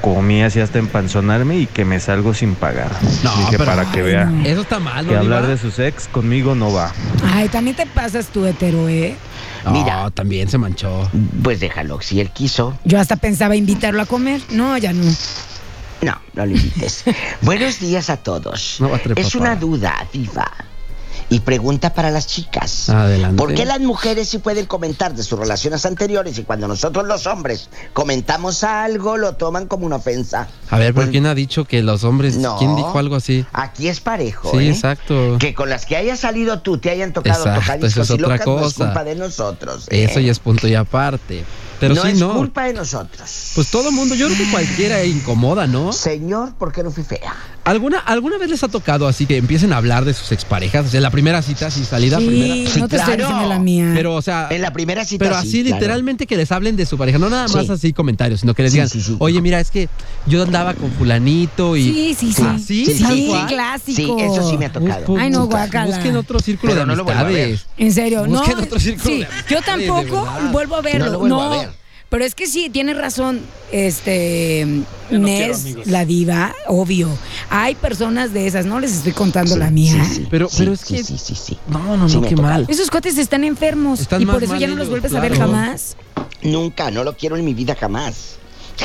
Comí 0.00 0.42
así 0.42 0.60
hasta 0.60 0.78
empanzonarme 0.78 1.58
y 1.58 1.66
que 1.66 1.84
me 1.84 2.00
salgo 2.00 2.32
sin 2.32 2.54
pagar. 2.54 2.90
No, 3.22 3.36
Dije, 3.36 3.50
pero- 3.58 3.66
para 3.66 3.84
que 3.92 4.00
vea 4.02 4.30
Eso 4.44 4.62
está 4.62 4.78
mal, 4.78 5.04
¿no? 5.04 5.12
que 5.12 5.18
hablar 5.18 5.42
Diva? 5.42 5.54
de 5.54 5.58
sus 5.60 5.78
ex 5.78 6.08
conmigo 6.08 6.54
no 6.54 6.72
va. 6.72 6.92
Ay, 7.34 7.48
también 7.48 7.76
te 7.76 7.86
pasas 7.86 8.26
tú, 8.28 8.46
hetero, 8.46 8.88
¿eh? 8.88 9.14
No, 9.64 9.72
Mira. 9.72 10.10
también 10.10 10.48
se 10.48 10.56
manchó. 10.56 11.10
Pues 11.42 11.60
déjalo, 11.60 12.00
si 12.00 12.18
él 12.20 12.30
quiso. 12.30 12.78
Yo 12.84 12.98
hasta 12.98 13.16
pensaba 13.16 13.56
invitarlo 13.56 14.00
a 14.00 14.06
comer. 14.06 14.40
No, 14.50 14.78
ya 14.78 14.92
no. 14.94 15.04
No, 16.02 16.18
no 16.32 16.46
lo 16.46 16.52
invites. 16.52 17.04
Buenos 17.42 17.78
días 17.78 18.08
a 18.08 18.16
todos. 18.16 18.76
No 18.80 18.88
va 18.88 18.96
a 18.96 19.00
trepar 19.00 19.22
es 19.22 19.34
una 19.34 19.54
duda, 19.54 20.06
Diva. 20.10 20.50
Y 21.28 21.40
pregunta 21.40 21.92
para 21.94 22.10
las 22.10 22.26
chicas. 22.26 22.88
Adelante. 22.88 23.36
¿Por 23.36 23.54
qué 23.54 23.64
las 23.64 23.80
mujeres 23.80 24.28
sí 24.28 24.38
pueden 24.38 24.66
comentar 24.66 25.14
de 25.14 25.22
sus 25.22 25.38
relaciones 25.38 25.86
anteriores 25.86 26.38
y 26.38 26.42
cuando 26.42 26.66
nosotros 26.66 27.06
los 27.06 27.26
hombres 27.26 27.68
comentamos 27.92 28.64
algo 28.64 29.16
lo 29.16 29.34
toman 29.34 29.66
como 29.66 29.86
una 29.86 29.96
ofensa? 29.96 30.48
A 30.70 30.78
ver, 30.78 30.94
pero 30.94 31.06
Pues- 31.06 31.10
¿quién 31.10 31.26
ha 31.26 31.34
dicho 31.34 31.64
que 31.64 31.82
los 31.82 32.02
hombres... 32.04 32.36
No. 32.36 32.56
¿Quién 32.58 32.74
dijo 32.76 32.98
algo 32.98 33.16
así? 33.16 33.44
Aquí 33.52 33.88
es 33.88 34.00
parejo, 34.00 34.50
Sí, 34.50 34.58
¿eh? 34.58 34.70
exacto. 34.70 35.36
Que 35.38 35.54
con 35.54 35.68
las 35.70 35.86
que 35.86 35.96
hayas 35.96 36.20
salido 36.20 36.60
tú 36.60 36.78
te 36.78 36.90
hayan 36.90 37.12
tocado 37.12 37.38
Exacto, 37.44 37.60
tocar 37.60 37.84
eso 37.84 38.02
es 38.02 38.10
y 38.10 38.12
otra 38.14 38.28
locas, 38.28 38.46
no 38.46 38.56
es 38.58 38.62
cosa. 38.64 38.84
culpa 38.86 39.04
de 39.04 39.14
nosotros. 39.14 39.86
¿eh? 39.90 40.04
Eso 40.04 40.20
ya 40.20 40.32
es 40.32 40.38
punto 40.38 40.66
y 40.68 40.74
aparte. 40.74 41.44
Pero 41.78 41.94
no 41.94 42.02
sí, 42.02 42.08
es 42.10 42.18
no. 42.18 42.34
culpa 42.34 42.64
de 42.64 42.74
nosotros. 42.74 43.52
Pues 43.54 43.70
todo 43.70 43.90
mundo, 43.90 44.14
yo 44.14 44.26
creo 44.26 44.36
que 44.36 44.50
cualquiera 44.50 45.02
incomoda, 45.04 45.66
¿no? 45.66 45.94
Señor, 45.94 46.54
¿por 46.56 46.72
qué 46.72 46.82
no 46.82 46.90
fui 46.90 47.04
fea? 47.04 47.34
¿Alguna, 47.70 47.98
¿Alguna 48.00 48.36
vez 48.36 48.50
les 48.50 48.64
ha 48.64 48.68
tocado 48.68 49.06
así 49.06 49.26
que 49.26 49.36
empiecen 49.36 49.72
a 49.72 49.76
hablar 49.76 50.04
de 50.04 50.12
sus 50.12 50.32
exparejas? 50.32 50.86
O 50.86 50.88
sea, 50.88 51.00
la 51.00 51.10
primera 51.12 51.40
cita, 51.40 51.70
sin 51.70 51.84
salida, 51.84 52.16
primera. 52.16 52.52
Sí, 52.54 52.66
Sí, 52.66 52.80
no 52.80 52.88
te 52.88 52.96
estoy 52.96 53.14
claro. 53.14 53.28
diciendo 53.30 53.48
la 53.48 53.58
mía. 53.60 53.92
Pero, 53.94 54.14
o 54.16 54.22
sea, 54.22 54.48
En 54.50 54.60
la 54.60 54.72
primera 54.72 55.04
cita 55.04 55.24
pero 55.24 55.40
sí, 55.40 55.48
así 55.48 55.62
claro. 55.62 55.76
literalmente 55.76 56.26
que 56.26 56.36
les 56.36 56.50
hablen 56.50 56.74
de 56.74 56.84
su 56.84 56.98
pareja, 56.98 57.18
no 57.18 57.30
nada 57.30 57.46
más 57.46 57.66
Sí. 57.66 57.72
así 57.72 57.92
comentarios, 57.92 58.40
sino 58.40 58.54
que 58.54 58.62
les 58.64 58.72
Sí, 58.72 58.76
digan, 58.78 58.88
sí, 58.88 59.00
sí. 59.00 59.14
oye, 59.20 59.40
mira, 59.40 59.60
es 59.60 59.70
que 59.70 59.88
yo 60.26 60.42
andaba 60.42 60.74
con 60.74 60.90
fulanito 60.92 61.76
y... 61.76 61.84
Sí, 61.84 62.16
sí, 62.18 62.32
sí. 62.32 62.42
¿Así? 62.44 62.86
Sí, 62.86 63.02
¿Tal 63.04 63.14
sí, 63.14 63.26
cual? 63.28 63.46
clásico. 63.46 64.16
Sí, 64.18 64.24
eso 64.24 64.50
sí 64.50 64.58
me 64.58 64.66
ha 64.66 64.72
tocado. 64.72 65.16
Ay, 65.16 65.30
no, 65.30 65.46
guácala. 65.46 65.94
Busquen 65.94 66.16
otro 66.16 66.40
círculo 66.40 66.72
Pero 66.72 66.80
de 66.80 66.86
no 66.86 66.96
lo 66.96 67.08
a 67.08 67.20
amistades. 67.20 67.66
En 67.78 67.92
serio, 67.92 68.26
no. 68.26 68.40
Busquen 68.40 68.58
otro 68.58 68.80
círculo 68.80 69.04
sí, 69.14 69.20
de 69.20 69.26
yo 69.48 69.58
amistades, 69.58 69.64
tampoco 69.86 70.24
de 70.24 70.32
verdad. 70.34 70.50
vuelvo 70.52 70.74
a 70.76 70.80
verlo. 70.82 71.06
No 71.06 71.12
lo 71.12 71.18
vuelvo 71.20 71.42
a 71.42 71.48
ver. 71.58 71.79
Pero 72.10 72.24
es 72.24 72.34
que 72.34 72.48
sí, 72.48 72.70
tienes 72.70 72.96
razón, 72.98 73.40
este, 73.70 74.66
Nes, 75.12 75.86
la 75.86 76.04
diva, 76.04 76.52
obvio. 76.66 77.08
Hay 77.50 77.76
personas 77.76 78.32
de 78.34 78.48
esas, 78.48 78.66
no 78.66 78.80
les 78.80 78.92
estoy 78.96 79.12
contando 79.12 79.56
la 79.56 79.70
mía. 79.70 80.04
Sí, 80.04 80.14
sí, 80.16 80.26
Pero- 80.28 80.48
sí, 80.48 80.56
pero 80.58 80.72
es 80.72 80.80
sí, 80.80 80.94
que- 80.96 81.04
Sí, 81.04 81.16
sí, 81.18 81.34
sí. 81.36 81.58
No, 81.68 81.96
no, 81.96 82.08
Sí 82.08 82.16
no, 82.16 82.22
qué 82.28 82.34
mal. 82.34 82.66
Esos 82.68 82.90
cuates 82.90 83.16
están 83.16 83.44
enfermos 83.44 84.00
Están 84.00 84.22
y 84.22 84.26
por 84.26 84.42
eso 84.42 84.56
ya 84.56 84.66
no 84.66 84.74
los 84.74 84.88
vuelves 84.88 85.14
a 85.14 85.20
ver 85.20 85.36
jamás. 85.38 85.96
Nunca, 86.42 86.90
no 86.90 87.04
lo 87.04 87.16
quiero 87.16 87.36
en 87.36 87.44
mi 87.44 87.54
vida 87.54 87.76
jamás. 87.78 88.36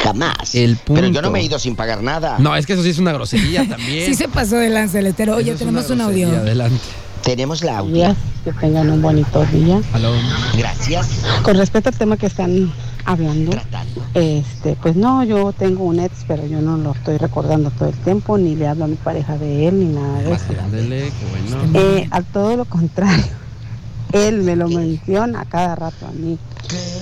Jamás. 0.04 0.54
El 0.54 0.78
Pero 0.86 1.08
yo 1.08 1.22
no 1.24 1.32
me 1.32 1.40
he 1.40 1.44
ido 1.44 1.58
sin 1.58 1.76
pagar 1.76 2.04
nada. 2.04 2.38
No, 2.38 2.56
es 2.56 2.68
que 2.68 2.74
eso 2.74 2.84
sí 2.84 2.90
es 2.90 3.00
una 3.00 3.12
grosería 3.14 3.66
también. 3.68 4.06
Sí 4.06 4.14
se 4.14 4.28
pasó 4.28 4.58
de 4.58 4.70
lanza 4.70 5.00
el 5.00 5.08
hetero. 5.08 5.36
Oye, 5.36 5.56
tenemos 5.56 5.88
un 5.90 5.94
una 5.96 6.06
audio. 6.06 6.30
Adelante. 6.30 6.78
Tenemos 7.24 7.64
la 7.64 7.80
audio. 7.80 7.96
días, 7.96 8.18
que 8.44 8.52
tengan 8.54 8.88
un 8.92 9.02
bonito 9.02 9.44
día. 9.48 9.82
Aló. 9.94 10.12
Gracias. 10.56 11.08
Con 11.42 11.58
respecto 11.58 11.90
al 11.90 11.96
tema 11.98 12.18
que 12.18 12.28
están 12.28 12.72
hablando, 13.06 13.52
Tratando. 13.52 14.02
este, 14.14 14.76
pues 14.82 14.96
no, 14.96 15.24
yo 15.24 15.54
tengo 15.54 15.84
un 15.86 16.00
ex, 16.00 16.26
pero 16.28 16.46
yo 16.46 16.62
no 16.62 16.78
lo 16.78 16.92
estoy 16.92 17.18
recordando 17.18 17.70
todo 17.72 17.90
el 17.90 17.96
tiempo, 17.96 18.38
ni 18.38 18.56
le 18.56 18.68
hablo 18.68 18.86
a 18.86 18.88
mi 18.88 18.96
pareja 18.96 19.38
de 19.38 19.68
él, 19.68 19.80
ni 19.80 19.94
nada 19.94 20.22
de 20.22 20.34
eso. 20.34 20.46
Ándele, 20.64 21.12
qué 21.12 21.52
bueno. 21.52 21.80
Eh, 21.80 22.08
al 22.12 22.26
todo 22.26 22.58
lo 22.58 22.66
contrario, 22.66 23.26
él 24.12 24.42
me 24.42 24.56
lo 24.56 24.68
menciona 24.68 25.42
a 25.42 25.46
cada 25.46 25.76
rato 25.76 26.08
a 26.08 26.12
mí, 26.12 26.38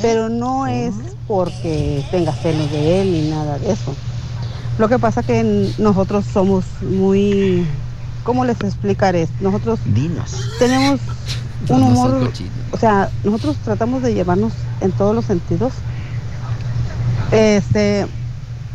pero 0.02 0.30
no 0.30 0.68
es 0.68 0.94
porque 1.28 2.04
tenga 2.12 2.34
celos 2.34 2.70
de 2.72 3.02
él 3.02 3.12
ni 3.12 3.30
nada 3.30 3.58
de 3.60 3.72
eso. 3.72 3.96
Lo 4.78 4.89
que 4.89 5.00
pasa 5.00 5.24
que 5.24 5.72
nosotros 5.78 6.26
somos 6.34 6.66
muy, 6.82 7.66
¿cómo 8.24 8.44
les 8.44 8.60
explicaré? 8.62 9.28
Nosotros 9.39 9.80
Dinos. 9.86 10.36
tenemos 10.58 11.00
un 11.70 11.84
humor, 11.84 12.32
o 12.72 12.78
sea, 12.78 13.10
nosotros 13.24 13.56
tratamos 13.63 14.02
de 14.02 14.13
llevarnos 14.13 14.52
en 14.82 14.92
todos 14.92 15.16
los 15.16 15.26
sentidos. 15.26 15.74
Este, 17.34 18.06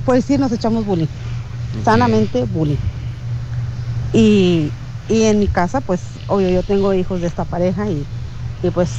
pues 0.05 0.25
sí 0.25 0.37
nos 0.38 0.53
echamos 0.53 0.85
bullying, 0.85 1.07
sanamente 1.85 2.44
bullying. 2.44 2.77
Y, 4.12 4.71
y 5.09 5.23
en 5.23 5.38
mi 5.38 5.47
casa, 5.47 5.81
pues, 5.81 6.01
obvio, 6.27 6.49
yo 6.49 6.62
tengo 6.62 6.92
hijos 6.94 7.21
de 7.21 7.27
esta 7.27 7.44
pareja 7.44 7.88
y, 7.88 8.05
y 8.62 8.71
pues 8.71 8.90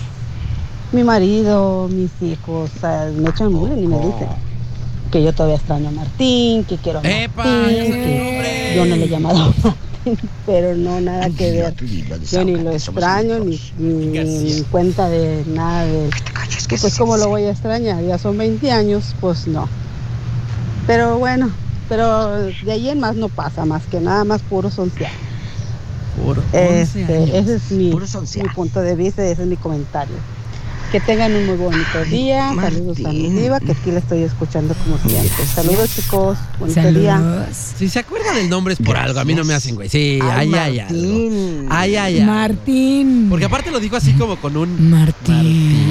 mi 0.91 1.03
marido, 1.03 1.87
mis 1.91 2.11
hijos, 2.21 2.69
o 2.75 2.79
sea, 2.79 3.11
me 3.15 3.29
echan 3.29 3.51
bullying 3.51 3.83
y 3.83 3.87
me 3.87 3.97
dicen 3.97 4.27
que 5.11 5.23
yo 5.23 5.33
todavía 5.33 5.57
extraño 5.57 5.89
a 5.89 5.91
Martín, 5.91 6.63
que 6.65 6.77
quiero 6.77 6.99
a 6.99 7.01
Martín, 7.01 7.21
¡Epa! 7.21 7.43
que 7.43 8.73
yo 8.75 8.85
no 8.85 8.95
le 8.95 9.05
he 9.05 9.09
llamado 9.09 9.37
a 9.63 9.67
Martín, 9.67 10.29
pero 10.45 10.75
no 10.75 11.01
nada 11.01 11.29
que 11.31 11.51
ver. 11.51 11.75
Yo 12.31 12.43
ni 12.45 12.55
lo 12.55 12.71
extraño, 12.71 13.39
ni, 13.39 13.59
ni, 13.77 14.19
ni 14.19 14.61
cuenta 14.71 15.09
de 15.09 15.43
nada 15.47 15.85
de... 15.85 16.09
Que 16.67 16.77
Pues 16.77 16.93
sí, 16.93 16.99
cómo 16.99 17.15
sí. 17.15 17.23
lo 17.23 17.29
voy 17.29 17.43
a 17.43 17.51
extrañar, 17.51 18.03
ya 18.03 18.17
son 18.17 18.37
20 18.37 18.71
años, 18.71 19.15
pues 19.19 19.47
no. 19.47 19.67
Pero 20.87 21.17
bueno, 21.19 21.51
pero 21.89 22.37
de 22.37 22.71
ahí 22.71 22.89
en 22.89 22.99
más 22.99 23.15
no 23.15 23.29
pasa, 23.29 23.65
más 23.65 23.83
que 23.87 23.99
nada 23.99 24.23
más 24.23 24.41
puro 24.41 24.69
social. 24.69 25.11
Puro 26.23 26.41
11 26.51 26.57
años. 26.57 26.95
Este, 26.95 27.37
ese 27.37 27.55
es 27.55 27.71
mi, 27.71 27.93
punto 28.55 28.81
de 28.81 28.95
vista 28.95 29.23
y 29.27 29.31
ese 29.31 29.41
es 29.41 29.47
mi 29.47 29.57
comentario. 29.57 30.15
Que 30.91 30.99
tengan 30.99 31.35
un 31.35 31.45
muy 31.45 31.55
bonito 31.55 32.03
día, 32.09 32.51
saludos 32.55 32.97
a 33.05 33.09
mi 33.09 33.29
diva, 33.29 33.59
que 33.59 33.73
aquí 33.73 33.91
la 33.91 33.99
estoy 33.99 34.23
escuchando 34.23 34.73
como 34.73 34.97
siempre. 34.97 35.45
Saludos 35.45 35.95
chicos, 35.95 36.37
bonito 36.59 36.91
día. 36.91 37.47
Si 37.51 37.87
se 37.89 37.99
acuerdan 37.99 38.35
del 38.35 38.49
nombre 38.49 38.73
es 38.73 38.79
por 38.79 38.97
algo, 38.97 39.19
a 39.19 39.25
mí 39.25 39.35
no 39.35 39.43
me 39.43 39.53
hacen 39.53 39.75
güey. 39.75 39.89
Sí, 39.89 40.19
Ay, 40.23 40.51
ay, 40.55 40.79
ay. 40.79 41.67
Ay, 41.69 41.95
ay, 41.95 42.19
ay. 42.19 42.25
Martín. 42.25 43.27
Porque 43.29 43.45
aparte 43.45 43.69
lo 43.69 43.79
dijo 43.79 43.97
así 43.97 44.13
como 44.13 44.37
con 44.37 44.57
un... 44.57 44.89
Martín. 44.89 45.88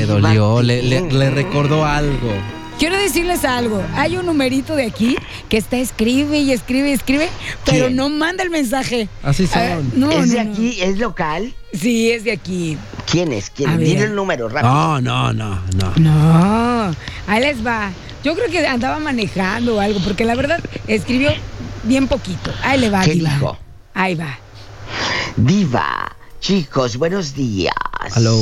Le 0.00 0.06
dolió, 0.06 0.62
le, 0.62 0.82
le- 0.82 1.00
Martín. 1.00 1.18
le 1.18 1.30
recordó 1.30 1.84
algo. 1.84 2.32
Quiero 2.78 2.96
decirles 2.96 3.44
algo. 3.44 3.82
Hay 3.94 4.16
un 4.16 4.24
numerito 4.24 4.74
de 4.74 4.86
aquí 4.86 5.16
que 5.50 5.58
está 5.58 5.76
escribe 5.76 6.38
y 6.38 6.50
escribe 6.52 6.88
y 6.88 6.92
escribe, 6.92 7.28
pero 7.66 7.86
¿Quién? 7.86 7.96
no 7.96 8.08
manda 8.08 8.42
el 8.42 8.48
mensaje. 8.48 9.06
Así 9.22 9.46
son. 9.46 9.60
Ah, 9.62 9.80
no, 9.94 10.10
¿Es 10.10 10.26
no, 10.28 10.32
de 10.34 10.44
no. 10.44 10.52
aquí? 10.52 10.80
¿Es 10.80 10.98
local? 10.98 11.52
Sí, 11.74 12.10
es 12.10 12.24
de 12.24 12.32
aquí. 12.32 12.78
¿Quién 13.10 13.32
es? 13.32 13.50
¿Quién. 13.50 13.78
Dile 13.78 14.04
el 14.04 14.14
número, 14.14 14.48
rápido. 14.48 14.72
No, 14.72 15.00
no, 15.02 15.32
no, 15.34 15.60
no. 15.76 15.92
No, 15.96 16.94
ahí 17.26 17.40
les 17.42 17.64
va. 17.64 17.90
Yo 18.24 18.34
creo 18.34 18.50
que 18.50 18.66
andaba 18.66 18.98
manejando 18.98 19.76
o 19.76 19.80
algo, 19.80 20.00
porque 20.00 20.24
la 20.24 20.34
verdad 20.34 20.60
escribió 20.86 21.32
bien 21.84 22.08
poquito. 22.08 22.50
Ahí 22.62 22.80
le 22.80 22.88
va, 22.88 23.02
¿Qué 23.04 23.12
Diva. 23.12 23.30
dijo? 23.34 23.58
Ahí 23.92 24.14
va. 24.14 24.38
Diva, 25.36 26.16
chicos, 26.40 26.96
buenos 26.96 27.34
días. 27.34 27.74
Aló. 28.14 28.36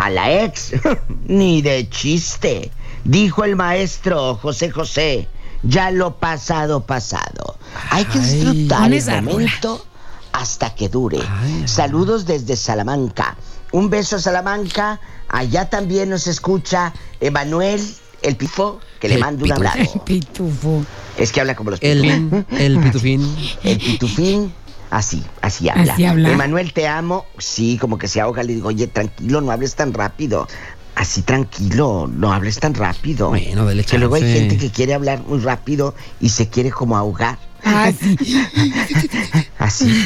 A 0.00 0.10
la 0.10 0.44
ex, 0.44 0.72
ni 1.26 1.62
de 1.62 1.88
chiste. 1.88 2.70
Dijo 3.04 3.44
el 3.44 3.56
maestro 3.56 4.34
José 4.36 4.70
José 4.70 5.28
ya 5.62 5.90
lo 5.90 6.16
pasado, 6.16 6.86
pasado. 6.86 7.56
Hay 7.90 8.04
que 8.06 8.18
disfrutar 8.18 8.92
el 8.92 9.22
momento 9.22 9.84
hasta 10.32 10.74
que 10.74 10.88
dure. 10.88 11.18
Ay. 11.28 11.64
Saludos 11.66 12.26
desde 12.26 12.56
Salamanca. 12.56 13.36
Un 13.72 13.90
beso, 13.90 14.18
Salamanca. 14.18 15.00
Allá 15.28 15.68
también 15.68 16.10
nos 16.10 16.26
escucha 16.26 16.92
Emanuel, 17.20 17.80
el 18.22 18.36
pifo, 18.36 18.80
que 18.98 19.08
le 19.08 19.14
El 19.14 19.20
mando 19.20 19.44
un 19.44 19.52
abrazo. 19.52 20.02
Pitufo. 20.04 20.84
Es 21.16 21.32
que 21.32 21.40
habla 21.40 21.54
como 21.54 21.70
los 21.70 21.82
El, 21.82 22.00
pitufos. 22.02 22.44
el 22.60 22.80
pitufín. 22.80 23.36
El 23.62 23.78
pitufín, 23.78 24.54
así, 24.90 25.24
así 25.40 25.68
habla. 25.68 25.92
Así 25.94 26.04
habla. 26.04 26.30
Emanuel, 26.30 26.72
te 26.72 26.86
amo. 26.88 27.24
Sí, 27.38 27.78
como 27.80 27.98
que 27.98 28.08
se 28.08 28.20
ahoga. 28.20 28.42
Le 28.42 28.54
digo, 28.54 28.68
oye, 28.68 28.86
tranquilo, 28.86 29.40
no 29.40 29.50
hables 29.52 29.74
tan 29.74 29.92
rápido. 29.94 30.46
Así 30.94 31.22
tranquilo, 31.22 32.10
no 32.12 32.32
hables 32.32 32.58
tan 32.58 32.74
rápido. 32.74 33.28
Bueno, 33.28 33.64
dele 33.66 33.84
Que 33.84 33.98
luego 33.98 34.16
hay 34.16 34.22
chance. 34.22 34.38
gente 34.40 34.58
que 34.58 34.70
quiere 34.70 34.92
hablar 34.94 35.22
muy 35.26 35.38
rápido 35.38 35.94
y 36.20 36.28
se 36.28 36.48
quiere 36.48 36.70
como 36.70 36.96
ahogar. 36.96 37.38
Ah, 37.64 37.90
sí. 37.98 38.16
Así. 39.58 40.04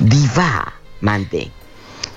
Diva, 0.00 0.72
mande. 1.00 1.50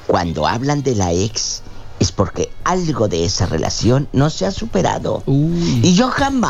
Cuando 0.08 0.48
hablan 0.48 0.82
de 0.82 0.96
la 0.96 1.12
ex 1.12 1.62
es 2.00 2.12
porque 2.12 2.50
algo 2.64 3.08
de 3.08 3.26
esa 3.26 3.46
relación 3.46 4.08
no 4.14 4.30
se 4.30 4.46
ha 4.46 4.52
superado. 4.52 5.22
Uy. 5.26 5.82
Y 5.84 5.94
yo 5.96 6.10
jamás, 6.10 6.48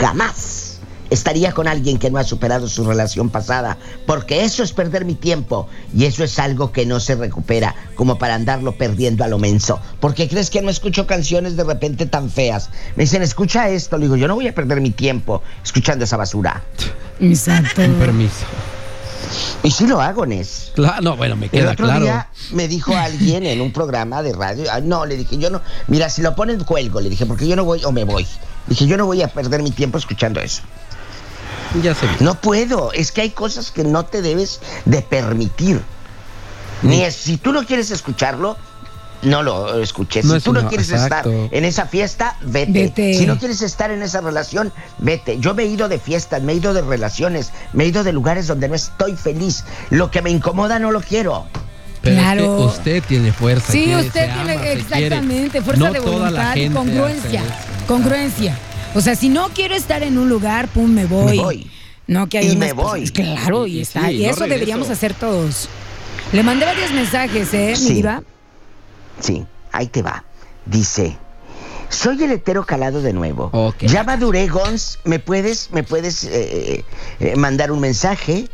jamás 0.00 0.51
estaría 1.12 1.52
con 1.52 1.68
alguien 1.68 1.98
que 1.98 2.10
no 2.10 2.18
ha 2.18 2.24
superado 2.24 2.68
su 2.68 2.84
relación 2.84 3.28
pasada, 3.28 3.76
porque 4.06 4.44
eso 4.44 4.62
es 4.62 4.72
perder 4.72 5.04
mi 5.04 5.14
tiempo 5.14 5.68
y 5.94 6.06
eso 6.06 6.24
es 6.24 6.38
algo 6.38 6.72
que 6.72 6.86
no 6.86 7.00
se 7.00 7.14
recupera 7.14 7.74
como 7.94 8.18
para 8.18 8.34
andarlo 8.34 8.72
perdiendo 8.72 9.24
a 9.24 9.28
lo 9.28 9.38
menso. 9.38 9.80
Porque 10.00 10.28
crees 10.28 10.50
que 10.50 10.62
no 10.62 10.70
escucho 10.70 11.06
canciones 11.06 11.56
de 11.56 11.64
repente 11.64 12.06
tan 12.06 12.30
feas. 12.30 12.70
Me 12.96 13.04
dicen, 13.04 13.22
escucha 13.22 13.68
esto. 13.68 13.98
Le 13.98 14.04
digo, 14.06 14.16
yo 14.16 14.28
no 14.28 14.34
voy 14.34 14.48
a 14.48 14.54
perder 14.54 14.80
mi 14.80 14.90
tiempo 14.90 15.42
escuchando 15.62 16.04
esa 16.04 16.16
basura. 16.16 16.62
Exacto. 17.20 17.82
Con 17.82 17.94
permiso. 17.94 18.46
Y 19.62 19.70
sí 19.70 19.86
lo 19.86 20.00
hago, 20.00 20.26
Nes. 20.26 20.72
Claro, 20.74 21.02
no, 21.02 21.16
bueno, 21.16 21.36
me 21.36 21.46
El 21.46 21.50
queda 21.50 21.72
otro 21.72 21.86
claro. 21.86 22.04
día 22.04 22.28
me 22.52 22.68
dijo 22.68 22.96
alguien 22.96 23.46
en 23.46 23.60
un 23.60 23.72
programa 23.72 24.22
de 24.22 24.32
radio, 24.32 24.64
ah, 24.70 24.80
no, 24.80 25.06
le 25.06 25.16
dije, 25.16 25.38
yo 25.38 25.50
no, 25.50 25.60
mira, 25.86 26.10
si 26.10 26.22
lo 26.22 26.34
ponen 26.34 26.64
cuelgo, 26.64 27.00
le 27.00 27.08
dije, 27.08 27.26
porque 27.26 27.46
yo 27.46 27.56
no 27.56 27.64
voy 27.64 27.82
o 27.84 27.92
me 27.92 28.04
voy. 28.04 28.26
Dije, 28.66 28.86
yo 28.86 28.96
no 28.96 29.06
voy 29.06 29.22
a 29.22 29.28
perder 29.28 29.62
mi 29.62 29.70
tiempo 29.70 29.98
escuchando 29.98 30.40
eso. 30.40 30.62
Ya 31.80 31.96
No 32.20 32.34
puedo, 32.34 32.92
es 32.92 33.12
que 33.12 33.22
hay 33.22 33.30
cosas 33.30 33.70
que 33.70 33.84
no 33.84 34.04
te 34.04 34.20
debes 34.20 34.60
de 34.84 35.00
permitir. 35.00 35.80
Ni 36.82 37.02
es, 37.02 37.14
si 37.14 37.36
tú 37.38 37.52
no 37.52 37.64
quieres 37.64 37.90
escucharlo, 37.90 38.56
no 39.22 39.42
lo 39.42 39.80
escuches. 39.80 40.24
No 40.24 40.34
si 40.34 40.40
tú 40.40 40.52
no 40.52 40.68
quieres 40.68 40.90
exacto. 40.90 41.30
estar 41.30 41.54
en 41.56 41.64
esa 41.64 41.86
fiesta, 41.86 42.36
vete. 42.42 42.72
Vete. 42.72 43.14
Si 43.14 43.24
no 43.24 43.38
quieres 43.38 43.62
estar 43.62 43.90
en 43.90 44.02
esa 44.02 44.20
relación, 44.20 44.72
vete. 44.98 45.38
Yo 45.38 45.54
me 45.54 45.62
he 45.62 45.66
ido 45.66 45.88
de 45.88 45.98
fiestas, 45.98 46.42
me 46.42 46.52
he 46.52 46.56
ido 46.56 46.74
de 46.74 46.82
relaciones, 46.82 47.52
me 47.72 47.84
he 47.84 47.86
ido 47.86 48.04
de 48.04 48.12
lugares 48.12 48.48
donde 48.48 48.68
no 48.68 48.74
estoy 48.74 49.16
feliz. 49.16 49.64
Lo 49.90 50.10
que 50.10 50.22
me 50.22 50.30
incomoda 50.30 50.78
no 50.78 50.90
lo 50.90 51.00
quiero. 51.00 51.46
Pero 52.02 52.16
es 52.16 52.20
que 52.20 52.24
Claro. 52.34 52.56
usted 52.64 53.02
tiene 53.04 53.32
fuerza. 53.32 53.70
Sí, 53.70 53.84
quiere, 53.84 54.00
usted 54.06 54.26
se 54.26 54.32
tiene 54.34 54.52
ama, 54.54 54.66
exactamente 54.66 55.62
fuerza 55.62 55.84
No 55.84 55.92
de 55.92 56.00
voluntad 56.00 56.56
y 56.56 56.68
congruencia. 56.68 57.42
Congruencia. 57.86 58.58
O 58.94 59.00
sea, 59.00 59.14
si 59.16 59.28
no 59.28 59.48
quiero 59.50 59.74
estar 59.74 60.02
en 60.02 60.18
un 60.18 60.28
lugar, 60.28 60.68
pum, 60.68 60.90
me 60.92 61.06
voy. 61.06 61.36
Me 61.36 61.42
voy. 61.42 61.70
No, 62.06 62.28
que 62.28 62.38
hay 62.38 62.50
Y 62.52 62.56
me 62.56 62.72
voy. 62.72 63.00
personas- 63.08 63.38
Claro, 63.40 63.66
y, 63.66 63.80
está. 63.80 64.08
sí, 64.08 64.16
y 64.16 64.22
no 64.24 64.30
eso 64.30 64.40
regreso. 64.40 64.46
deberíamos 64.54 64.90
hacer 64.90 65.14
todos. 65.14 65.68
Le 66.32 66.42
mandé 66.42 66.66
varios 66.66 66.92
mensajes, 66.92 67.52
¿eh, 67.54 67.68
mi 67.70 67.76
Sí. 67.76 67.94
diva? 67.94 68.22
Sí, 69.20 69.44
ahí 69.70 69.86
te 69.86 70.02
va. 70.02 70.24
Dice, 70.66 71.16
soy 71.88 72.22
el 72.24 72.32
hetero 72.32 72.64
calado 72.66 73.00
de 73.02 73.12
nuevo. 73.12 73.50
Ok. 73.52 73.82
Ya 73.84 74.02
maduré, 74.04 74.46
Gons. 74.48 74.98
¿Me 75.04 75.18
puedes, 75.18 75.70
me 75.72 75.82
puedes 75.84 76.24
eh, 76.24 76.84
eh, 77.20 77.36
mandar 77.36 77.70
un 77.72 77.80
mensaje? 77.80 78.48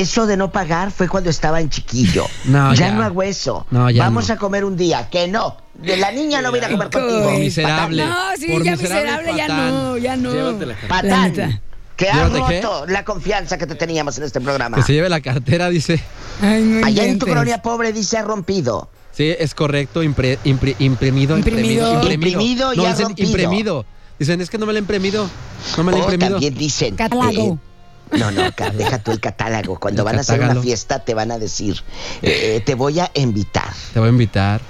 Eso 0.00 0.26
de 0.26 0.36
no 0.36 0.50
pagar 0.50 0.90
fue 0.90 1.08
cuando 1.08 1.28
estaba 1.30 1.60
en 1.60 1.68
chiquillo. 1.70 2.26
No, 2.46 2.72
ya, 2.74 2.88
ya. 2.88 2.94
no 2.94 3.02
hago 3.02 3.22
eso. 3.22 3.66
No, 3.70 3.90
ya 3.90 4.04
Vamos 4.04 4.28
no. 4.28 4.34
a 4.34 4.36
comer 4.38 4.64
un 4.64 4.76
día. 4.76 5.08
Que 5.10 5.28
no. 5.28 5.56
De 5.74 5.96
la 5.96 6.10
niña 6.12 6.40
no 6.42 6.50
voy 6.50 6.60
a 6.60 6.68
comer 6.70 6.88
contigo. 6.90 7.24
Por 7.24 7.38
miserable. 7.38 8.06
No, 8.06 8.16
sí, 8.38 8.46
Por 8.52 8.62
ya 8.64 8.72
miserable, 8.76 9.32
miserable, 9.32 9.36
ya 9.36 9.48
no, 9.48 9.96
ya 9.98 10.16
no. 10.16 10.32
Llévate 10.32 10.66
la 10.66 10.74
cartera. 10.74 11.02
La 11.02 11.28
Patán. 11.28 11.60
Que 11.96 12.08
has 12.08 12.32
¿Llévate 12.32 12.54
qué? 12.54 12.62
roto 12.62 12.86
la 12.86 13.04
confianza 13.04 13.58
que 13.58 13.66
te 13.66 13.74
teníamos 13.74 14.16
en 14.18 14.24
este 14.24 14.40
programa. 14.40 14.76
Que 14.78 14.82
se 14.82 14.92
lleve 14.94 15.08
la 15.08 15.20
cartera, 15.20 15.68
dice. 15.68 16.02
Ay, 16.40 16.62
no 16.62 16.86
Allá 16.86 17.04
en 17.04 17.18
tu 17.18 17.26
colonia 17.26 17.60
pobre 17.60 17.92
dice 17.92 18.16
ha 18.18 18.22
rompido. 18.22 18.88
Sí, 19.12 19.34
es 19.38 19.54
correcto. 19.54 20.02
impre- 20.02 20.38
impri- 20.44 20.74
imprimido, 20.78 21.36
Imprimido. 21.36 22.02
Imprimido 22.02 22.72
y 22.72 22.76
No, 22.78 22.86
ha 22.86 22.90
dicen 22.90 23.06
rompido. 23.08 23.28
imprimido. 23.28 23.84
Dicen, 24.18 24.40
es 24.40 24.48
que 24.48 24.56
no 24.56 24.64
me 24.66 24.72
lo 24.72 24.78
he 24.78 24.80
imprimido. 24.80 25.28
No 25.76 25.84
me 25.84 25.92
lo 25.92 25.98
he 25.98 26.00
O 26.00 26.04
imprimido. 26.04 26.30
también 26.32 26.54
dicen. 26.54 26.96
Catálogo. 26.96 27.54
eh, 27.54 27.71
no, 28.18 28.30
no, 28.30 28.42
deja 28.76 28.98
tú 28.98 29.10
el 29.12 29.20
catálogo. 29.20 29.78
Cuando 29.78 30.02
El 30.02 30.06
van 30.06 30.16
a 30.16 30.20
hacer 30.20 30.40
una 30.40 30.60
fiesta 30.60 31.04
te 31.04 31.14
van 31.14 31.30
a 31.30 31.38
decir, 31.38 31.82
eh, 32.22 32.56
eh, 32.56 32.62
te 32.64 32.74
voy 32.74 33.00
a 33.00 33.10
invitar. 33.14 33.72
Te 33.92 34.00
voy 34.00 34.08
a 34.08 34.12
invitar. 34.12 34.60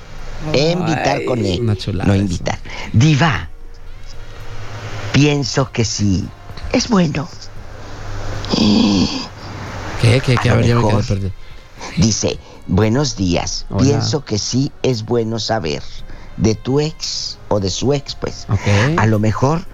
Invitar 0.53 1.25
con 1.25 1.45
él. 1.45 1.65
No 1.65 1.73
eso. 1.73 2.15
invitar. 2.15 2.59
Diva, 2.93 3.51
pienso 5.13 5.71
que 5.71 5.85
sí. 5.85 6.27
Es 6.73 6.89
bueno. 6.89 7.29
¿Qué? 10.01 10.21
¿Qué? 10.21 10.37
¿Qué? 10.43 10.49
A 10.49 10.53
A 10.53 10.57
ver, 10.57 10.67
ya 10.67 10.75
me 10.75 10.83
mejor. 10.83 11.05
Dice, 11.97 12.39
buenos 12.67 13.17
días. 13.17 13.67
Hola. 13.71 13.85
Pienso 13.85 14.25
que 14.25 14.39
sí 14.39 14.73
es 14.83 15.05
bueno 15.05 15.39
saber 15.39 15.83
de 16.37 16.55
tu 16.55 16.81
ex 16.81 17.39
o 17.49 17.61
de 17.61 17.71
su 17.71 17.93
ex, 17.93 18.15
pues. 18.15 18.47
Ok. 18.49 18.99
A 18.99 19.07
lo 19.07 19.19
mejor, 19.19 19.65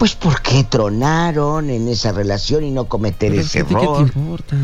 pues, 0.00 0.14
¿por 0.14 0.40
qué 0.40 0.64
tronaron 0.64 1.68
en 1.68 1.86
esa 1.86 2.10
relación 2.10 2.64
y 2.64 2.70
no 2.70 2.86
cometer 2.86 3.32
Pero 3.32 3.42
ese 3.42 3.58
que 3.58 3.60
a 3.60 3.66
ti, 3.66 3.74
¿Qué 3.74 3.80
te 3.80 3.84
error? 3.84 4.00
importa? 4.00 4.56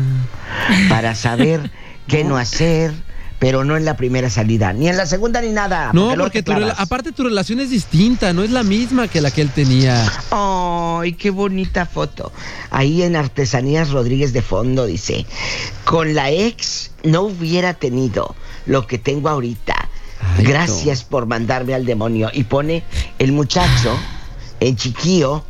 para 0.89 1.13
saber 1.13 1.69
qué 2.07 2.23
no 2.23 2.37
hacer, 2.37 2.91
pero 3.37 3.63
no 3.63 3.77
en 3.77 3.85
la 3.85 3.95
primera 3.97 4.31
salida, 4.31 4.73
ni 4.73 4.87
en 4.89 4.97
la 4.97 5.05
segunda 5.05 5.39
ni 5.39 5.51
nada. 5.51 5.91
No, 5.93 6.15
porque 6.17 6.41
tu 6.41 6.51
aparte 6.51 7.11
tu 7.11 7.23
relación 7.23 7.59
es 7.59 7.69
distinta, 7.69 8.33
no 8.33 8.41
es 8.41 8.49
la 8.49 8.63
misma 8.63 9.07
que 9.07 9.21
la 9.21 9.29
que 9.29 9.41
él 9.41 9.51
tenía. 9.51 10.11
¡Ay, 10.31 11.13
qué 11.13 11.29
bonita 11.29 11.85
foto! 11.85 12.31
Ahí 12.71 13.03
en 13.03 13.15
Artesanías 13.15 13.91
Rodríguez 13.91 14.33
de 14.33 14.41
fondo 14.41 14.87
dice, 14.87 15.27
con 15.85 16.15
la 16.15 16.31
ex 16.31 16.89
no 17.03 17.21
hubiera 17.21 17.75
tenido 17.75 18.35
lo 18.65 18.87
que 18.87 18.97
tengo 18.97 19.29
ahorita. 19.29 19.75
Ay, 20.35 20.45
Gracias 20.45 21.03
por 21.03 21.27
mandarme 21.27 21.75
al 21.75 21.85
demonio. 21.85 22.31
Y 22.33 22.45
pone 22.45 22.83
el 23.19 23.33
muchacho, 23.33 23.95
en 24.59 24.75
chiquillo, 24.75 25.43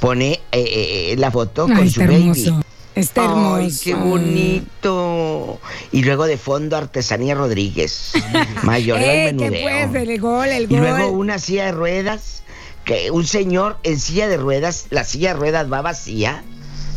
pone 0.00 0.32
eh, 0.52 1.10
eh, 1.12 1.14
la 1.18 1.30
foto 1.30 1.66
Ay, 1.68 1.76
con 1.76 1.90
su 1.90 2.00
está 2.00 2.12
baby. 2.12 2.20
hermoso. 2.22 2.62
Está 2.94 3.24
hermoso. 3.24 3.54
Ay, 3.56 3.72
qué 3.82 3.94
bonito. 3.94 5.60
Y 5.92 6.02
luego 6.02 6.26
de 6.26 6.36
fondo 6.36 6.76
Artesanía 6.76 7.34
Rodríguez. 7.34 8.12
Mayor 8.62 8.98
Eh, 9.00 9.32
menudeo. 9.32 9.62
pues, 9.90 10.08
el 10.08 10.20
gol, 10.20 10.48
el 10.48 10.70
Y 10.70 10.76
luego 10.76 11.08
una 11.08 11.38
silla 11.38 11.66
de 11.66 11.72
ruedas, 11.72 12.42
que 12.84 13.10
un 13.10 13.26
señor 13.26 13.78
en 13.82 13.98
silla 13.98 14.28
de 14.28 14.36
ruedas, 14.36 14.86
la 14.90 15.04
silla 15.04 15.32
de 15.32 15.40
ruedas 15.40 15.72
va 15.72 15.82
vacía. 15.82 16.44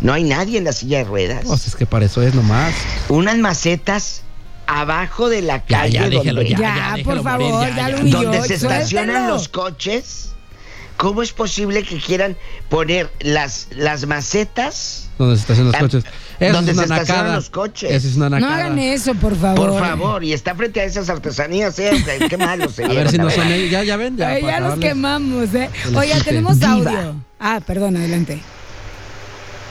No 0.02 0.12
hay 0.12 0.24
nadie 0.24 0.58
en 0.58 0.66
la 0.66 0.74
silla 0.74 0.98
de 1.00 1.04
ruedas. 1.06 1.44
Pues 1.46 1.68
es 1.68 1.76
que 1.76 1.86
para 1.86 2.06
eso 2.06 2.22
es 2.22 2.34
nomás. 2.36 2.74
Unas 3.08 3.38
macetas 3.38 4.24
abajo 4.68 5.30
de 5.30 5.42
la 5.44 5.64
calle 5.64 5.94
ya, 5.94 6.10
donde, 6.10 6.50
ya, 6.50 6.58
Ya, 6.58 6.92
déjelo 6.96 7.04
por 7.24 7.24
morir, 7.32 7.50
favor, 7.52 7.68
ya, 7.70 7.76
ya, 7.76 7.76
ya. 7.76 8.04
lo 8.04 8.10
donde 8.24 8.42
se 8.48 8.56
estacionan 8.56 9.30
los 9.30 9.48
coches. 9.48 10.30
¿Cómo 10.98 11.22
es 11.22 11.34
posible 11.34 11.84
que 11.84 11.98
quieran 12.00 12.38
poner 12.70 13.12
las, 13.20 13.68
las 13.72 14.06
macetas? 14.08 15.10
Donde 15.18 15.36
se 15.36 15.42
estacionan 15.42 15.72
los 15.74 15.82
coches. 15.82 16.04
Eso 16.40 16.54
donde 16.54 16.72
es 16.72 16.78
una 16.78 16.88
se 16.88 16.94
estacionan 16.94 17.36
los 17.36 17.50
coches. 17.50 17.92
Eso 17.92 18.08
es 18.08 18.16
una 18.16 18.30
No 18.40 18.48
hagan 18.48 18.80
eso, 18.80 19.14
por 19.16 19.36
favor. 19.38 19.70
Por 19.72 19.80
favor, 19.80 20.24
y 20.24 20.34
está 20.34 20.56
frente 20.56 20.80
a 20.82 20.84
esas 20.86 21.10
artesanías, 21.10 21.78
¿eh? 21.80 21.92
Qué- 22.20 22.28
Qué 22.30 22.38
malo 22.38 22.70
se 22.70 22.86
A 22.86 22.88
ver 22.90 23.10
si 23.10 23.18
la 23.18 23.24
no 23.26 23.30
son 23.30 23.48
ellos. 23.48 23.72
Ya, 23.72 23.84
ya 23.84 23.98
ven, 23.98 24.16
ya. 24.18 24.30
Ay, 24.30 24.42
para 24.42 24.54
ya 24.54 24.60
los 24.62 24.80
quemamos, 24.80 25.54
¿eh? 25.54 25.70
les 25.86 25.96
Oiga, 25.96 26.14
quite. 26.16 26.26
tenemos 26.30 26.60
Diva. 26.60 26.72
audio. 26.72 27.16
Ah, 27.40 27.60
perdón, 27.66 27.98
adelante. 27.98 28.42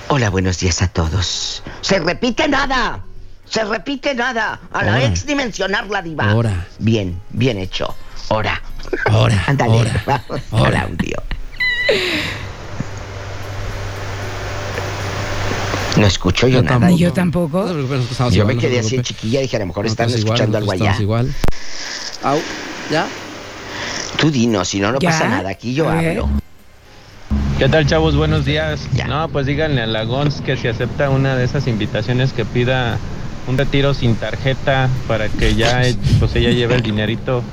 Hola, 0.08 0.28
buenos 0.30 0.58
días 0.58 0.82
a 0.82 0.88
todos. 0.88 1.62
Se 1.80 1.98
repite 1.98 2.48
nada. 2.48 3.02
Se 3.48 3.64
repite 3.64 4.14
nada. 4.14 4.60
A 4.72 4.84
la 4.84 4.94
Ahora. 4.94 5.06
ex 5.06 5.24
ni 5.26 5.34
mencionarla, 5.34 6.02
diva. 6.02 6.30
Ahora. 6.30 6.66
Bien, 6.78 7.18
bien 7.30 7.58
hecho. 7.58 7.94
Ahora. 8.28 8.60
Ahora, 9.06 9.42
Ándale. 9.46 9.72
ahora, 9.72 10.02
Vamos 10.06 10.42
ahora. 10.52 10.80
al 10.80 10.86
audio. 10.90 11.16
No 15.96 16.06
escucho 16.06 16.48
yo, 16.48 16.56
Yo 16.56 16.62
nada. 16.62 16.74
tampoco. 16.80 16.94
Y 16.94 16.98
yo 16.98 17.12
tampoco. 17.12 17.64
No 17.64 18.30
Yo 18.30 18.44
me 18.46 18.54
no 18.54 18.60
quedé 18.60 18.80
así 18.80 18.96
en 18.96 19.02
chiquilla. 19.02 19.40
Dije, 19.40 19.56
a 19.56 19.60
lo 19.60 19.66
mejor 19.66 19.86
están 19.86 20.06
Nosotros 20.06 20.24
igual, 20.24 20.34
escuchando 20.40 20.58
algo 20.58 20.72
allá. 20.72 20.96
igual. 21.00 21.34
Au, 22.24 22.38
¿ya? 22.90 23.06
Tú 24.18 24.30
dinos, 24.30 24.68
si 24.68 24.80
no, 24.80 24.90
no 24.92 24.98
¿Ya? 24.98 25.10
pasa 25.10 25.28
nada. 25.28 25.50
Aquí 25.50 25.74
yo 25.74 25.88
hablo. 25.88 26.28
¿Qué 27.58 27.68
tal, 27.68 27.86
chavos? 27.86 28.16
Buenos 28.16 28.44
días. 28.44 28.80
Ya. 28.94 29.06
No, 29.06 29.28
pues 29.28 29.46
díganle 29.46 29.82
a 29.82 29.86
la 29.86 30.04
Gons 30.04 30.40
que 30.40 30.56
si 30.56 30.66
acepta 30.66 31.10
una 31.10 31.36
de 31.36 31.44
esas 31.44 31.68
invitaciones 31.68 32.32
que 32.32 32.44
pida 32.44 32.98
un 33.46 33.56
retiro 33.56 33.94
sin 33.94 34.16
tarjeta 34.16 34.88
para 35.06 35.28
que 35.28 35.54
ya 35.54 35.82
pues 36.18 36.34
ella 36.34 36.50
lleve 36.50 36.74
el 36.74 36.82
dinerito 36.82 37.44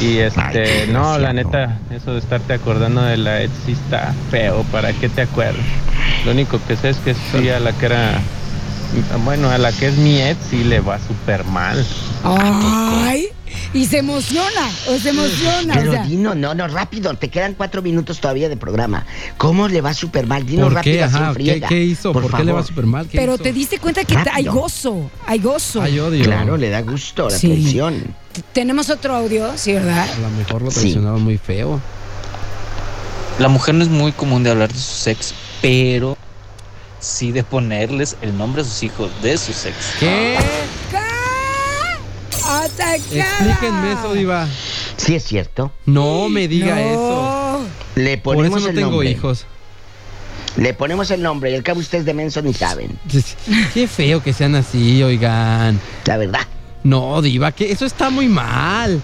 Y 0.00 0.18
este, 0.18 0.86
no, 0.88 1.18
la 1.18 1.32
neta, 1.32 1.78
eso 1.90 2.12
de 2.12 2.18
estarte 2.20 2.54
acordando 2.54 3.02
de 3.02 3.16
la 3.16 3.42
ex 3.42 3.52
sí 3.66 3.72
está 3.72 4.14
feo, 4.30 4.62
¿para 4.72 4.92
qué 4.92 5.08
te 5.08 5.22
acuerdas? 5.22 5.64
Lo 6.24 6.32
único 6.32 6.60
que 6.66 6.76
sé 6.76 6.90
es 6.90 6.96
que 6.98 7.14
sí 7.14 7.48
a 7.50 7.60
la 7.60 7.72
que 7.72 7.86
era, 7.86 8.20
bueno, 9.24 9.50
a 9.50 9.58
la 9.58 9.72
que 9.72 9.88
es 9.88 9.96
mi 9.96 10.20
ex 10.20 10.38
sí 10.50 10.64
le 10.64 10.80
va 10.80 10.98
súper 10.98 11.44
mal. 11.44 11.84
Ay, 12.24 13.28
y 13.72 13.86
se 13.86 13.98
emociona, 13.98 14.68
o 14.88 14.98
se 14.98 15.10
emociona. 15.10 15.74
Pero 15.74 15.90
o 15.90 15.94
sea, 15.94 16.04
Dino, 16.04 16.34
no, 16.34 16.54
no, 16.54 16.68
rápido, 16.68 17.14
te 17.14 17.28
quedan 17.28 17.54
cuatro 17.54 17.82
minutos 17.82 18.20
todavía 18.20 18.48
de 18.48 18.56
programa. 18.56 19.06
¿Cómo 19.36 19.68
le 19.68 19.80
va 19.80 19.94
súper 19.94 20.26
mal? 20.26 20.44
Dino 20.46 20.64
¿Por 20.64 20.74
rápido, 20.74 20.96
qué? 20.96 21.02
Ajá, 21.04 21.28
¿qué, 21.28 21.34
friega. 21.34 21.68
qué 21.68 21.82
hizo? 21.82 22.12
¿Por, 22.12 22.30
qué 22.34 22.44
le 22.44 22.52
va 22.52 22.62
súper 22.62 22.86
mal? 22.86 23.08
¿Qué 23.08 23.18
pero 23.18 23.34
hizo? 23.34 23.42
te 23.42 23.52
diste 23.52 23.78
cuenta 23.78 24.04
que 24.04 24.16
hay 24.32 24.44
gozo, 24.46 25.10
hay 25.26 25.38
gozo. 25.38 25.82
Ay, 25.82 25.98
odio. 25.98 26.24
Claro, 26.24 26.56
le 26.56 26.70
da 26.70 26.82
gusto 26.82 27.28
la 27.28 27.36
Sí. 27.36 27.48
traición. 27.48 28.14
Tenemos 28.52 28.90
otro 28.90 29.14
audio, 29.14 29.56
¿sí, 29.56 29.72
verdad? 29.72 30.08
A 30.08 30.18
lo 30.18 30.30
mejor 30.30 30.62
lo 30.62 30.70
Sí. 30.70 30.80
traicionaron 30.80 31.22
muy 31.22 31.38
feo. 31.38 31.80
La 33.38 33.48
mujer 33.48 33.74
no 33.74 33.82
es 33.82 33.88
muy 33.90 34.12
común 34.12 34.42
de 34.44 34.50
hablar 34.50 34.72
de 34.72 34.78
su 34.78 34.92
sex, 35.02 35.34
pero 35.62 36.16
sí 37.00 37.32
de 37.32 37.42
ponerles 37.42 38.16
el 38.22 38.36
nombre 38.36 38.62
a 38.62 38.64
sus 38.64 38.82
hijos 38.82 39.10
de 39.22 39.36
su 39.38 39.52
sex. 39.52 39.74
¿Qué? 39.98 40.36
¡Atacada! 42.44 42.96
Explíquenme 43.12 43.92
eso, 43.92 44.12
Diva. 44.14 44.46
Sí, 44.96 45.14
es 45.14 45.24
cierto. 45.24 45.72
No 45.86 46.28
me 46.28 46.48
diga 46.48 46.74
No. 46.74 46.80
eso. 46.80 47.66
Le 47.96 48.18
Por 48.18 48.36
ponemos 48.36 48.58
eso 48.58 48.66
no 48.66 48.70
el 48.70 48.76
tengo 48.76 48.90
nombre. 48.90 49.10
hijos. 49.10 49.46
Le 50.56 50.74
ponemos 50.74 51.10
el 51.10 51.22
nombre 51.22 51.50
y 51.52 51.54
al 51.54 51.62
cabo 51.62 51.80
ustedes 51.80 52.04
de 52.04 52.12
menso 52.12 52.42
ni 52.42 52.52
saben. 52.52 52.98
Qué 53.74 53.86
feo 53.88 54.22
que 54.22 54.32
sean 54.32 54.54
así, 54.56 55.02
oigan. 55.02 55.80
La 56.06 56.16
verdad, 56.16 56.40
No, 56.82 57.20
Diva, 57.22 57.52
que 57.52 57.70
eso 57.72 57.84
está 57.86 58.10
muy 58.10 58.28
mal. 58.28 59.00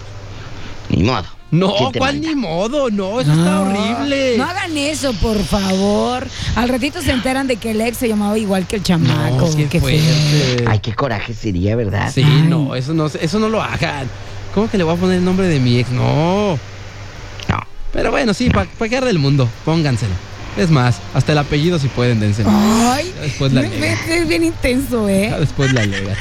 ni 0.89 1.03
modo. 1.03 1.25
No, 1.49 1.73
¿Quién 1.77 1.91
te 1.93 1.99
¿cuál 1.99 2.13
manda? 2.15 2.27
ni 2.29 2.35
modo? 2.35 2.89
No, 2.89 3.21
eso 3.21 3.31
está 3.31 3.61
horrible. 3.61 4.35
No 4.37 4.43
hagan 4.43 4.75
eso, 4.77 5.13
por 5.13 5.41
favor. 5.41 6.27
Al 6.57 6.67
ratito 6.67 7.01
se 7.01 7.11
enteran 7.11 7.47
de 7.47 7.55
que 7.55 7.71
el 7.71 7.79
ex 7.79 7.97
se 7.97 8.09
llamaba 8.09 8.37
igual 8.37 8.67
que 8.67 8.75
el 8.75 8.83
chamaco. 8.83 9.47
No, 9.49 9.69
qué 9.69 9.79
fuerte. 9.79 10.65
Ay, 10.67 10.79
qué 10.79 10.93
coraje 10.93 11.33
sería, 11.33 11.77
¿verdad? 11.77 12.11
Sí, 12.13 12.23
no, 12.49 12.75
eso 12.75 12.93
no, 12.93 13.05
eso 13.05 13.39
no 13.39 13.47
lo 13.47 13.61
hagan. 13.61 14.09
¿Cómo 14.53 14.69
que 14.69 14.77
le 14.77 14.83
voy 14.83 14.95
a 14.95 14.99
poner 14.99 15.17
el 15.19 15.23
nombre 15.25 15.47
de 15.47 15.59
mi 15.61 15.77
ex? 15.79 15.89
No. 15.91 16.59
No. 17.47 17.59
Pero 17.93 18.11
bueno, 18.11 18.33
sí, 18.33 18.49
para 18.49 18.69
pa 18.69 18.89
quedar 18.89 19.05
del 19.05 19.19
mundo, 19.19 19.47
pónganselo. 19.63 20.13
Es 20.57 20.69
más, 20.69 20.97
hasta 21.13 21.31
el 21.31 21.37
apellido 21.37 21.79
si 21.79 21.87
pueden, 21.87 22.19
dénselo. 22.19 22.49
Ay, 22.51 23.13
después 23.21 23.53
la 23.53 23.61
me- 23.61 23.93
es 23.93 24.27
bien 24.27 24.43
intenso, 24.43 25.07
¿eh? 25.07 25.33
después 25.39 25.71
la 25.71 25.85
lega. 25.85 26.15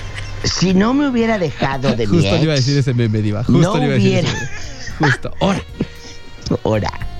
Si 0.47 0.74
no 0.74 0.94
me 0.94 1.09
hubiera 1.09 1.38
dejado 1.38 1.94
de 1.97 2.07
mi 2.09 2.16
Justo 2.18 2.28
ex, 2.28 2.36
le 2.38 2.42
iba 2.44 2.53
a 2.53 2.57
decir 2.57 2.78
ese 2.78 2.94
meme, 2.94 3.20
Diva. 3.22 3.44
Justo 3.44 3.61
no 3.61 3.76
le 3.78 3.84
iba 3.86 3.94
a 3.94 3.97
decir 3.99 4.11
hubiera- 4.24 4.28
ese. 4.30 4.49
Justo. 4.99 5.30
Ahora. 5.40 5.62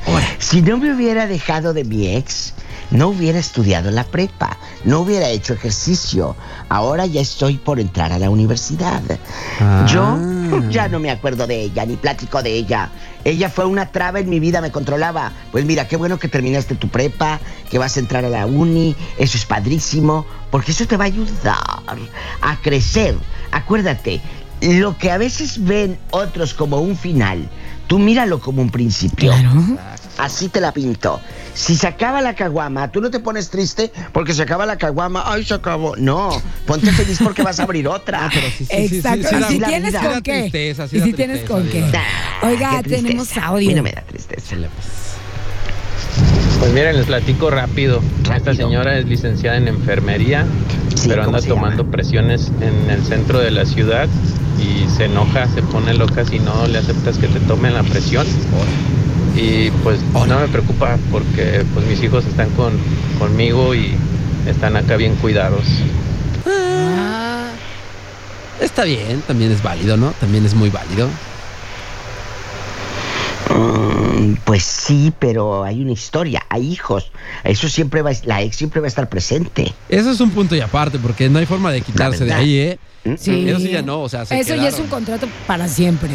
Ahora, 0.07 0.27
si 0.39 0.63
no 0.63 0.77
me 0.79 0.95
hubiera 0.95 1.27
dejado 1.27 1.73
de 1.75 1.83
mi 1.85 2.15
ex, 2.15 2.53
no 2.93 3.09
hubiera 3.09 3.41
estudiado 3.41 3.91
la 3.91 4.05
prepa, 4.05 4.57
no 4.85 5.01
hubiera 5.01 5.29
hecho 5.29 5.55
ejercicio. 5.55 6.37
Ahora 6.69 7.07
ya 7.07 7.21
estoy 7.21 7.57
por 7.57 7.81
entrar 7.81 8.13
a 8.13 8.19
la 8.21 8.31
universidad. 8.31 9.03
Ah. 9.59 9.85
Yo 9.93 10.17
ya 10.71 10.89
no 10.89 10.99
me 10.99 11.11
acuerdo 11.11 11.47
de 11.47 11.63
ella, 11.63 11.85
ni 11.87 11.97
platico 11.97 12.43
de 12.43 12.53
ella. 12.53 12.91
Ella 13.25 13.49
fue 13.49 13.65
una 13.65 13.91
traba 13.93 14.21
en 14.21 14.29
mi 14.29 14.41
vida, 14.41 14.61
me 14.61 14.71
controlaba. 14.71 15.33
Pues 15.53 15.65
mira, 15.65 15.89
qué 15.89 15.97
bueno 15.97 16.19
que 16.19 16.29
terminaste 16.29 16.75
tu 16.75 16.89
prepa, 16.89 17.41
que 17.71 17.79
vas 17.79 17.97
a 17.97 18.01
entrar 18.01 18.25
a 18.25 18.29
la 18.29 18.47
uni, 18.47 18.95
eso 19.19 19.37
es 19.37 19.45
padrísimo, 19.45 20.27
porque 20.51 20.73
eso 20.73 20.87
te 20.87 20.97
va 20.97 21.05
a 21.05 21.09
ayudar 21.09 21.57
a 22.41 22.57
crecer. 22.63 23.17
Acuérdate, 23.51 24.21
lo 24.61 24.97
que 24.97 25.11
a 25.11 25.19
veces 25.19 25.63
ven 25.63 25.99
otros 26.11 26.55
como 26.55 26.79
un 26.79 26.97
final, 26.97 27.49
tú 27.87 27.99
míralo 27.99 28.41
como 28.41 28.63
un 28.63 28.71
principio. 28.71 29.33
Así 30.19 30.49
te 30.49 30.61
la 30.61 30.73
pinto. 30.73 31.21
Si 31.55 31.77
se 31.77 31.87
acaba 31.87 32.21
la 32.21 32.35
caguama, 32.35 32.91
tú 32.91 33.01
no 33.01 33.11
te 33.11 33.21
pones 33.21 33.51
triste 33.51 33.93
porque 34.13 34.33
se 34.35 34.43
acaba 34.43 34.67
la 34.67 34.77
caguama. 34.77 35.23
Ay, 35.27 35.45
se 35.45 35.55
acabó. 35.55 35.97
No, 35.97 36.31
ponte 36.67 36.91
feliz 36.93 37.19
porque 37.23 37.43
vas 37.43 37.61
a 37.61 37.65
abrir 37.65 37.87
otra. 37.89 38.31
Exacto. 38.69 39.29
y 39.39 39.43
si 39.45 39.61
tienes 39.61 39.95
con 39.95 40.23
qué. 40.23 40.75
y 40.93 41.01
si 41.01 41.13
tienes 41.13 41.45
con 41.49 41.67
qué. 41.69 41.85
Oiga, 42.43 42.83
tenemos 42.83 43.33
A 43.37 43.41
mí 43.41 43.47
audio. 43.47 43.77
no 43.77 43.83
me 43.83 43.93
da 43.93 44.03
tristeza. 44.03 44.57
Pues 46.59 46.73
miren, 46.73 46.97
les 46.97 47.07
platico 47.07 47.51
rápido. 47.51 48.01
Esta 48.35 48.55
señora 48.55 48.99
es 48.99 49.05
licenciada 49.07 49.57
en 49.59 49.69
enfermería, 49.69 50.47
Sí, 50.95 51.09
pero 51.09 51.25
¿cómo 51.25 51.37
anda 51.37 51.47
tomando 51.49 51.83
llama? 51.83 51.93
presiones 51.93 52.51
en 52.61 52.91
el 52.91 53.05
centro 53.05 53.39
de 53.39 53.51
la 53.51 53.67
ciudad 53.67 54.09
y 54.59 54.89
se 54.97 55.05
enoja, 55.05 55.47
se 55.49 55.63
pone 55.63 55.93
loca 55.95 56.25
si 56.25 56.39
no 56.39 56.67
le 56.67 56.79
aceptas 56.79 57.19
que 57.19 57.29
te 57.29 57.41
tomen 57.41 57.75
la 57.75 57.83
presión. 57.83 58.27
Y 59.37 59.71
pues 59.83 60.01
no 60.15 60.41
me 60.41 60.49
preocupa 60.49 60.97
porque 61.11 61.65
pues 61.75 61.87
mis 61.87 62.03
hijos 62.03 62.25
están 62.25 62.49
con, 62.51 62.73
conmigo 63.19 63.75
y 63.75 63.95
están 64.47 64.77
acá 64.77 64.97
bien 64.97 65.15
cuidados. 65.17 65.65
Ah, 66.47 67.51
está 68.61 68.85
bien, 68.85 69.23
también 69.27 69.53
es 69.53 69.63
válido, 69.63 69.99
¿no? 69.99 70.13
También 70.13 70.47
es 70.47 70.55
muy 70.55 70.71
válido. 70.71 71.09
Mm, 73.55 74.35
pues 74.45 74.63
sí, 74.63 75.13
pero 75.19 75.65
hay 75.65 75.83
una 75.83 75.93
historia, 75.93 76.43
hay 76.49 76.73
hijos. 76.73 77.13
Eso 77.45 77.69
siempre 77.69 78.01
va, 78.01 78.13
la 78.25 78.43
ex 78.43 78.57
siempre 78.57 78.81
va 78.81 78.87
a 78.87 78.89
estar 78.89 79.09
presente. 79.09 79.73
Eso 79.89 80.11
es 80.11 80.21
un 80.21 80.31
punto 80.31 80.57
y 80.57 80.61
aparte, 80.61 80.99
porque 80.99 81.29
no 81.29 81.39
hay 81.39 81.47
forma 81.47 81.71
de 81.71 81.83
quitarse 81.83 82.25
de 82.25 82.33
ahí, 82.33 82.59
¿eh? 82.59 82.79
Sí. 83.19 83.49
Eso 83.49 83.61
sí 83.61 83.71
ya 83.71 83.83
no, 83.83 84.01
o 84.01 84.09
sea, 84.09 84.25
se 84.25 84.41
Eso 84.41 84.55
ya 84.57 84.69
es 84.69 84.79
un 84.79 84.89
contrato 84.89 85.29
para 85.47 85.69
siempre. 85.69 86.11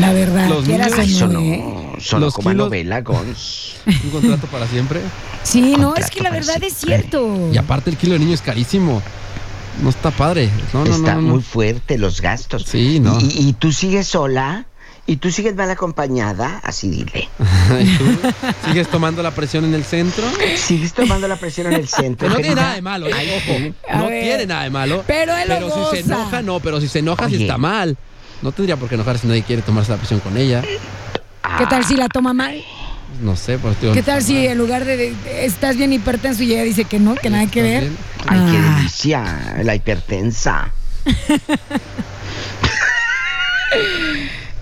La 0.00 0.12
verdad, 0.12 0.48
Los 0.48 0.66
niños- 0.66 0.92
Ay, 0.98 1.10
sonó, 1.10 1.40
¿eh? 1.40 1.64
sonó 2.00 2.26
Los 2.26 2.34
como 2.34 2.50
kilos- 2.50 2.66
novela, 2.66 3.00
Gons. 3.00 3.74
Un 3.86 4.10
contrato 4.10 4.46
para 4.48 4.66
siempre. 4.66 5.00
Sí, 5.42 5.74
no, 5.78 5.94
es 5.96 6.10
que 6.10 6.20
la 6.20 6.30
verdad 6.30 6.62
es 6.62 6.74
cierto. 6.74 7.50
Y 7.52 7.56
aparte 7.56 7.90
el 7.90 7.96
kilo 7.96 8.12
de 8.14 8.18
niño 8.20 8.34
es 8.34 8.42
carísimo. 8.42 9.02
No 9.82 9.90
está 9.90 10.10
padre. 10.10 10.48
No, 10.72 10.84
Está 10.84 11.14
no, 11.14 11.20
no. 11.22 11.28
muy 11.34 11.42
fuerte 11.42 11.98
los 11.98 12.20
gastos. 12.20 12.64
Sí, 12.66 12.98
no. 13.00 13.18
Y, 13.20 13.48
y 13.48 13.52
tú 13.52 13.72
sigues 13.72 14.06
sola, 14.06 14.66
y 15.06 15.16
tú 15.18 15.30
sigues 15.30 15.54
mal 15.54 15.70
acompañada, 15.70 16.60
así 16.64 16.88
dile. 16.90 17.28
¿Y 17.80 17.96
tú 17.96 18.04
sigues 18.66 18.88
tomando 18.88 19.22
la 19.22 19.30
presión 19.32 19.64
en 19.66 19.74
el 19.74 19.84
centro? 19.84 20.24
Sigues 20.56 20.94
tomando 20.94 21.28
la 21.28 21.36
presión 21.36 21.68
en 21.68 21.74
el 21.74 21.88
centro. 21.88 22.28
Que 22.28 22.34
no 22.34 22.40
tiene 22.40 22.54
nada 22.56 22.74
de 22.74 22.82
malo, 22.82 23.06
¿eh? 23.06 23.12
ojo. 23.36 23.74
A 23.94 23.98
No 23.98 24.06
ver. 24.08 24.24
tiene 24.24 24.46
nada 24.46 24.62
de 24.64 24.70
malo. 24.70 25.04
Pero 25.06 25.36
él 25.36 25.48
lo 25.48 25.54
Pero 25.54 25.90
si 25.90 25.96
se 25.96 26.02
enoja, 26.04 26.42
no. 26.42 26.60
Pero 26.60 26.80
si 26.80 26.88
se 26.88 26.98
enoja, 27.00 27.28
sí 27.28 27.42
está 27.42 27.58
mal. 27.58 27.96
No 28.42 28.52
tendría 28.52 28.76
por 28.76 28.88
qué 28.88 28.94
enojarse 28.96 29.22
si 29.22 29.28
nadie 29.28 29.42
quiere 29.42 29.62
tomarse 29.62 29.90
la 29.92 29.98
presión 29.98 30.20
con 30.20 30.36
ella. 30.36 30.62
¿Qué 31.58 31.66
tal 31.66 31.84
si 31.84 31.96
la 31.96 32.08
toma 32.08 32.32
mal? 32.32 32.62
No 33.22 33.36
sé, 33.36 33.58
pues 33.58 33.76
tío. 33.78 33.92
¿Qué 33.92 34.02
tal 34.02 34.22
si 34.22 34.46
en 34.46 34.58
lugar 34.58 34.84
de, 34.84 34.96
de- 34.96 35.44
estás 35.46 35.76
bien 35.76 35.92
hipertenso 35.92 36.42
y 36.42 36.52
ella 36.52 36.64
dice 36.64 36.84
que 36.84 36.98
no, 36.98 37.14
que 37.14 37.30
nada 37.30 37.46
que 37.46 37.62
ver? 37.62 37.82
bien? 37.84 37.96
Ay, 38.26 38.38
qué 38.52 38.58
Ah. 38.58 38.76
delicia, 38.76 39.56
la 39.62 39.74
hipertensa. 39.74 40.70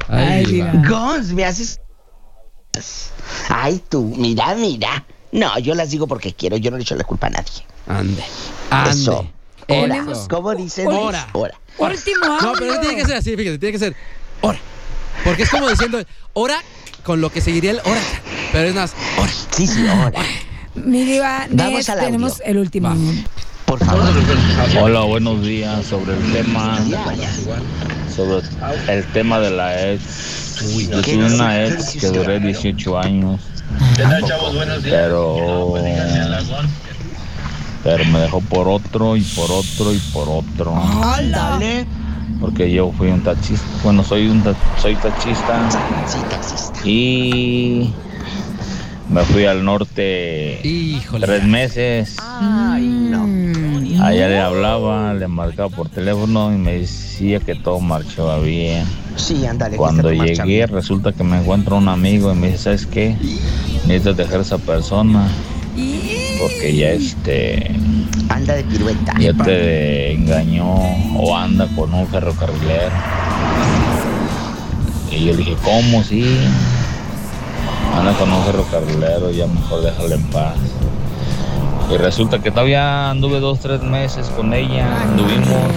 Ay, 0.08 0.44
diva. 0.46 0.72
Gons, 0.88 1.32
me 1.32 1.44
haces. 1.44 1.80
Ay, 3.48 3.82
tú, 3.88 4.14
mira, 4.16 4.54
mira. 4.54 5.04
No, 5.32 5.58
yo 5.58 5.74
las 5.74 5.90
digo 5.90 6.06
porque 6.06 6.32
quiero, 6.32 6.56
yo 6.56 6.70
no 6.70 6.76
le 6.76 6.82
echo 6.84 6.94
la 6.94 7.04
culpa 7.04 7.26
a 7.28 7.30
nadie. 7.30 7.64
Ande. 7.88 8.22
Ande. 8.70 8.90
Eso. 8.90 9.26
Hora. 9.68 9.96
Eso. 10.10 10.26
¿Cómo 10.28 10.54
dicen? 10.54 10.86
Hora. 10.88 11.26
Hora. 11.32 11.54
Último 11.78 12.24
audio. 12.24 12.40
No, 12.42 12.52
pero 12.52 12.74
no 12.74 12.80
tiene 12.80 12.96
que 12.96 13.04
ser 13.04 13.16
así, 13.16 13.36
fíjate, 13.36 13.58
tiene 13.58 13.72
que 13.72 13.78
ser 13.78 13.96
hora. 14.40 14.58
Porque 15.24 15.44
es 15.44 15.50
como 15.50 15.68
diciendo 15.68 16.02
hora 16.32 16.62
con 17.02 17.20
lo 17.20 17.30
que 17.30 17.40
seguiría 17.40 17.72
el 17.72 17.80
hora. 17.84 18.00
Pero 18.52 18.68
es 18.68 18.74
más, 18.74 18.92
hora. 19.18 19.32
Sí, 19.50 19.66
sí, 19.66 19.86
hora. 19.86 20.20
Mi 20.74 21.04
diva, 21.04 21.46
Vamos 21.50 21.88
al 21.88 22.00
tenemos 22.00 22.42
el 22.44 22.58
último. 22.58 22.88
Va. 22.88 22.96
Por 23.66 23.84
favor. 23.84 24.04
Hola, 24.80 25.00
buenos 25.00 25.42
días. 25.42 25.86
Sobre 25.86 26.14
el 26.14 26.32
tema, 26.32 26.78
sobre 28.14 28.46
el 28.88 29.04
tema 29.12 29.40
de 29.40 29.50
la 29.50 29.92
ex. 29.92 30.02
Yo 30.88 31.02
¿qué 31.02 31.14
tuve 31.14 31.34
una 31.34 31.50
¿Qué 31.50 31.66
ex 31.68 31.92
que 32.00 32.06
duré 32.08 32.40
18 32.40 32.98
años, 32.98 33.40
pero 34.84 35.74
pero 37.84 38.04
me 38.06 38.18
dejó 38.20 38.40
por 38.40 38.66
otro 38.68 39.16
y 39.16 39.20
por 39.20 39.50
otro 39.52 39.92
y 39.92 39.98
por 40.12 40.28
otro, 40.28 40.74
Ándale. 40.74 41.84
porque 42.40 42.72
yo 42.72 42.90
fui 42.96 43.08
un 43.08 43.22
taxista. 43.22 43.64
Bueno, 43.84 44.02
soy 44.02 44.26
un 44.28 44.42
ta- 44.42 44.54
soy 44.80 44.96
taxista 44.96 45.68
Sí, 46.08 46.18
taxista. 46.30 46.80
y 46.88 47.92
me 49.10 49.22
fui 49.24 49.44
al 49.44 49.64
norte 49.64 50.60
Híjole. 50.66 51.26
tres 51.26 51.44
meses. 51.44 52.16
Ay, 52.20 52.82
no. 52.86 53.26
Mm, 53.26 54.00
Allá 54.00 54.28
le 54.28 54.40
hablaba, 54.40 55.14
le 55.14 55.28
marcaba 55.28 55.68
por 55.68 55.88
teléfono 55.88 56.52
y 56.52 56.56
me 56.58 56.78
decía 56.80 57.38
que 57.40 57.54
todo 57.54 57.80
marchaba 57.80 58.38
bien. 58.40 58.84
Sí, 59.16 59.46
ándale. 59.46 59.76
Cuando 59.76 60.10
llegué 60.12 60.66
resulta 60.66 61.12
que 61.12 61.22
me 61.22 61.38
encuentro 61.38 61.76
un 61.76 61.88
amigo 61.88 62.32
y 62.32 62.34
me 62.36 62.46
dice, 62.48 62.58
¿sabes 62.64 62.86
qué? 62.86 63.16
Necesitas 63.86 64.16
dejar 64.16 64.38
a 64.38 64.42
esa 64.42 64.58
persona 64.58 65.28
porque 66.40 66.74
ya 66.76 66.90
este 66.90 67.70
Anda 68.28 68.54
de 68.54 68.64
pirueta. 68.64 69.14
ya 69.18 69.32
te 69.34 70.12
engañó 70.12 70.74
o 71.16 71.36
anda 71.36 71.66
con 71.76 71.92
un 71.94 72.06
ferrocarrilero. 72.08 72.90
Y 75.10 75.26
yo 75.26 75.32
le 75.32 75.36
dije, 75.38 75.56
¿cómo? 75.62 76.02
Sí. 76.02 76.24
Anda 77.96 78.12
con 78.14 78.32
un 78.32 78.42
ferrocarrilero, 78.44 79.30
ya 79.30 79.46
mejor 79.46 79.82
déjala 79.82 80.14
en 80.16 80.22
paz. 80.24 80.54
Y 81.92 81.96
resulta 81.98 82.38
que 82.40 82.50
todavía 82.50 83.10
anduve 83.10 83.40
dos, 83.40 83.60
tres 83.60 83.82
meses 83.82 84.28
con 84.30 84.52
ella, 84.54 85.02
anduvimos. 85.02 85.70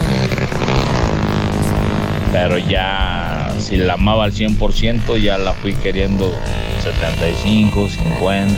Pero 2.32 2.58
ya, 2.58 3.54
si 3.60 3.78
la 3.78 3.94
amaba 3.94 4.24
al 4.26 4.34
100%, 4.34 5.18
ya 5.22 5.38
la 5.38 5.54
fui 5.54 5.74
queriendo 5.74 6.32
75, 6.82 7.90
50, 7.90 8.56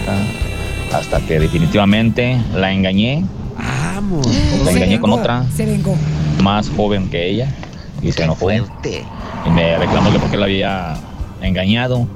hasta 0.93 1.19
que 1.21 1.39
definitivamente 1.39 2.39
la 2.53 2.71
engañé. 2.71 3.23
Vamos. 3.57 4.25
La 4.27 4.65
Se 4.65 4.71
engañé 4.71 4.99
con 4.99 5.09
vengó, 5.11 5.21
otra, 5.21 5.45
Se 5.55 5.65
vengó. 5.65 5.95
más 6.41 6.69
joven 6.75 7.09
que 7.09 7.29
ella, 7.29 7.53
y 8.01 8.11
se 8.11 8.23
enojó. 8.23 8.51
Y 8.51 9.49
me 9.49 9.77
reclamó 9.77 10.11
que 10.11 10.19
porque 10.19 10.37
la 10.37 10.45
había 10.45 10.97
engañado. 11.41 12.07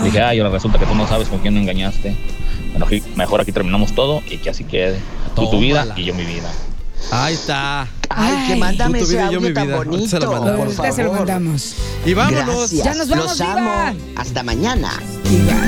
Le 0.00 0.04
dije, 0.06 0.20
ay, 0.20 0.38
ahora 0.40 0.50
resulta 0.52 0.78
que 0.78 0.86
tú 0.86 0.94
no 0.94 1.06
sabes 1.06 1.28
con 1.28 1.38
quién 1.38 1.54
me 1.54 1.60
engañaste. 1.60 2.16
Bueno, 2.72 2.86
aquí- 2.86 3.02
mejor 3.16 3.40
aquí 3.40 3.52
terminamos 3.52 3.92
todo 3.94 4.22
y 4.30 4.38
que 4.38 4.50
así 4.50 4.64
quede. 4.64 4.98
Tú 5.34 5.48
tu 5.50 5.58
vida 5.60 5.86
y 5.96 6.04
yo 6.04 6.14
mi 6.14 6.24
vida. 6.24 6.50
Ahí 7.10 7.34
está. 7.34 7.86
Ay, 8.08 8.48
que 8.48 8.56
mándame 8.56 9.00
ese 9.00 9.14
yo 9.14 9.24
audio 9.24 9.40
mi 9.40 9.52
tan 9.54 9.70
bonito. 9.72 10.06
se 10.08 10.20
lo 10.20 10.32
mandamos. 10.32 10.58
por 10.58 10.66
Ahorita 10.66 10.92
se 10.92 11.02
lo 11.02 11.10
favor. 11.12 11.26
mandamos. 11.26 11.74
Y 12.04 12.14
vámonos. 12.14 12.46
Gracias. 12.46 12.84
Ya 12.84 12.94
nos 12.94 13.08
vamos, 13.08 13.24
Los 13.26 13.40
amo. 13.40 13.70
Hasta 14.16 14.42
mañana. 14.42 14.90
Bye. 15.24 15.61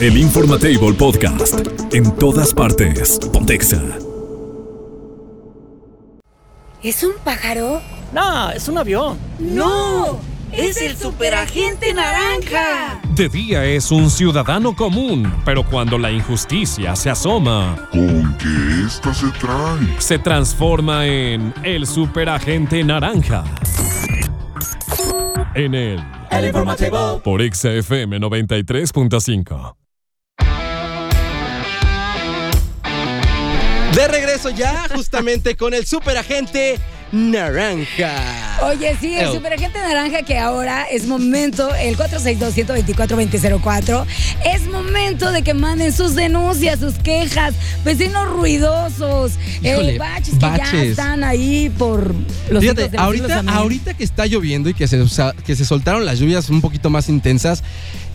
El 0.00 0.16
Informatable 0.16 0.92
Podcast. 0.94 1.60
En 1.92 2.14
todas 2.16 2.54
partes. 2.54 3.18
Pontexa. 3.32 3.82
¿Es 6.82 7.02
un 7.02 7.12
pájaro? 7.24 7.80
No, 8.12 8.50
es 8.50 8.68
un 8.68 8.78
avión. 8.78 9.18
¡No! 9.40 10.20
¡Es 10.52 10.80
el 10.80 10.96
superagente 10.96 11.92
naranja! 11.92 13.00
De 13.14 13.28
día 13.28 13.64
es 13.64 13.90
un 13.90 14.08
ciudadano 14.10 14.74
común, 14.74 15.30
pero 15.44 15.62
cuando 15.64 15.98
la 15.98 16.10
injusticia 16.10 16.94
se 16.96 17.10
asoma, 17.10 17.88
¿Con 17.90 18.36
qué 18.38 18.86
esta 18.86 19.12
se 19.12 19.26
trae? 19.32 20.00
se 20.00 20.18
transforma 20.18 21.04
en 21.06 21.52
el 21.64 21.86
superagente 21.86 22.82
naranja. 22.84 23.44
En 25.54 25.74
el 25.74 26.02
El 26.30 26.46
informativo. 26.46 27.20
por 27.22 27.42
XFM 27.42 28.18
93.5. 28.20 29.74
De 33.98 34.06
regreso 34.06 34.50
ya, 34.50 34.86
justamente 34.94 35.56
con 35.56 35.74
el 35.74 35.84
superagente 35.84 36.78
naranja. 37.10 38.60
Oye, 38.62 38.96
sí, 39.00 39.16
el 39.16 39.32
superagente 39.32 39.80
naranja 39.80 40.22
que 40.22 40.38
ahora 40.38 40.84
es 40.84 41.08
momento, 41.08 41.74
el 41.74 41.96
462-124-2004, 41.96 44.06
es 44.46 44.68
momento 44.68 45.32
de 45.32 45.42
que 45.42 45.52
manden 45.52 45.92
sus 45.92 46.14
denuncias, 46.14 46.78
sus 46.78 46.94
quejas, 46.94 47.56
vecinos 47.84 48.28
ruidosos, 48.28 49.32
eh, 49.64 49.72
Híjole, 49.72 49.98
baches 49.98 50.34
que 50.34 50.38
ya 50.38 50.84
están 50.84 51.24
ahí 51.24 51.68
por 51.68 52.14
los 52.50 52.62
Fíjate, 52.62 52.90
de 52.90 52.98
ahorita, 52.98 53.42
ahorita 53.48 53.94
que 53.94 54.04
está 54.04 54.26
lloviendo 54.26 54.68
y 54.68 54.74
que 54.74 54.86
se, 54.86 55.04
que 55.44 55.56
se 55.56 55.64
soltaron 55.64 56.06
las 56.06 56.20
lluvias 56.20 56.50
un 56.50 56.60
poquito 56.60 56.88
más 56.88 57.08
intensas, 57.08 57.64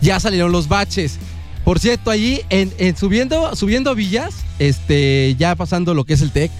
ya 0.00 0.18
salieron 0.18 0.50
los 0.50 0.66
baches. 0.66 1.18
Por 1.64 1.78
cierto, 1.78 2.10
allí 2.10 2.40
en, 2.50 2.72
en 2.78 2.96
subiendo, 2.96 3.56
subiendo 3.56 3.94
villas, 3.94 4.34
este, 4.58 5.34
ya 5.38 5.54
pasando 5.56 5.94
lo 5.94 6.04
que 6.04 6.12
es 6.14 6.20
el 6.22 6.30
TEC, 6.30 6.50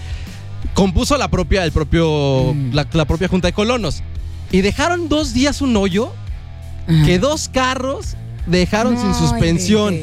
compuso 0.73 1.17
la 1.17 1.27
propia, 1.29 1.63
el 1.63 1.71
propio, 1.71 2.53
Mm. 2.53 2.73
la, 2.73 2.87
la 2.91 3.05
propia 3.05 3.27
Junta 3.27 3.47
de 3.47 3.53
Colonos. 3.53 4.01
Y 4.51 4.61
dejaron 4.61 5.07
dos 5.09 5.33
días 5.33 5.61
un 5.61 5.75
hoyo 5.77 6.11
que 7.05 7.17
dos 7.19 7.49
carros 7.49 8.15
dejaron 8.45 8.95
sin 8.99 9.13
suspensión. 9.15 9.97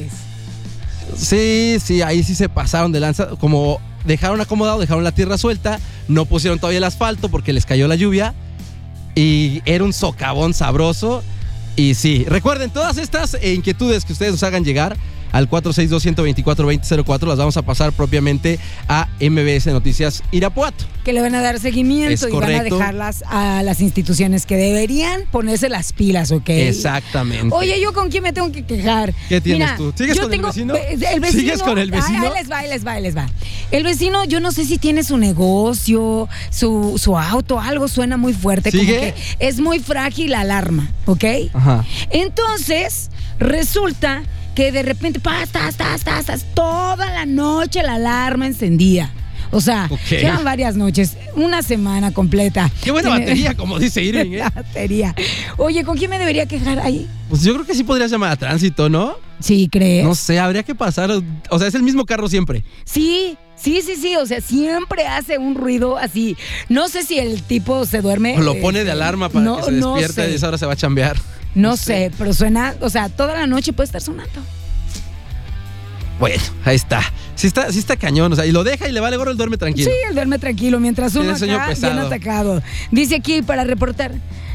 Sí, 1.17 1.77
sí, 1.85 2.03
ahí 2.03 2.23
sí 2.23 2.35
se 2.35 2.49
pasaron 2.49 2.91
de 2.93 3.01
lanza. 3.01 3.27
Como 3.39 3.81
dejaron 4.05 4.41
acomodado, 4.41 4.81
dejaron 4.81 5.05
la 5.05 5.13
tierra 5.13 5.39
suelta, 5.39 5.79
no 6.09 6.25
pusieron 6.25 6.59
todavía 6.59 6.79
el 6.79 6.85
asfalto 6.85 7.29
porque 7.29 7.53
les 7.53 7.67
cayó 7.67 7.87
la 7.89 7.95
lluvia. 7.97 8.35
Y 9.15 9.63
era 9.65 9.85
un 9.85 9.93
socavón 9.93 10.55
sabroso. 10.55 11.23
Y 11.77 11.95
sí, 11.95 12.25
recuerden, 12.29 12.71
todas 12.71 12.99
estas 12.99 13.35
eh, 13.35 13.55
inquietudes 13.55 14.05
que 14.05 14.13
ustedes 14.13 14.33
nos 14.33 14.43
hagan 14.43 14.65
llegar 14.65 14.97
al 15.33 15.49
462-124-2004 15.51 17.27
las 17.27 17.39
vamos 17.39 17.57
a 17.57 17.63
pasar 17.63 17.93
propiamente 17.93 18.59
a 18.89 19.09
MBS 19.21 19.67
Noticias 19.69 20.23
Irapuato. 20.31 20.85
Que 21.05 21.13
le 21.13 21.21
van 21.21 21.35
a 21.35 21.41
dar 21.43 21.59
seguimiento 21.59 22.29
y 22.29 22.33
van 22.33 22.55
a 22.55 22.63
dejarlas 22.63 23.25
a 23.29 23.63
las 23.65 23.81
instituciones 23.81 24.47
que 24.47 24.57
deberían 24.57 25.23
ponerse 25.33 25.69
las 25.69 25.93
pilas, 25.93 26.31
¿ok? 26.31 26.49
Exactamente. 26.51 27.55
Oye, 27.55 27.81
¿yo 27.81 27.93
con 27.93 28.09
quién 28.11 28.23
me 28.23 28.33
tengo 28.33 28.53
que 28.53 28.65
quejar? 28.65 29.13
¿Qué 29.29 29.41
tienes 29.41 29.67
Mira, 29.69 29.77
tú? 29.77 29.93
¿Sigues 29.97 30.17
yo 30.17 30.23
con 30.23 30.33
el 30.33 30.39
tengo- 30.39 30.49
vecino? 30.49 30.75
El 30.77 31.21
vecino 31.21 31.41
¿Sigues 31.41 31.63
con 31.63 31.79
el 31.79 31.91
vecino? 31.91 32.19
Ay, 32.23 32.27
ahí 32.29 32.35
les 32.39 32.51
va, 32.51 32.59
ahí 32.59 32.69
les 32.69 32.87
va, 32.87 32.93
ahí 32.93 33.03
les 33.03 33.17
va. 33.17 33.27
El 33.71 33.83
vecino, 33.85 34.25
yo 34.25 34.39
no 34.41 34.53
sé 34.53 34.65
si 34.65 34.79
tiene 34.79 35.03
su 35.03 35.17
negocio, 35.19 36.29
su, 36.51 36.99
su 37.03 37.19
auto, 37.19 37.59
algo 37.59 37.89
suena 37.89 38.17
muy 38.17 38.33
fuerte. 38.33 38.71
¿Sigue? 38.71 38.85
Como 38.99 39.01
que 39.01 39.15
es 39.41 39.61
muy 39.61 39.81
frágil 39.81 40.31
la 40.31 40.41
alarma, 40.41 40.89
¿ok? 41.07 41.25
Ajá. 41.55 41.85
Entonces, 42.11 43.11
resulta 43.39 44.23
que 44.55 44.73
de 44.73 44.83
repente, 44.83 45.21
pas, 45.21 45.49
tas, 45.49 45.77
tas, 45.77 46.05
tas, 46.05 46.45
toda 46.55 47.11
la 47.11 47.27
noche 47.27 47.83
la 47.83 47.95
alarma 47.95 48.47
encendía. 48.47 49.13
O 49.55 49.61
sea, 49.61 49.87
Ok. 49.91 50.13
eran 50.13 50.45
varias 50.45 50.77
noches, 50.77 51.17
una 51.35 51.63
semana 51.63 52.13
completa. 52.13 52.71
Qué 52.83 52.91
buena 52.91 53.11
Tiene- 53.11 53.25
batería, 53.27 53.55
como 53.57 53.79
dice 53.79 54.03
Irving, 54.03 54.33
¿eh? 54.33 54.39
La 54.39 54.51
batería. 54.55 55.15
Oye, 55.59 55.85
¿con 55.85 55.99
quién 55.99 56.09
me 56.11 56.19
debería 56.19 56.47
quejar 56.47 56.79
ahí? 56.81 57.07
Pues 57.29 57.43
yo 57.43 57.53
creo 57.53 57.67
que 57.67 57.75
sí 57.75 57.85
podrías 57.85 58.11
llamar 58.11 58.33
a 58.33 58.37
tránsito, 58.37 58.89
¿no? 58.89 59.17
Sí, 59.41 59.69
¿crees? 59.71 60.05
No 60.05 60.15
sé, 60.15 60.39
habría 60.39 60.63
que 60.63 60.75
pasar. 60.75 61.11
O 61.51 61.59
sea, 61.59 61.69
es 61.69 61.75
el 61.75 61.83
mismo 61.83 62.07
carro 62.07 62.29
siempre. 62.29 62.65
Sí, 62.85 63.37
sí, 63.57 63.83
sí, 63.83 63.97
sí. 63.97 64.17
O 64.17 64.25
sea, 64.25 64.41
siempre 64.41 65.07
hace 65.07 65.37
un 65.37 65.55
ruido 65.55 65.99
así. 65.99 66.37
No 66.71 66.89
sé 66.89 67.03
si 67.03 67.19
el 67.19 67.43
tipo 67.43 67.85
se 67.85 68.01
duerme. 68.01 68.39
O 68.39 68.41
lo 68.41 68.59
pone 68.61 68.81
eh, 68.81 68.85
de 68.85 68.93
alarma 68.93 69.29
para 69.29 69.45
no- 69.45 69.57
que 69.59 69.65
se 69.65 69.73
no 69.73 69.97
despierte 69.97 70.23
sé. 70.25 70.31
y 70.31 70.33
a 70.33 70.37
esa 70.37 70.49
hora 70.49 70.59
se 70.59 70.65
va 70.67 70.73
a 70.75 70.77
chambear. 70.77 71.17
No 71.55 71.77
sé, 71.77 72.11
pero 72.19 72.33
suena, 72.33 72.75
o 72.81 72.89
sea, 72.91 73.09
toda 73.09 73.35
la 73.35 73.47
noche 73.47 73.73
puede 73.73 73.87
estar 73.87 74.01
sonando. 74.01 74.41
Bueno, 76.19 76.43
ahí 76.65 76.77
está. 76.77 77.03
Sí 77.35 77.47
está, 77.49 77.73
sí 77.73 77.79
está 77.81 77.97
cañón. 77.97 78.33
O 78.33 78.37
sea, 78.37 78.47
y 78.47 78.53
lo 78.53 78.63
deja 78.63 78.89
y 78.89 78.93
le 78.93 79.01
vale 79.01 79.17
gorro, 79.17 79.33
él 79.33 79.37
duerme 79.37 79.57
tranquilo. 79.57 79.91
Sí, 79.91 79.97
él 80.09 80.15
duerme 80.15 80.39
tranquilo 80.39 80.79
mientras 80.79 81.13
Sí, 81.13 81.19
uno 81.19 81.31
el 81.31 81.37
sueño 81.37 81.57
acá 81.57 81.75
bien 81.75 81.99
atacado. 81.99 82.63
Dice 82.91 83.17
aquí 83.17 83.43
para 83.43 83.65
reportar. 83.65 84.13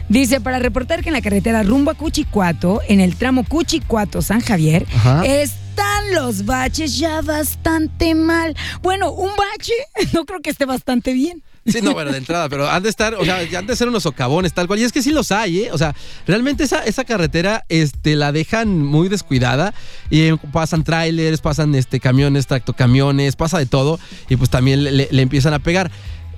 Dice, 0.09 0.39
para 0.39 0.59
reportar 0.59 1.03
que 1.03 1.09
en 1.09 1.13
la 1.13 1.21
carretera 1.21 1.63
rumbo 1.63 1.91
a 1.91 1.95
Cuchicuato, 1.95 2.79
en 2.87 3.01
el 3.01 3.17
tramo 3.17 3.43
Cuchicuato-San 3.43 4.39
Javier, 4.39 4.85
Ajá. 4.95 5.25
están 5.25 6.13
los 6.13 6.45
baches 6.45 6.97
ya 6.97 7.21
bastante 7.21 8.15
mal. 8.15 8.55
Bueno, 8.81 9.11
un 9.11 9.31
bache 9.35 9.73
no 10.13 10.25
creo 10.25 10.39
que 10.39 10.49
esté 10.49 10.63
bastante 10.65 11.11
bien. 11.11 11.43
Sí, 11.67 11.79
no, 11.81 11.93
bueno, 11.93 12.11
de 12.11 12.17
entrada, 12.17 12.47
pero 12.49 12.69
han 12.69 12.81
de 12.81 12.89
estar, 12.89 13.13
o 13.15 13.25
sea, 13.25 13.43
ya 13.43 13.59
han 13.59 13.67
de 13.67 13.75
ser 13.75 13.87
unos 13.89 14.03
socavones, 14.03 14.53
tal 14.53 14.67
cual. 14.67 14.79
Y 14.79 14.83
es 14.83 14.91
que 14.91 15.01
sí 15.01 15.11
los 15.11 15.31
hay, 15.31 15.63
¿eh? 15.63 15.69
O 15.71 15.77
sea, 15.77 15.93
realmente 16.25 16.63
esa, 16.63 16.83
esa 16.83 17.03
carretera 17.03 17.65
este, 17.67 18.15
la 18.15 18.31
dejan 18.31 18.83
muy 18.83 19.09
descuidada. 19.09 19.73
Y 20.09 20.21
eh, 20.21 20.37
pasan 20.51 20.83
trailers, 20.83 21.41
pasan 21.41 21.75
este, 21.75 21.99
camiones, 21.99 22.47
tractocamiones, 22.47 23.35
pasa 23.35 23.59
de 23.59 23.65
todo. 23.65 23.99
Y 24.29 24.37
pues 24.37 24.49
también 24.49 24.83
le, 24.83 25.07
empiezan 25.11 25.53
a 25.53 25.59
pegar. 25.59 25.91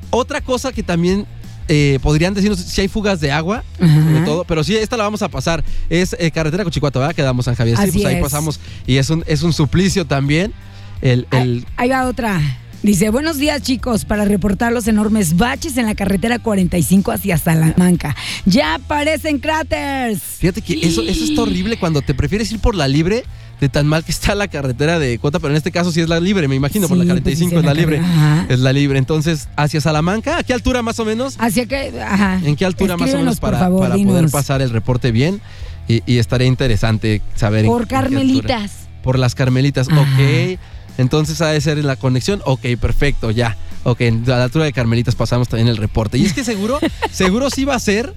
Otra 0.09 0.41
cosa 0.41 0.71
que 0.71 0.82
también 0.82 1.27
eh, 1.67 1.99
podrían 2.01 2.34
decirnos 2.34 2.59
si 2.59 2.82
hay 2.82 2.88
fugas 2.88 3.19
de 3.19 3.32
agua, 3.32 3.63
sobre 3.77 4.25
todo, 4.25 4.43
pero 4.43 4.63
sí, 4.63 4.75
esta 4.75 4.97
la 4.97 5.03
vamos 5.03 5.21
a 5.21 5.30
pasar. 5.30 5.63
Es 5.89 6.15
eh, 6.17 6.32
carretera 6.32 6.63
Cochicuato, 6.63 6.99
¿verdad? 6.99 7.13
Quedamos 7.13 7.45
San 7.45 7.53
Javier. 7.53 7.77
Sí, 7.77 7.91
pues 7.91 8.05
ahí 8.05 8.15
es. 8.15 8.21
pasamos. 8.21 8.59
Y 8.88 8.97
es 8.97 9.09
un, 9.11 9.23
es 9.27 9.43
un 9.43 9.53
suplicio 9.53 10.05
también. 10.05 10.53
El, 11.01 11.27
el, 11.32 11.65
Ahí 11.77 11.89
va 11.89 12.07
otra. 12.07 12.41
Dice, 12.82 13.09
buenos 13.09 13.38
días 13.38 13.61
chicos, 13.61 14.05
para 14.05 14.23
reportar 14.23 14.71
los 14.71 14.88
enormes 14.88 15.36
baches 15.36 15.75
en 15.75 15.86
la 15.86 15.95
carretera 15.95 16.39
45 16.39 17.11
hacia 17.11 17.38
Salamanca. 17.38 18.15
Ya 18.45 18.75
aparecen 18.75 19.39
cráteres. 19.39 20.19
Fíjate 20.38 20.61
que 20.61 20.80
eso, 20.88 21.01
eso 21.01 21.25
está 21.25 21.41
horrible 21.41 21.77
cuando 21.77 22.01
te 22.01 22.13
prefieres 22.13 22.49
ir 22.53 22.59
por 22.59 22.75
la 22.75 22.88
libre 22.88 23.25
de 23.59 23.67
tan 23.67 23.86
mal 23.86 24.05
que 24.05 24.13
está 24.13 24.34
la 24.34 24.47
carretera 24.47 24.97
de 24.97 25.19
Cuota, 25.19 25.39
pero 25.39 25.51
en 25.51 25.57
este 25.57 25.71
caso 25.71 25.91
sí 25.91 25.99
es 25.99 26.07
la 26.07 26.21
libre, 26.21 26.47
me 26.47 26.55
imagino, 26.55 26.88
por 26.88 26.95
la 26.95 27.03
Sí, 27.03 27.09
pues 27.09 27.21
45 27.21 27.49
sí, 27.49 27.55
es 27.57 27.61
la 27.65 27.73
la 27.73 27.80
libre. 27.82 27.99
ajá. 27.99 28.45
Es 28.47 28.59
la 28.59 28.71
libre. 28.71 28.97
Entonces, 28.97 29.49
hacia 29.57 29.82
Salamanca, 29.82 30.38
¿a 30.38 30.43
qué 30.43 30.53
altura 30.53 30.82
más 30.82 30.97
o 30.99 31.05
menos? 31.05 31.36
Hacia 31.38 31.65
que, 31.65 32.01
ajá. 32.01 32.39
¿En 32.45 32.55
qué 32.55 32.63
altura 32.63 32.95
más 32.95 33.13
o 33.13 33.17
menos 33.17 33.41
para, 33.41 33.59
favor, 33.59 33.89
para 33.89 34.01
poder 34.01 34.30
pasar 34.32 34.61
el 34.61 34.69
reporte 34.69 35.11
bien? 35.11 35.41
Y, 35.89 36.01
y 36.05 36.19
estaría 36.19 36.47
interesante 36.47 37.21
saber. 37.36 37.65
Por 37.65 37.82
en 37.82 37.88
qué. 37.89 37.95
Carmelitas. 37.95 38.71
Por 39.03 39.19
las 39.19 39.36
Carmelitas, 39.36 39.89
Ajá. 39.89 39.99
ok. 39.99 40.59
Entonces 41.00 41.39
ha 41.39 41.47
de 41.47 41.62
ser 41.62 41.78
en 41.78 41.88
la 41.88 41.95
conexión, 41.95 42.41
ok, 42.43 42.60
perfecto, 42.78 43.32
ya. 43.32 43.56
Ok, 43.84 44.01
a 44.01 44.30
la 44.30 44.43
altura 44.43 44.65
de 44.65 44.73
Carmelitas 44.73 45.15
pasamos 45.15 45.47
también 45.47 45.67
el 45.67 45.77
reporte. 45.77 46.17
Y 46.17 46.25
es 46.25 46.34
que 46.34 46.43
seguro, 46.43 46.80
seguro 47.11 47.49
sí 47.49 47.65
va 47.65 47.75
a 47.75 47.80
ser, 47.80 48.13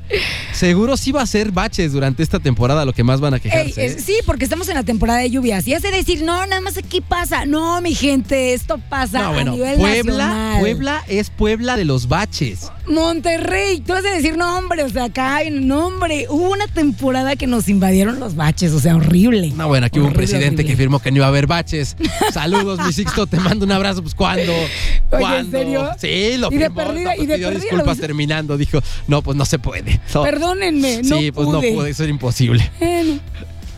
seguro 0.52 0.96
sí 0.96 1.12
va 1.12 1.22
a 1.22 1.26
ser 1.26 1.52
baches 1.52 1.92
durante 1.92 2.22
esta 2.22 2.40
temporada 2.40 2.84
lo 2.84 2.92
que 2.92 3.04
más 3.04 3.20
van 3.20 3.34
a 3.34 3.38
quejarse. 3.40 3.86
¿eh? 3.86 3.96
sí, 3.98 4.16
porque 4.26 4.44
estamos 4.44 4.68
en 4.68 4.74
la 4.74 4.82
temporada 4.82 5.20
de 5.20 5.30
lluvias. 5.30 5.66
Y 5.68 5.74
hace 5.74 5.90
decir, 5.90 6.22
no, 6.22 6.46
nada 6.46 6.60
más 6.60 6.76
aquí 6.76 7.00
pasa. 7.00 7.46
No, 7.46 7.80
mi 7.80 7.94
gente, 7.94 8.54
esto 8.54 8.78
pasa 8.88 9.20
No, 9.20 9.28
a 9.28 9.32
bueno, 9.32 9.52
nivel 9.52 9.76
Puebla, 9.76 10.26
nacional. 10.26 10.60
Puebla 10.60 11.04
es 11.08 11.30
Puebla 11.30 11.76
de 11.76 11.84
los 11.84 12.08
baches. 12.08 12.70
Monterrey, 12.86 13.80
tú 13.80 13.92
vas 13.92 14.04
a 14.04 14.10
decir, 14.10 14.36
no, 14.36 14.58
hombre, 14.58 14.82
o 14.82 14.88
sea, 14.88 15.04
acá, 15.04 15.38
no, 15.50 15.86
hombre, 15.86 16.26
hubo 16.28 16.50
una 16.50 16.66
temporada 16.66 17.36
que 17.36 17.46
nos 17.46 17.68
invadieron 17.68 18.18
los 18.18 18.34
baches, 18.34 18.72
o 18.72 18.80
sea, 18.80 18.96
horrible. 18.96 19.52
No, 19.56 19.68
bueno, 19.68 19.86
aquí 19.86 20.00
hubo 20.00 20.08
un 20.08 20.12
presidente 20.12 20.62
horrible. 20.62 20.72
que 20.72 20.76
firmó 20.76 20.98
que 21.00 21.10
no 21.12 21.18
iba 21.18 21.26
a 21.26 21.28
haber 21.28 21.46
baches. 21.46 21.96
Saludos, 22.32 22.80
mi 22.84 22.92
Sixto, 22.92 23.26
te 23.26 23.38
mando 23.38 23.64
un 23.64 23.72
abrazo. 23.72 24.02
Pues, 24.02 24.14
¿cuándo? 24.14 24.52
¿en 24.52 25.08
¿Cuándo? 25.08 25.51
Serio? 25.52 25.88
Sí, 25.98 26.36
lo 26.38 26.48
Y 26.50 26.56
de 26.56 26.64
firmó. 26.64 26.74
perdida- 26.76 27.10
no, 27.10 27.16
pues, 27.16 27.22
y 27.22 27.26
de 27.26 27.34
pidió 27.36 27.48
perdida 27.48 27.64
disculpas 27.64 27.96
lo- 27.98 28.02
terminando. 28.02 28.56
Dijo, 28.56 28.80
no, 29.06 29.22
pues 29.22 29.36
no 29.36 29.44
se 29.44 29.58
puede. 29.60 30.00
No. 30.14 30.22
Perdónenme, 30.24 31.02
no 31.04 31.18
Sí, 31.18 31.30
pues 31.30 31.46
no 31.48 31.60
pude. 31.60 31.74
puede, 31.74 31.90
eso 31.90 32.02
era 32.02 32.10
imposible. 32.10 32.68
Bueno. 32.80 33.20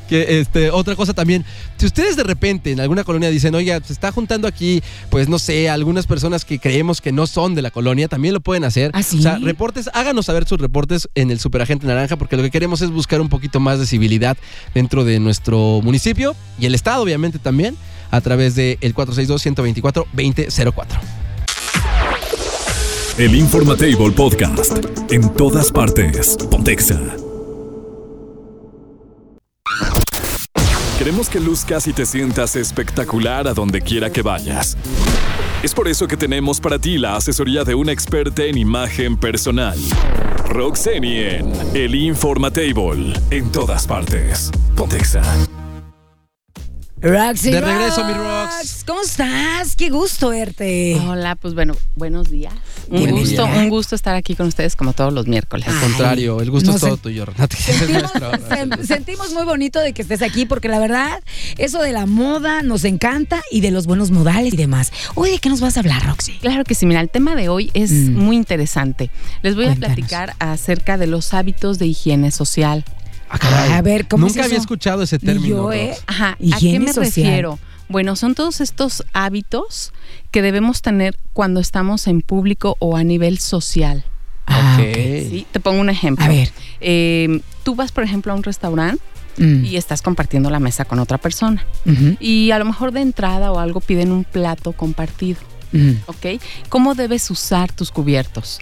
Que 0.09 0.39
este, 0.41 0.71
otra 0.71 0.97
cosa 0.97 1.15
también, 1.15 1.47
si 1.79 1.87
ustedes 1.87 2.15
de 2.15 2.25
repente 2.25 2.71
en 2.71 2.79
alguna 2.79 3.05
colonia 3.05 3.31
dicen, 3.31 3.55
oiga, 3.55 3.81
se 3.83 3.95
está 3.95 4.13
juntando 4.13 4.47
aquí, 4.47 4.83
pues 5.09 5.31
no 5.31 5.39
sé, 5.39 5.71
algunas 5.71 6.07
personas 6.07 6.45
que 6.45 6.59
creemos 6.59 7.01
que 7.01 7.11
no 7.11 7.27
son 7.27 7.55
de 7.55 7.63
la 7.63 7.71
colonia, 7.71 8.07
también 8.07 8.35
lo 8.35 8.41
pueden 8.41 8.65
hacer. 8.65 8.91
¿Ah, 8.93 9.03
sí? 9.03 9.19
O 9.19 9.23
sea, 9.23 9.39
reportes, 9.39 9.89
háganos 9.95 10.27
saber 10.27 10.47
sus 10.47 10.61
reportes 10.61 11.09
en 11.15 11.31
el 11.31 11.41
Superagente 11.41 11.87
Naranja, 11.87 12.17
porque 12.17 12.37
lo 12.37 12.43
que 12.43 12.51
queremos 12.51 12.83
es 12.83 12.91
buscar 12.91 13.23
un 13.23 13.31
poquito 13.31 13.61
más 13.61 13.79
de 13.79 13.87
civilidad 13.87 14.37
dentro 14.75 15.07
de 15.07 15.19
nuestro 15.21 15.81
municipio 15.83 16.37
y 16.61 16.67
el 16.67 16.75
estado, 16.75 17.03
obviamente, 17.03 17.39
también, 17.39 17.75
a 18.11 18.21
través 18.21 18.55
del 18.57 18.77
462-124-2004. 18.95 20.99
El 23.17 23.37
Informatable 23.37 24.11
Podcast. 24.11 24.77
En 25.09 25.33
todas 25.35 25.71
partes. 25.71 26.37
Pontexa. 26.51 27.01
Queremos 30.99 31.29
que 31.29 31.39
luzcas 31.39 31.87
y 31.87 31.93
te 31.93 32.07
sientas 32.07 32.57
espectacular 32.57 33.47
a 33.47 33.55
donde 33.55 33.83
quiera 33.83 34.11
que 34.11 34.23
vayas. 34.23 34.77
Es 35.63 35.73
por 35.75 35.87
eso 35.87 36.09
que 36.09 36.17
tenemos 36.17 36.61
para 36.61 36.81
ti 36.81 36.99
la 36.99 37.15
asesoría 37.15 37.63
de 37.63 37.77
una 37.77 37.93
experta 37.93 38.43
en 38.43 38.59
imagen 38.59 39.17
personal. 39.17 39.79
Roxeni 40.49 41.19
en 41.19 41.53
El 41.73 41.95
Informatable. 41.95 43.13
En 43.31 43.53
todas 43.53 43.87
partes. 43.87 44.51
Pontexa. 44.75 45.23
Roxy 47.05 47.51
De 47.51 47.61
regreso, 47.61 48.03
mi 48.07 48.15
Rox. 48.15 48.83
¿Cómo 48.87 49.03
estás? 49.03 49.77
Qué 49.77 49.91
gusto 49.91 50.31
verte. 50.31 50.99
Hola, 51.07 51.37
pues 51.37 51.53
bueno, 51.53 51.77
buenos 51.97 52.31
días. 52.31 52.55
Un 52.89 53.11
gusto, 53.11 53.45
un 53.45 53.69
gusto 53.69 53.95
estar 53.95 54.15
aquí 54.15 54.35
con 54.35 54.47
ustedes 54.47 54.75
como 54.75 54.95
todos 54.95 55.13
los 55.13 55.27
miércoles. 55.27 55.69
Al 55.69 55.79
contrario, 55.81 56.41
el 56.41 56.51
gusto 56.51 56.71
no 56.71 56.77
es 56.77 56.81
todo 56.81 56.97
tuyo, 56.97 57.27
Renata. 57.27 57.57
nuestro- 57.91 58.33
Sen- 58.49 58.87
sentimos 58.87 59.33
muy 59.35 59.45
bonito 59.45 59.81
de 59.81 59.93
que 59.93 60.01
estés 60.01 60.23
aquí 60.23 60.47
porque 60.47 60.69
la 60.69 60.79
verdad, 60.79 61.23
eso 61.59 61.83
de 61.83 61.93
la 61.93 62.07
moda 62.07 62.63
nos 62.63 62.85
encanta 62.85 63.43
y 63.51 63.61
de 63.61 63.71
los 63.71 63.87
buenos 63.87 64.11
modales 64.11 64.55
y 64.55 64.57
demás. 64.57 64.91
Oye, 65.15 65.33
¿de 65.33 65.39
qué 65.41 65.51
nos 65.51 65.61
vas 65.61 65.77
a 65.77 65.81
hablar, 65.81 66.07
Roxy? 66.07 66.33
Claro 66.39 66.65
que 66.65 66.75
sí, 66.75 66.87
mira, 66.87 67.03
el 67.03 67.11
tema 67.11 67.37
de 67.37 67.51
hoy 67.51 67.71
es 67.75 67.91
Mm. 67.91 68.17
muy 68.17 68.37
interesante. 68.37 69.11
Les 69.43 69.55
voy 69.57 69.67
Cuéntanos. 69.67 69.93
a 69.93 69.95
platicar 69.95 70.35
acerca 70.39 70.97
de 70.97 71.07
los 71.07 71.35
hábitos 71.35 71.79
de 71.79 71.87
higiene 71.87 72.31
social. 72.31 72.83
Ah, 73.35 73.39
caray. 73.39 73.73
A 73.73 73.83
ver, 73.83 74.07
¿cómo 74.07 74.27
Nunca 74.27 74.41
es 74.41 74.47
había 74.47 74.59
escuchado 74.59 75.03
ese 75.03 75.19
término. 75.19 75.57
yo, 75.57 75.73
¿eh? 75.73 75.95
Ajá, 76.07 76.31
¿a 76.53 76.59
qué 76.59 76.79
me 76.79 76.93
social. 76.93 77.05
refiero? 77.07 77.59
Bueno, 77.89 78.17
son 78.17 78.35
todos 78.35 78.61
estos 78.61 79.05
hábitos 79.13 79.93
que 80.31 80.41
debemos 80.41 80.83
tener 80.83 81.17
cuando 81.33 81.61
estamos 81.61 82.07
en 82.07 82.23
público 82.23 82.77
o 82.79 82.97
a 82.97 83.05
nivel 83.05 83.39
social. 83.39 84.05
Ah, 84.47 84.77
Ok. 84.79 84.87
ok. 84.89 84.95
¿sí? 84.95 85.47
Te 85.53 85.61
pongo 85.61 85.81
un 85.81 85.91
ejemplo. 85.91 86.25
A 86.25 86.29
ver. 86.29 86.51
Eh, 86.81 87.41
tú 87.63 87.75
vas, 87.75 87.93
por 87.93 88.05
ejemplo, 88.05 88.33
a 88.33 88.37
un 88.37 88.43
restaurante 88.43 89.03
Mm. 89.37 89.65
y 89.65 89.77
estás 89.79 90.01
compartiendo 90.01 90.49
la 90.49 90.61
mesa 90.61 90.85
con 90.85 91.01
otra 91.01 91.19
persona. 91.19 91.67
Y 92.21 92.53
a 92.53 92.59
lo 92.61 92.65
mejor 92.65 92.93
de 92.93 93.01
entrada 93.01 93.51
o 93.51 93.59
algo 93.59 93.81
piden 93.81 94.13
un 94.13 94.23
plato 94.23 94.71
compartido. 94.73 95.41
¿ok? 96.07 96.41
¿Cómo 96.69 96.95
debes 96.95 97.29
usar 97.33 97.73
tus 97.73 97.91
cubiertos? 97.91 98.61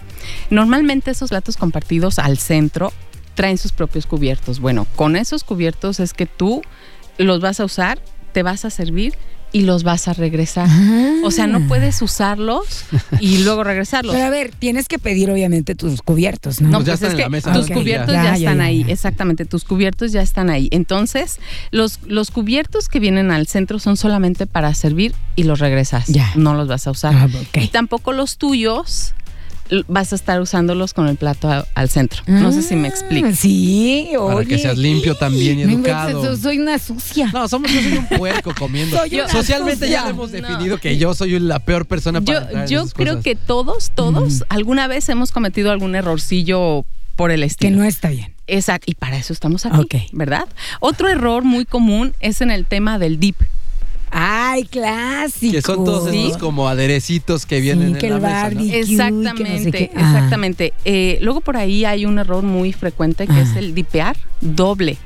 Normalmente 0.48 1.10
esos 1.10 1.28
platos 1.28 1.58
compartidos 1.58 2.18
al 2.18 2.38
centro 2.38 2.90
traen 3.34 3.58
sus 3.58 3.72
propios 3.72 4.06
cubiertos. 4.06 4.60
Bueno, 4.60 4.86
con 4.96 5.16
esos 5.16 5.44
cubiertos 5.44 6.00
es 6.00 6.14
que 6.14 6.26
tú 6.26 6.62
los 7.18 7.40
vas 7.40 7.60
a 7.60 7.64
usar, 7.64 8.00
te 8.32 8.42
vas 8.42 8.64
a 8.64 8.70
servir 8.70 9.14
y 9.52 9.62
los 9.62 9.84
vas 9.84 10.08
a 10.08 10.14
regresar. 10.14 10.68
O 11.24 11.30
sea, 11.30 11.46
no 11.46 11.68
puedes 11.68 12.00
usarlos 12.00 12.84
y 13.20 13.38
luego 13.44 13.62
regresarlos. 13.62 14.14
Pero 14.14 14.26
a 14.26 14.30
ver, 14.30 14.50
tienes 14.58 14.88
que 14.88 14.98
pedir 14.98 15.30
obviamente 15.30 15.74
tus 15.74 16.00
cubiertos, 16.02 16.60
¿no? 16.60 16.70
No, 16.70 16.78
Pues 16.78 16.86
ya 16.86 16.92
pues 16.92 17.02
están 17.02 17.08
es 17.08 17.12
en 17.12 17.16
que 17.16 17.22
la 17.22 17.28
mesa, 17.28 17.52
tus 17.52 17.70
cubiertos 17.70 18.14
Ya, 18.14 18.22
ya, 18.22 18.30
ya, 18.30 18.34
están 18.36 18.58
ya, 18.58 18.64
ahí, 18.64 18.84
exactamente, 18.88 19.44
tus 19.44 19.64
cubiertos 19.64 20.12
ya 20.12 20.22
están 20.22 20.48
ahí. 20.48 20.68
Entonces, 20.70 21.38
los, 21.70 22.00
los 22.06 22.30
cubiertos 22.30 22.88
que 22.88 22.98
vienen 22.98 23.30
al 23.30 23.46
centro 23.46 23.78
son 23.78 23.96
solamente 23.96 24.46
para 24.46 24.74
servir 24.74 25.14
y 25.36 25.44
los 25.44 25.58
regresas. 25.58 26.06
Ya. 26.06 26.32
No 26.34 26.54
los 26.54 26.66
vas 26.66 26.86
a 26.86 26.90
usar. 26.90 27.14
Ah. 27.14 27.28
Y 27.54 27.68
tampoco 27.68 28.12
los 28.12 28.38
tuyos 28.38 29.14
vas 29.88 30.12
a 30.12 30.16
estar 30.16 30.40
usándolos 30.40 30.92
con 30.94 31.08
el 31.08 31.16
plato 31.16 31.50
a- 31.50 31.66
al 31.74 31.88
centro. 31.88 32.22
No 32.26 32.52
sé 32.52 32.62
si 32.62 32.76
me 32.76 32.88
explico. 32.88 33.28
Ah, 33.28 33.34
Sí, 33.34 34.10
oye. 34.18 34.34
Para 34.34 34.44
que 34.46 34.58
seas 34.58 34.76
limpio 34.78 35.14
también 35.16 35.58
y 35.58 35.62
educado. 35.62 36.22
yo 36.24 36.36
soy 36.36 36.58
una 36.58 36.78
sucia. 36.78 37.30
No, 37.32 37.48
somos, 37.48 37.70
yo 37.72 37.80
soy 37.80 37.92
un 37.98 38.06
puerco 38.06 38.52
comiendo. 38.58 38.96
Soy 38.96 39.10
Socialmente 39.30 39.88
ya 39.88 40.00
sucia. 40.00 40.10
hemos 40.10 40.30
No. 40.32 40.36
definido 40.48 40.78
que 40.78 40.96
yo 40.98 41.14
soy 41.14 41.38
la 41.40 41.58
peor 41.58 41.86
persona 41.86 42.20
para 42.20 42.50
Yo, 42.50 42.66
yo 42.66 42.80
esas 42.82 42.94
creo 42.94 43.14
cosas. 43.14 43.24
que 43.24 43.34
todos, 43.36 43.90
todos, 43.94 44.44
alguna 44.48 44.86
vez 44.86 45.08
hemos 45.08 45.32
cometido 45.32 45.70
algún 45.72 45.94
errorcillo 45.94 46.84
por 47.16 47.30
el 47.30 47.40
Que 47.40 47.46
estilo. 47.46 47.76
no 47.78 47.84
está 47.84 48.08
bien. 48.10 48.34
Exacto, 48.46 48.90
y 48.90 48.94
para 48.94 49.16
eso 49.16 49.32
estamos 49.32 49.64
aquí, 49.66 49.78
Ok. 49.78 49.94
¿verdad? 50.12 50.46
Otro 50.80 51.08
error 51.08 51.44
muy 51.44 51.64
común 51.64 52.14
es 52.20 52.40
en 52.40 52.50
el 52.50 52.66
tema 52.66 52.98
del 52.98 53.18
dip. 53.20 53.36
Ay, 54.14 54.64
clásico. 54.64 55.52
Que 55.52 55.62
son 55.62 55.84
todos 55.84 56.10
Sí. 56.10 56.26
esos 56.26 56.36
como 56.36 56.68
aderecitos 56.68 57.46
que 57.46 57.60
vienen 57.60 57.94
Sí, 57.94 57.98
que 58.00 58.06
en 58.08 58.12
la 58.12 58.16
el 58.16 58.22
mesa, 58.22 58.34
¿no? 58.34 58.42
barbie. 58.42 58.70
que 58.70 58.80
no 58.80 58.86
sé 58.86 58.92
Exactamente, 58.92 59.70
qué. 59.78 59.90
Ah. 59.96 60.00
exactamente. 60.00 60.72
Eh, 60.84 61.18
luego 61.22 61.40
por 61.40 61.56
ahí 61.56 61.84
hay 61.86 62.04
un 62.04 62.18
error 62.18 62.42
muy 62.42 62.72
frecuente 62.72 63.26
que 63.26 63.32
Ah. 63.32 63.40
es 63.42 63.56
el 63.56 63.74
dipear 63.74 64.16
doble. 64.40 64.98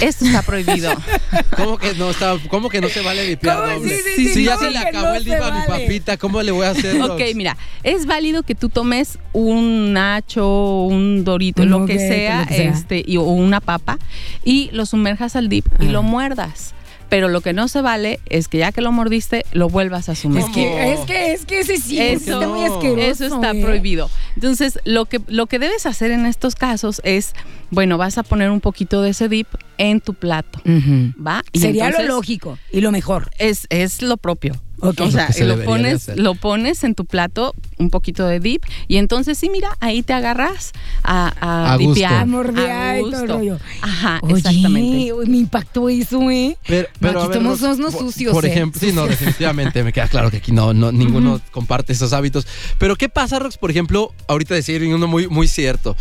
Esto 0.00 0.24
está 0.24 0.42
prohibido. 0.42 0.90
¿Cómo 1.56 1.76
que 1.78 1.92
no 1.94 2.10
está, 2.10 2.36
cómo 2.48 2.68
que 2.68 2.80
no 2.80 2.88
se 2.88 3.00
vale 3.02 3.26
dipear 3.26 3.58
doble? 3.58 3.88
Sí, 3.88 3.94
sí, 4.04 4.10
sí, 4.28 4.34
si 4.34 4.44
ya 4.44 4.56
se 4.56 4.70
le 4.70 4.78
acabó 4.78 5.08
no 5.08 5.14
el 5.14 5.24
dip 5.24 5.34
a 5.34 5.50
mi 5.50 5.66
papita, 5.66 6.16
¿cómo 6.16 6.40
le 6.42 6.50
voy 6.52 6.66
a 6.66 6.70
hacer? 6.70 7.00
Ok, 7.02 7.20
mira, 7.34 7.56
es 7.82 8.06
válido 8.06 8.42
que 8.42 8.54
tú 8.54 8.68
tomes 8.68 9.18
un 9.32 9.92
nacho, 9.92 10.82
un 10.84 11.24
dorito, 11.24 11.62
Un 11.62 11.70
lo 11.70 11.84
que 11.86 11.98
sea, 11.98 12.40
lo 12.42 12.46
que 12.48 12.54
sea. 12.56 12.70
este, 12.70 13.04
y, 13.06 13.16
o 13.16 13.22
una 13.22 13.60
papa, 13.60 13.98
y 14.44 14.70
lo 14.72 14.86
sumerjas 14.86 15.36
al 15.36 15.48
dip 15.48 15.66
y 15.80 15.86
Ah. 15.86 15.90
lo 15.90 16.02
muerdas. 16.02 16.74
Pero 17.08 17.28
lo 17.28 17.40
que 17.40 17.52
no 17.52 17.68
se 17.68 17.82
vale 17.82 18.18
es 18.26 18.48
que 18.48 18.58
ya 18.58 18.72
que 18.72 18.80
lo 18.80 18.90
mordiste, 18.90 19.44
lo 19.52 19.68
vuelvas 19.68 20.08
a 20.08 20.12
Es 20.12 20.18
sumergir. 20.20 20.52
que, 20.54 20.92
es 20.92 21.00
que, 21.00 21.32
es 21.32 21.46
que 21.46 21.60
ese 21.60 21.76
sí, 21.78 22.00
Eso, 22.00 22.32
está 22.34 22.48
muy 22.48 22.64
asqueroso. 22.64 23.00
eso 23.00 23.24
está 23.26 23.52
¿eh? 23.52 23.62
prohibido. 23.62 24.10
Entonces, 24.34 24.80
lo 24.84 25.04
que, 25.04 25.20
lo 25.28 25.46
que 25.46 25.58
debes 25.60 25.86
hacer 25.86 26.10
en 26.10 26.26
estos 26.26 26.56
casos 26.56 27.00
es, 27.04 27.32
bueno, 27.70 27.96
vas 27.96 28.18
a 28.18 28.22
poner 28.24 28.50
un 28.50 28.60
poquito 28.60 29.02
de 29.02 29.10
ese 29.10 29.28
dip 29.28 29.46
en 29.78 30.00
tu 30.00 30.14
plato. 30.14 30.60
¿va? 30.66 31.44
Y 31.52 31.60
Sería 31.60 31.90
lo 31.90 32.02
lógico 32.02 32.58
y 32.72 32.80
lo 32.80 32.90
mejor. 32.90 33.30
Es, 33.38 33.66
es 33.70 34.02
lo 34.02 34.16
propio. 34.16 34.54
O 34.80 34.92
sea, 35.10 35.30
Lo 35.40 35.64
pones, 35.64 36.08
lo 36.16 36.34
pones 36.34 36.84
en 36.84 36.94
tu 36.94 37.06
plato, 37.06 37.54
un 37.78 37.88
poquito 37.90 38.26
de 38.26 38.40
dip, 38.40 38.62
y 38.88 38.98
entonces 38.98 39.38
sí, 39.38 39.48
mira, 39.48 39.76
ahí 39.80 40.02
te 40.02 40.12
agarras 40.12 40.72
a, 41.02 41.32
a, 41.40 41.72
A 41.72 41.76
gusto. 41.76 41.94
dipear, 41.94 42.14
A 42.14 42.26
mordear 42.26 42.94
a 42.94 42.98
y 42.98 43.02
todo 43.02 43.10
el 43.12 43.18
gusto. 43.20 43.38
rollo. 43.38 43.58
Ajá, 43.80 44.18
Oye, 44.22 44.34
exactamente. 44.38 45.12
uy, 45.14 45.26
me 45.28 45.36
impactó 45.38 45.88
eso, 45.88 46.30
¿eh? 46.30 46.56
Pero, 46.66 46.88
pero, 47.00 47.22
aquí 47.22 47.32
somos 47.34 47.62
unos 47.62 47.94
por- 47.94 48.02
sucios, 48.04 48.32
Por 48.34 48.44
¿eh? 48.44 48.50
ejemplo, 48.50 48.80
sí, 48.80 48.92
no, 48.92 49.06
definitivamente 49.06 49.82
me 49.82 49.92
queda 49.92 50.08
claro 50.08 50.30
que 50.30 50.38
aquí 50.38 50.52
no, 50.52 50.74
no 50.74 50.92
ninguno 50.92 51.40
comparte 51.52 51.92
esos 51.94 52.12
hábitos. 52.12 52.46
Pero 52.78 52.96
¿qué 52.96 53.08
pasa, 53.08 53.38
Rox? 53.38 53.56
Por 53.58 53.70
ejemplo, 53.70 54.12
ahorita 54.28 54.54
decir 54.54 54.82
uno 54.84 55.06
muy, 55.06 55.26
muy 55.28 55.48
cierto. 55.48 55.96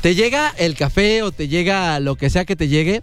Te 0.00 0.14
llega 0.14 0.52
el 0.58 0.74
café 0.76 1.22
o 1.22 1.32
te 1.32 1.48
llega 1.48 1.98
lo 2.00 2.16
que 2.16 2.28
sea 2.30 2.44
que 2.44 2.56
te 2.56 2.68
llegue. 2.68 3.02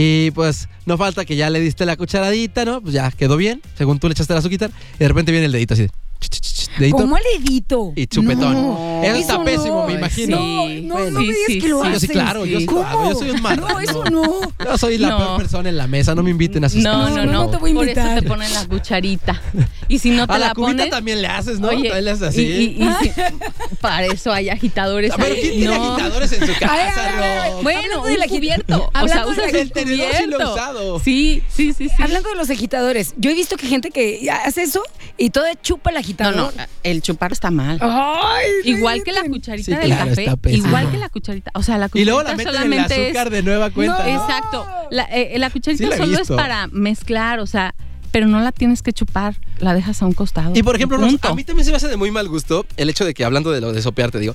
Y 0.00 0.30
pues 0.30 0.68
no 0.86 0.96
falta 0.96 1.24
que 1.24 1.34
ya 1.34 1.50
le 1.50 1.58
diste 1.58 1.84
la 1.84 1.96
cucharadita, 1.96 2.64
¿no? 2.64 2.80
Pues 2.80 2.94
ya 2.94 3.10
quedó 3.10 3.36
bien, 3.36 3.60
según 3.76 3.98
tú 3.98 4.06
le 4.06 4.12
echaste 4.12 4.32
la 4.32 4.38
azuquita. 4.38 4.70
Y 4.94 4.98
de 4.98 5.08
repente 5.08 5.32
viene 5.32 5.46
el 5.46 5.50
dedito 5.50 5.74
así 5.74 5.82
de. 5.82 5.90
Dedito 6.78 6.96
¿Cómo 6.98 7.16
el 7.16 7.22
dedito? 7.38 7.92
y 7.96 8.06
chupetón. 8.06 8.52
No, 8.54 9.00
eso 9.02 9.14
está 9.16 9.34
eso 9.34 9.44
pésimo, 9.44 9.80
no. 9.82 9.86
me 9.86 9.92
imagino. 9.94 10.36
No, 10.38 10.66
Sí, 10.66 10.80
no, 10.82 10.94
bueno. 10.94 11.10
no 11.12 11.20
me 11.20 11.26
digas 11.26 11.38
sí, 11.46 11.58
que 11.60 11.68
lo 11.68 11.78
Sí, 11.82 11.82
yo 11.84 11.88
haces. 11.90 12.00
sí, 12.00 12.08
claro, 12.08 12.46
yo 12.46 12.66
¿Cómo? 12.66 12.82
hago, 12.84 13.10
yo 13.12 13.18
soy 13.18 13.30
un 13.30 13.42
marrano. 13.42 13.68
No, 13.68 13.80
eso 13.80 14.04
no. 14.04 14.40
Yo 14.64 14.78
soy 14.78 14.98
la 14.98 15.08
No. 15.10 15.18
peor 15.18 15.36
persona 15.38 15.68
en 15.68 15.76
la 15.76 15.86
mesa, 15.86 16.14
no 16.14 16.22
me 16.22 16.30
inviten 16.30 16.64
a 16.64 16.68
sus 16.68 16.82
No, 16.82 16.90
casas, 16.92 17.16
no, 17.16 17.24
no, 17.26 17.32
favor. 17.38 17.50
te 17.52 17.56
voy 17.58 17.70
a 17.70 17.74
Por 17.74 17.88
eso 17.88 18.00
te 18.14 18.22
ponen 18.22 18.52
la 18.52 18.66
cucharita. 18.66 19.40
Y 19.88 19.98
si 19.98 20.10
no 20.10 20.26
te 20.26 20.32
A 20.34 20.38
la, 20.38 20.48
la, 20.48 20.54
cubita 20.54 20.72
pones, 20.76 20.90
también 20.90 21.22
le 21.22 21.28
haces, 21.28 21.60
¿no? 21.60 21.68
Oye, 21.68 21.84
También 21.88 22.04
le 22.04 22.10
haces 22.10 22.22
así. 22.28 22.42
y- 22.42 22.82
y- 22.82 22.84
y 22.84 22.94
si- 23.04 23.12
para 23.80 24.06
eso 24.06 24.32
hay 24.32 24.48
agitadores. 24.50 25.12
A 25.12 25.16
ver, 25.16 25.32
ahí. 25.32 25.40
¿quién 25.40 25.52
tiene 25.54 25.78
No. 25.78 25.94
agitadores 25.94 26.32
en 26.32 26.46
su 26.46 26.52
casa? 26.60 27.52
Bueno, 27.62 28.02
un 28.02 28.28
cubierto. 28.28 28.90
O 29.02 29.08
sea, 29.08 29.26
usas 29.26 29.52
el 29.54 29.72
tenedor 29.72 30.06
sí 30.14 30.26
lo 30.26 30.30
he 30.30 30.34
cubierto. 30.34 30.54
usado. 30.54 31.00
Sí, 31.00 31.42
sí, 31.48 31.72
sí, 31.72 31.88
sí. 31.88 32.02
Hablando 32.02 32.28
de 32.30 32.34
los 32.36 32.50
agitadores, 32.50 33.14
yo 33.16 33.30
he 33.30 33.34
visto 33.34 33.56
que 33.56 33.66
gente 33.66 33.90
que 33.90 34.28
hace 34.30 34.62
eso 34.62 34.82
y 35.16 35.30
toda 35.30 35.54
chupa 35.60 35.90
el 35.90 35.94
No, 35.94 36.00
agitador. 36.00 36.54
no, 36.56 36.57
el 36.82 37.02
chupar 37.02 37.32
está 37.32 37.50
mal. 37.50 37.78
Ay, 37.80 38.46
igual 38.64 39.02
que 39.02 39.12
la 39.12 39.24
cucharita 39.24 39.64
Sí, 39.64 39.76
del 39.76 39.86
claro, 39.86 40.10
café, 40.10 40.52
igual 40.52 40.90
que 40.90 40.98
la 40.98 41.08
cucharita, 41.08 41.50
o 41.54 41.62
sea, 41.62 41.78
la 41.78 41.88
cucharita 41.88 42.02
Y 42.02 42.04
luego 42.04 42.22
la 42.22 42.34
meten 42.34 42.48
en 42.48 42.48
el 42.48 42.54
solamente 42.54 43.06
azúcar 43.06 43.26
es 43.26 43.32
de 43.32 43.42
nueva 43.42 43.70
cuenta. 43.70 44.06
¿no? 44.06 44.20
Exacto. 44.20 44.66
La, 44.90 45.04
eh, 45.04 45.38
la 45.38 45.50
cucharita 45.50 45.84
Sí 45.84 45.88
la 45.88 45.96
he 45.96 45.98
solo 45.98 46.18
es 46.18 46.28
para 46.28 46.66
mezclar, 46.68 47.40
o 47.40 47.46
sea, 47.46 47.74
pero 48.10 48.26
no 48.26 48.40
la 48.40 48.52
tienes 48.52 48.82
que 48.82 48.92
chupar, 48.92 49.36
la 49.58 49.74
dejas 49.74 50.02
a 50.02 50.06
un 50.06 50.12
costado. 50.12 50.52
Y 50.54 50.62
por 50.62 50.76
ejemplo, 50.76 50.98
a 50.98 51.34
mí 51.34 51.44
también 51.44 51.64
se 51.64 51.70
me 51.70 51.76
hace 51.76 51.88
de 51.88 51.96
muy 51.96 52.10
mal 52.10 52.28
gusto 52.28 52.66
el 52.76 52.88
hecho 52.90 53.04
de 53.04 53.14
que, 53.14 53.24
hablando 53.24 53.50
de 53.50 53.60
lo 53.60 53.72
de 53.72 53.82
sopear, 53.82 54.10
te 54.10 54.18
digo, 54.18 54.34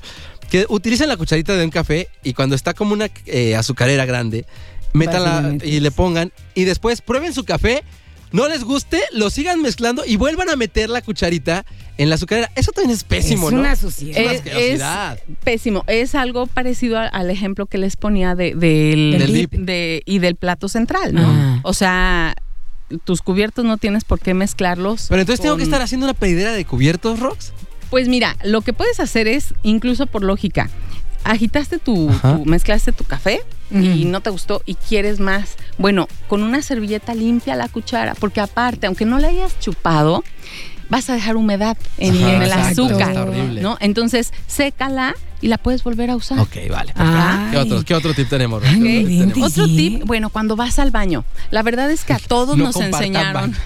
que 0.50 0.66
utilicen 0.70 1.10
la 1.10 1.18
cucharita 1.18 1.56
de 1.56 1.66
un 1.66 1.72
café 1.72 2.08
y 2.24 2.34
cuando 2.34 2.56
está 2.56 2.74
como 2.74 2.94
una 2.94 3.10
eh, 3.26 3.56
azucarera 3.56 4.06
grande, 4.06 4.46
métanla 4.94 5.58
y 5.64 5.80
le 5.80 5.92
pongan 5.92 6.32
y 6.54 6.66
después 6.66 7.02
prueben 7.02 7.34
su 7.34 7.44
café, 7.44 7.84
no 8.34 8.50
les 8.50 8.66
guste, 8.66 9.02
lo 9.14 9.30
sigan 9.30 9.62
mezclando 9.62 10.04
y 10.06 10.18
vuelvan 10.18 10.50
a 10.50 10.58
meter 10.58 10.90
la 10.90 11.02
cucharita 11.02 11.66
en 11.98 12.10
la 12.10 12.16
azucarera. 12.16 12.52
Eso 12.56 12.72
también 12.74 12.92
es 12.96 13.04
pésimo, 13.06 13.48
Es 13.48 13.54
¿no? 13.54 13.60
una 13.62 13.76
suciedad. 13.78 14.20
Es 14.20 14.76
una 14.76 15.14
Es, 15.14 15.20
pésimo. 15.44 15.84
Es 15.88 16.16
algo 16.16 16.48
parecido 16.48 16.98
a- 16.98 17.06
al 17.08 17.30
ejemplo 17.30 17.68
que 17.68 17.78
les 17.78 17.96
ponía 17.96 18.36
de, 18.36 18.56
del, 18.56 19.16
Del 19.20 19.34
dip 19.34 19.52
de- 19.54 20.02
y 20.06 20.20
del 20.20 20.36
plato 20.36 20.68
central, 20.68 21.14
¿no? 21.14 21.22
Ah. 21.26 21.60
O 21.64 21.74
sea, 21.74 22.36
tus 23.06 23.22
cubiertos 23.22 23.64
no 23.66 23.78
tienes 23.78 24.04
por 24.04 24.20
qué 24.20 24.34
mezclarlos. 24.34 25.06
Pero 25.10 25.22
entonces 25.22 25.42
tengo 25.42 25.56
que 25.58 25.64
estar 25.64 25.82
haciendo 25.82 26.06
una 26.08 26.14
pedidera 26.16 26.52
de 26.52 26.66
cubiertos, 26.66 27.20
Rox. 27.20 27.54
Pues 27.92 28.08
mira, 28.08 28.36
lo 28.44 28.62
que 28.62 28.74
puedes 28.74 29.00
hacer 29.00 29.28
es, 29.28 29.54
incluso 29.62 30.08
por 30.08 30.24
lógica, 30.24 30.70
agitaste 31.24 31.78
tu, 31.80 32.10
mezclaste 32.46 32.92
tu 32.92 33.04
café 33.04 33.42
y 33.72 34.06
no 34.06 34.22
te 34.22 34.30
gustó 34.30 34.62
y 34.66 34.76
quieres 34.76 35.20
más. 35.20 35.56
Bueno, 35.78 36.08
con 36.28 36.44
una 36.44 36.62
servilleta 36.62 37.16
limpia 37.16 37.56
la 37.56 37.68
cuchara, 37.70 38.14
porque 38.16 38.40
aparte, 38.42 38.86
aunque 38.88 39.06
no 39.06 39.18
la 39.20 39.30
hayas 39.30 39.60
chupado, 39.60 40.24
vas 40.90 41.10
a 41.10 41.14
dejar 41.16 41.38
humedad 41.38 41.76
en, 41.98 42.16
Ajá, 42.16 42.34
en 42.36 42.42
el 42.44 42.50
exacto, 42.52 42.86
azúcar. 42.86 43.28
¿no? 43.62 43.78
Entonces, 43.80 44.32
sécala 44.46 45.16
y 45.42 45.48
la 45.48 45.58
puedes 45.58 45.84
volver 45.84 46.12
a 46.12 46.16
usar. 46.16 46.38
Ok, 46.40 46.56
vale. 46.70 46.94
¿Qué, 47.52 47.58
otro, 47.58 47.84
¿Qué 47.84 47.96
otro 47.96 48.14
tip 48.14 48.30
tenemos? 48.30 48.64
Ay, 48.64 48.80
¿Qué 48.80 49.00
otro 49.00 49.08
tip 49.08 49.34
tenemos? 49.34 49.52
Otro 49.52 49.66
tip, 49.66 50.04
bueno, 50.06 50.30
cuando 50.30 50.56
vas 50.56 50.78
al 50.78 50.92
baño, 50.92 51.26
la 51.50 51.64
verdad 51.64 51.90
es 51.90 52.04
que 52.04 52.14
a 52.14 52.20
todos 52.28 52.56
No 52.58 52.66
nos 52.66 52.76
enseñaron. 52.76 53.56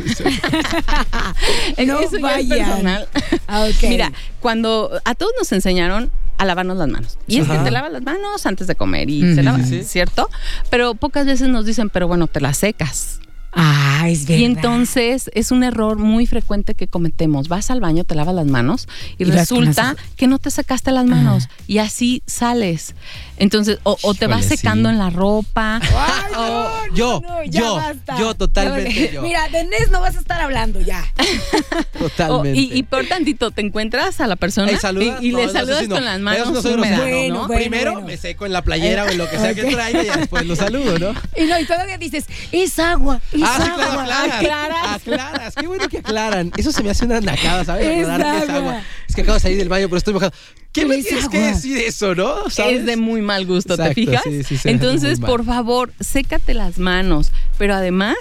No 1.85 1.99
Eso 1.99 2.11
ya 2.11 2.17
es 2.17 2.21
vayan. 2.21 2.59
personal. 2.69 3.07
Ah. 3.47 3.67
Mira, 3.83 4.11
cuando 4.39 4.91
a 5.05 5.15
todos 5.15 5.33
nos 5.37 5.51
enseñaron 5.51 6.09
a 6.37 6.45
lavarnos 6.45 6.77
las 6.77 6.87
manos. 6.87 7.17
Y 7.27 7.39
es 7.39 7.47
que 7.47 7.57
te 7.57 7.71
lavas 7.71 7.91
las 7.91 8.03
manos 8.03 8.45
antes 8.45 8.67
de 8.67 8.75
comer 8.75 9.09
y 9.09 9.23
Ujú. 9.25 9.35
se 9.35 9.43
lava, 9.43 9.57
Sí, 9.59 9.63
sí. 9.79 9.83
¿cierto? 9.83 10.29
Pero 10.69 10.95
pocas 10.95 11.25
veces 11.25 11.47
nos 11.49 11.65
dicen, 11.65 11.89
pero 11.89 12.07
bueno, 12.07 12.27
te 12.27 12.39
las 12.41 12.57
secas. 12.57 13.19
Ah, 13.59 14.07
es 14.07 14.25
verdad. 14.27 14.39
Y 14.41 14.45
entonces 14.45 15.31
es 15.33 15.51
un 15.51 15.63
error 15.63 15.97
muy 15.97 16.25
frecuente 16.27 16.75
que 16.75 16.87
cometemos. 16.87 17.47
Vas 17.47 17.71
al 17.71 17.81
baño, 17.81 18.03
te 18.03 18.13
lavas 18.15 18.35
las 18.35 18.45
manos 18.45 18.87
y, 19.17 19.23
resulta 19.25 19.93
las- 19.93 19.95
que 20.15 20.27
no 20.27 20.37
te 20.39 20.51
secaste 20.51 20.91
las 20.91 21.05
manos 21.05 21.49
y 21.67 21.79
así 21.79 22.21
sales. 22.25 22.93
Entonces, 23.39 23.77
o, 23.83 23.97
o 24.01 24.13
te 24.15 24.25
vas 24.27 24.45
secando 24.45 24.89
sí. 24.89 24.93
en 24.93 24.99
la 24.99 25.09
ropa. 25.09 25.79
Ay, 25.83 26.31
o- 26.37 26.93
yo, 26.95 27.21
no, 27.27 27.43
ya 27.45 27.59
yo, 27.61 27.75
basta. 27.75 28.17
yo, 28.19 28.33
totalmente 28.35 29.11
yo. 29.13 29.21
Mira, 29.21 29.47
de 29.49 29.63
Nes 29.65 29.91
no 29.91 30.01
vas 30.01 30.15
a 30.15 30.19
estar 30.19 30.41
hablando 30.41 30.79
ya. 30.81 31.03
o- 31.99 31.99
Totalmente. 32.09 32.59
y, 32.59 32.71
y 32.77 32.83
por 32.83 33.05
tantito 33.07 33.51
te 33.51 33.61
encuentras 33.61 34.19
a 34.21 34.27
la 34.27 34.35
persona 34.35 34.77
¿saludas? 34.79 35.21
y, 35.21 35.29
y 35.29 35.31
No, 35.31 35.39
le 35.39 35.49
saludas 35.49 35.87
no. 35.87 35.95
con 35.95 36.05
las 36.05 36.15
Eso 36.17 36.21
manos 36.21 36.65
húmedas. 36.65 36.99
Bueno, 36.99 37.33
¿no? 37.35 37.47
bueno. 37.47 37.59
Primero 37.61 38.01
me 38.01 38.17
seco 38.17 38.45
en 38.45 38.53
la 38.53 38.61
playera 38.63 39.03
o 39.05 39.09
en 39.09 39.17
lo 39.17 39.29
que 39.29 39.37
sea 39.37 39.53
que 39.53 39.63
traiga 39.63 40.01
y 40.03 40.19
después 40.19 40.45
lo 40.45 40.55
saludo, 40.55 40.97
¿no? 40.99 41.13
Y 41.37 41.45
no, 41.45 41.59
y 41.59 41.65
todavía 41.65 41.97
dices, 41.97 42.25
es 42.51 42.79
agua, 42.79 43.21
es 43.31 43.43
Ah, 43.47 43.59
sí, 43.63 43.71
claro, 43.75 43.99
aclaras. 44.01 44.33
aclaras. 44.35 44.95
Aclaras. 44.95 45.55
Qué 45.55 45.67
bueno 45.67 45.87
que 45.89 45.97
aclaran. 45.99 46.51
Eso 46.57 46.71
se 46.71 46.83
me 46.83 46.89
hace 46.89 47.05
una 47.05 47.21
nacada, 47.21 47.63
¿sabes? 47.65 47.85
Es 47.87 48.07
Aclarar 48.07 48.37
que 48.37 48.43
es 48.43 48.49
agua. 48.49 48.69
agua. 48.71 48.81
Es 49.07 49.15
que 49.15 49.21
acabo 49.21 49.33
de 49.35 49.39
salir 49.39 49.57
del 49.57 49.69
baño, 49.69 49.87
pero 49.87 49.97
estoy 49.97 50.13
mojado. 50.13 50.31
¿Qué 50.71 50.85
me 50.85 50.95
Es 50.97 51.05
tienes 51.07 51.27
que 51.29 51.37
agua. 51.37 51.49
decir 51.49 51.77
eso, 51.77 52.13
no? 52.13 52.49
¿Sabes? 52.49 52.79
Es 52.81 52.85
de 52.85 52.97
muy 52.97 53.21
mal 53.21 53.45
gusto, 53.45 53.73
Exacto, 53.73 53.93
¿te 53.95 54.05
fijas? 54.05 54.21
sí, 54.23 54.43
sí, 54.43 54.55
hace 54.55 54.69
Entonces, 54.69 55.19
por 55.19 55.45
favor, 55.45 55.91
sécate 55.99 56.53
las 56.53 56.77
manos. 56.77 57.31
Pero 57.57 57.73
además, 57.75 58.15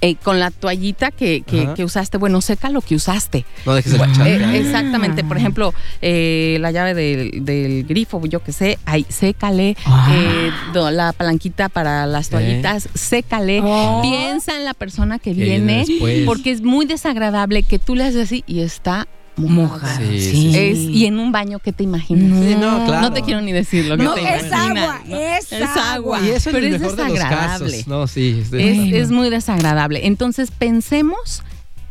eh, 0.00 0.14
con 0.16 0.38
la 0.40 0.50
toallita 0.50 1.10
que, 1.10 1.42
que- 1.42 1.68
que 1.74 1.84
usaste, 1.84 2.18
bueno, 2.18 2.40
seca 2.40 2.70
lo 2.70 2.80
que 2.80 2.94
usaste. 2.94 3.44
No 3.66 3.74
dejes 3.74 3.94
el 3.94 4.00
Eh, 4.00 4.04
chanta. 4.14 4.56
exactamente, 4.56 5.24
por 5.24 5.36
ejemplo, 5.36 5.74
eh, 6.02 6.58
la 6.60 6.70
llave 6.70 6.94
del, 6.94 7.44
del 7.44 7.84
grifo, 7.84 8.24
yo 8.26 8.40
que 8.42 8.52
sé, 8.52 8.78
ahí, 8.84 9.04
sécale. 9.08 9.76
Ah. 9.84 10.08
Eh, 10.12 10.50
la 10.92 11.12
palanquita 11.12 11.68
para 11.68 12.06
las 12.06 12.28
toallitas, 12.28 12.88
sécale. 12.94 13.60
Oh. 13.62 14.00
Piensa 14.02 14.56
en 14.56 14.64
la 14.64 14.74
persona 14.74 15.18
que, 15.18 15.34
Que 15.34 15.42
viene 15.44 15.84
porque 16.26 16.50
es 16.50 16.62
muy 16.62 16.86
desagradable 16.86 17.62
que 17.62 17.78
tú 17.78 17.94
le 17.94 18.04
haces 18.04 18.24
así 18.26 18.44
y 18.46 18.60
está. 18.60 19.06
Moja. 19.38 19.96
Sí, 19.98 20.20
Sí. 20.20 20.30
sí, 20.52 20.58
Es, 20.58 20.78
y 20.78 21.06
en 21.06 21.18
un 21.18 21.30
baño, 21.32 21.58
¿qué 21.60 21.72
te 21.72 21.84
imaginas? 21.84 22.24
No. 22.30 22.42
Sí, 22.42 22.54
no, 22.54 22.84
claro. 22.86 23.00
No 23.02 23.12
te 23.12 23.22
quiero 23.22 23.40
ni 23.40 23.52
decir 23.52 23.86
lo 23.86 23.96
que 23.96 24.02
No, 24.02 24.14
te 24.14 24.20
es 24.22 24.46
imaginas, 24.46 24.52
agua, 24.88 25.00
¿no? 25.06 25.16
es 25.16 25.52
Es 25.52 25.62
agua. 25.62 25.92
agua. 25.94 26.20
Y 26.22 26.28
eso 26.30 26.50
es 26.50 26.54
pero 26.54 26.58
el 26.58 26.74
es 26.74 26.80
mejor 26.80 26.96
de 26.96 27.02
los 27.04 27.12
desagradable. 27.12 27.70
casos. 27.70 27.86
No, 27.86 28.06
sí. 28.06 28.42
es 28.52 28.92
Es, 28.92 29.10
muy 29.10 29.30
desagradable. 29.30 30.06
Entonces 30.06 30.50
pensemos 30.50 31.42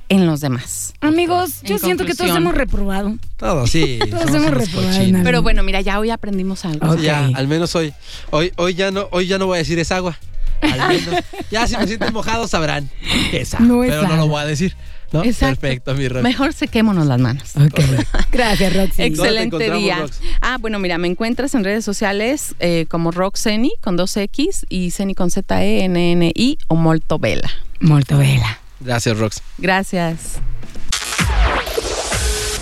en 0.09 0.25
los 0.25 0.39
demás. 0.39 0.93
Amigos, 1.01 1.61
yo 1.63 1.75
En 1.75 1.79
siento 1.81 2.05
que 2.05 2.13
todos 2.15 2.35
hemos 2.35 2.53
reprobado. 2.55 3.15
Todo, 3.37 3.67
sí. 3.67 3.99
Todos 4.09 4.33
hemos 4.33 4.51
reprobado. 4.51 4.99
Pero 5.23 5.41
bueno, 5.41 5.63
mira, 5.63 5.81
ya 5.81 5.99
hoy 5.99 6.09
aprendimos 6.11 6.63
algo. 6.65 6.95
Ya, 6.95 7.29
al 7.33 7.47
menos 7.47 7.75
hoy. 7.75 7.93
Hoy, 8.31 8.51
hoy, 8.57 8.73
ya 8.73 8.91
no, 8.91 9.07
hoy 9.11 9.27
ya 9.27 9.37
no 9.37 9.45
voy 9.47 9.55
a 9.55 9.59
decir 9.59 9.77
es 9.79 9.91
agua. 9.91 10.17
Al 10.61 10.87
menos. 10.87 11.23
ya 11.51 11.67
si 11.67 11.77
me 11.77 11.85
sienten 11.85 12.11
mojado 12.13 12.47
sabrán 12.47 12.89
que 13.31 13.41
es 13.41 13.53
agua. 13.53 13.67
No 13.67 13.83
es 13.83 13.91
pero 13.91 14.07
no 14.07 14.15
lo 14.15 14.27
voy 14.27 14.41
a 14.41 14.45
decir. 14.45 14.75
¿No? 15.11 15.23
Exacto. 15.23 15.61
Perfecto, 15.61 15.95
mi 15.95 16.07
Rox. 16.07 16.23
Mejor 16.23 16.53
sequémonos 16.53 17.05
las 17.07 17.19
manos. 17.19 17.55
Ok. 17.55 17.79
Gracias, 18.31 18.73
Roxy. 18.75 19.09
¿Dónde 19.09 19.17
te 19.17 19.43
Excelente 19.43 19.71
día. 19.71 19.99
Rox? 19.99 20.19
Ah, 20.41 20.57
bueno, 20.59 20.79
mira, 20.79 20.97
me 20.97 21.07
encuentras 21.07 21.53
en 21.55 21.63
redes 21.63 21.85
sociales 21.85 22.55
eh, 22.59 22.85
como 22.89 23.11
Roxeni 23.11 23.71
con 23.81 23.97
dos 23.97 24.15
X 24.17 24.65
y 24.69 24.91
Ceni 24.91 25.15
con 25.15 25.31
Z 25.31 25.63
E 25.63 25.83
N 25.83 26.11
N 26.11 26.31
I 26.35 26.57
o 26.67 26.75
Molto 26.75 27.19
Vela. 27.19 27.49
Molto 27.79 28.17
bella. 28.17 28.59
Gracias, 28.79 29.17
Rox. 29.17 29.41
Gracias. 29.57 30.39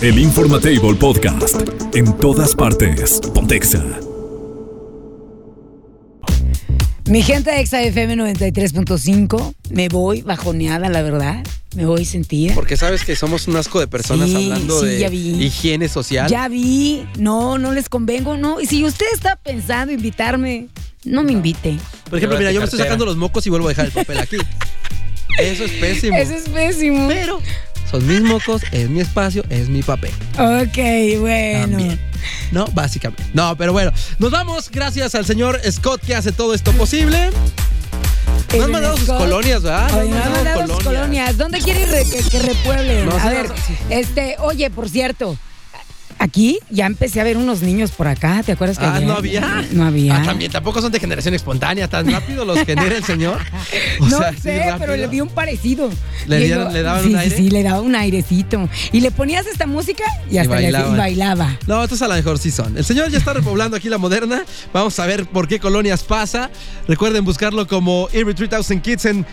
El 0.02 0.18
Informatable 0.18 0.94
Podcast. 0.94 1.56
En 1.94 2.16
todas 2.18 2.54
partes. 2.54 3.20
Pontexa. 3.32 3.82
Mi 7.08 7.22
gente 7.22 7.52
de 7.52 7.64
XAFM 7.64 8.16
93.5, 8.16 9.54
me 9.70 9.88
voy 9.88 10.22
bajoneada, 10.22 10.88
la 10.88 11.02
verdad. 11.02 11.44
Me 11.76 11.84
voy 11.86 12.04
sentida. 12.04 12.54
Porque 12.54 12.76
sabes 12.76 13.04
que 13.04 13.14
somos 13.16 13.46
un 13.48 13.56
asco 13.56 13.78
de 13.80 13.86
personas 13.86 14.28
Sí, 14.28 14.34
hablando 14.36 14.80
sí, 14.80 14.86
de 14.86 14.98
ya 14.98 15.08
vi. 15.08 15.44
higiene 15.44 15.88
social. 15.88 16.28
Ya 16.30 16.48
vi, 16.48 17.06
no, 17.18 17.58
no 17.58 17.72
les 17.72 17.88
convengo, 17.88 18.36
no. 18.36 18.60
Y 18.60 18.66
si 18.66 18.84
usted 18.84 19.06
está 19.12 19.36
pensando 19.36 19.92
invitarme, 19.92 20.68
no 21.04 21.22
me 21.22 21.32
invite. 21.32 21.78
Por 22.08 22.18
ejemplo, 22.18 22.38
mira, 22.38 22.50
yo 22.52 22.60
me 22.60 22.64
estoy 22.64 22.78
sacando 22.80 23.04
los 23.04 23.16
mocos 23.16 23.46
y 23.46 23.50
vuelvo 23.50 23.66
a 23.66 23.70
dejar 23.70 23.86
el 23.86 23.92
papel 23.92 24.18
aquí. 24.18 24.36
Eso 25.38 25.64
es 25.64 25.72
pésimo. 25.72 26.16
Eso 26.16 26.32
es 26.34 26.48
pésimo. 26.48 27.08
Pero 27.08 27.40
son 27.90 28.06
mis 28.06 28.22
mocos, 28.22 28.62
es 28.72 28.88
mi 28.88 29.00
espacio, 29.00 29.44
es 29.50 29.68
mi 29.68 29.82
papel. 29.82 30.12
Ok, 30.38 31.20
bueno. 31.20 31.76
También. 31.76 32.00
No, 32.52 32.66
básicamente. 32.68 33.22
No, 33.34 33.54
pero 33.56 33.72
bueno. 33.72 33.92
Nos 34.18 34.30
vamos 34.30 34.70
gracias 34.70 35.14
al 35.14 35.26
señor 35.26 35.60
Scott 35.70 36.00
que 36.00 36.14
hace 36.14 36.32
todo 36.32 36.54
esto 36.54 36.72
posible. 36.72 37.30
Nos 38.56 38.64
han 38.66 38.70
mandado 38.72 38.96
sus 38.96 39.08
colonias, 39.08 39.62
¿verdad? 39.62 39.92
Me 40.04 40.18
han 40.22 40.32
mandado 40.32 40.66
sus 40.74 40.84
colonias. 40.84 41.36
¿Dónde 41.36 41.58
quiere 41.60 41.82
ir 41.82 41.88
re- 41.88 42.04
que, 42.04 42.22
que 42.22 42.38
repueblen? 42.40 43.06
No, 43.06 43.16
a 43.16 43.28
ver, 43.30 43.50
este, 43.90 44.36
oye, 44.40 44.70
por 44.70 44.88
cierto, 44.88 45.36
aquí 46.18 46.58
ya 46.70 46.86
empecé 46.86 47.20
a 47.20 47.24
ver 47.24 47.36
unos 47.36 47.62
niños 47.62 47.90
por 47.90 48.08
acá, 48.08 48.42
¿te 48.44 48.52
acuerdas 48.52 48.78
que 48.78 48.84
Ah, 48.84 48.94
ayer? 48.96 49.08
no 49.08 49.14
había. 49.14 49.64
No 49.72 49.84
había. 49.86 50.16
Ah, 50.16 50.22
también 50.24 50.50
tampoco 50.52 50.80
son 50.80 50.90
de 50.92 51.00
generación 51.00 51.34
espontánea, 51.34 51.88
tan 51.88 52.10
rápido 52.10 52.44
los 52.44 52.58
genera 52.60 52.96
el 52.96 53.04
señor. 53.04 53.38
O 54.00 54.06
no 54.06 54.18
sea, 54.18 54.32
sí, 54.32 54.40
sé, 54.40 54.74
pero 54.78 54.94
le 54.96 55.06
vi 55.06 55.20
un 55.20 55.28
parecido. 55.28 55.90
¿Le 56.26 56.38
dieron- 56.40 56.72
le 56.72 56.82
daban 56.82 57.02
sí, 57.02 57.06
un 57.08 57.12
sí, 57.14 57.18
aire? 57.18 57.36
Sí, 57.36 57.50
le 57.50 57.62
daba 57.62 57.80
un 57.80 57.94
airecito. 57.96 58.68
Y 58.92 59.00
le 59.00 59.10
ponías 59.10 59.46
esta 59.46 59.66
música 59.66 60.04
y 60.30 60.38
hasta 60.38 60.60
le- 60.60 60.68
y 60.68 60.96
bailaba. 60.96 61.58
No, 61.66 61.82
estos 61.82 62.02
a 62.02 62.08
lo 62.08 62.14
mejor 62.14 62.38
sí 62.38 62.50
son. 62.50 62.76
El 62.76 62.84
señor 62.84 63.10
ya 63.10 63.18
está 63.18 63.32
repoblando 63.32 63.76
aquí 63.76 63.88
la 63.88 63.98
moderna. 63.98 64.44
Vamos 64.72 64.98
a 64.98 65.06
ver 65.06 65.26
por 65.26 65.48
qué 65.48 65.58
colonias 65.60 66.02
pasa. 66.02 66.50
Recuerden 66.88 67.24
buscarlo 67.24 67.66
como 67.66 68.08
Every 68.12 68.34
3000 68.34 68.80
Kids 68.82 69.04
en, 69.06 69.26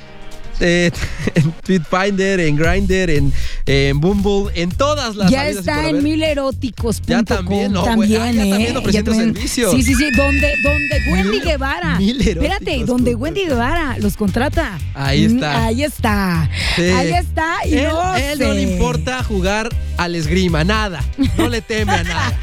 eh, 0.59 0.91
en 1.35 1.51
Tweetfinder, 1.51 2.39
en 2.39 2.55
Grindr, 2.55 3.09
en, 3.09 3.33
en 3.65 3.99
Bumble, 3.99 4.51
en 4.61 4.69
todas 4.71 5.15
las 5.15 5.29
Ya 5.31 5.47
está 5.47 5.87
en 5.89 6.03
mileróticos.com. 6.03 7.05
Ya 7.07 7.23
también, 7.23 7.71
no, 7.71 7.83
también, 7.83 8.21
Ah, 8.21 8.31
ya 8.31 8.45
¿eh? 8.45 8.49
también 8.49 8.77
ofreciendo 8.77 9.11
Ya 9.11 9.17
también. 9.17 9.33
servicios. 9.35 9.71
Sí, 9.71 9.83
sí, 9.83 9.95
sí. 9.95 10.11
Donde, 10.15 10.53
donde 10.63 11.11
Wendy 11.11 11.39
Guevara. 11.39 11.97
Espérate, 11.99 12.83
donde 12.85 13.15
Wendy 13.15 13.45
Guevara 13.45 13.97
los 13.99 14.15
contrata. 14.17 14.77
Ahí 14.93 15.27
Mm, 15.27 15.35
está. 15.35 15.65
Ahí 15.65 15.83
está. 15.83 16.49
Sí. 16.75 16.81
Ahí 16.83 17.11
está. 17.13 17.55
Y 17.65 17.73
él, 17.75 17.87
no 17.89 18.15
él 18.15 18.39
no 18.39 18.53
le 18.53 18.61
importa 18.63 19.23
jugar 19.23 19.69
al 19.97 20.15
esgrima, 20.15 20.63
nada. 20.63 21.03
No 21.37 21.47
le 21.49 21.61
teme 21.61 21.91
a 21.93 22.03
nada. 22.03 22.39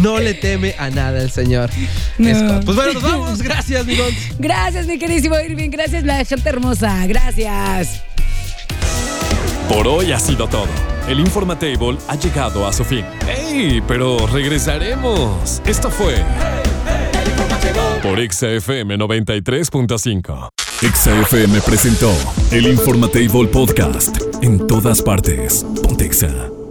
No 0.00 0.18
le 0.18 0.34
teme 0.34 0.74
a 0.78 0.88
nada 0.90 1.20
el 1.22 1.30
señor. 1.30 1.70
No. 2.18 2.60
Pues 2.64 2.76
bueno, 2.76 2.92
nos 2.94 3.02
vamos. 3.10 3.42
Gracias, 3.42 3.84
mi. 3.86 3.96
Gracias, 4.38 4.86
mi 4.86 4.98
queridísimo 4.98 5.38
Irving. 5.38 5.70
Gracias, 5.70 6.04
la 6.04 6.24
gente 6.24 6.48
hermosa. 6.48 7.06
Gracias. 7.52 8.02
Por 9.68 9.86
hoy 9.86 10.12
ha 10.12 10.18
sido 10.18 10.46
todo. 10.48 10.66
el 11.08 11.20
Informatable 11.20 11.98
ha 12.08 12.14
llegado 12.16 12.66
a 12.66 12.72
su 12.72 12.84
fin. 12.84 13.04
¡Ey! 13.28 13.82
Pero 13.86 14.26
regresaremos. 14.26 15.62
Esto 15.66 15.90
fue 15.90 16.22
por 18.02 18.18
XFM 18.18 18.98
93.5. 18.98 20.48
XFM 20.80 21.60
presentó 21.60 22.12
el 22.50 22.66
Informatable 22.66 23.46
Podcast. 23.46 24.18
En 24.42 24.66
todas 24.66 25.00
partes. 25.00 25.64
Pontexa. 25.82 26.61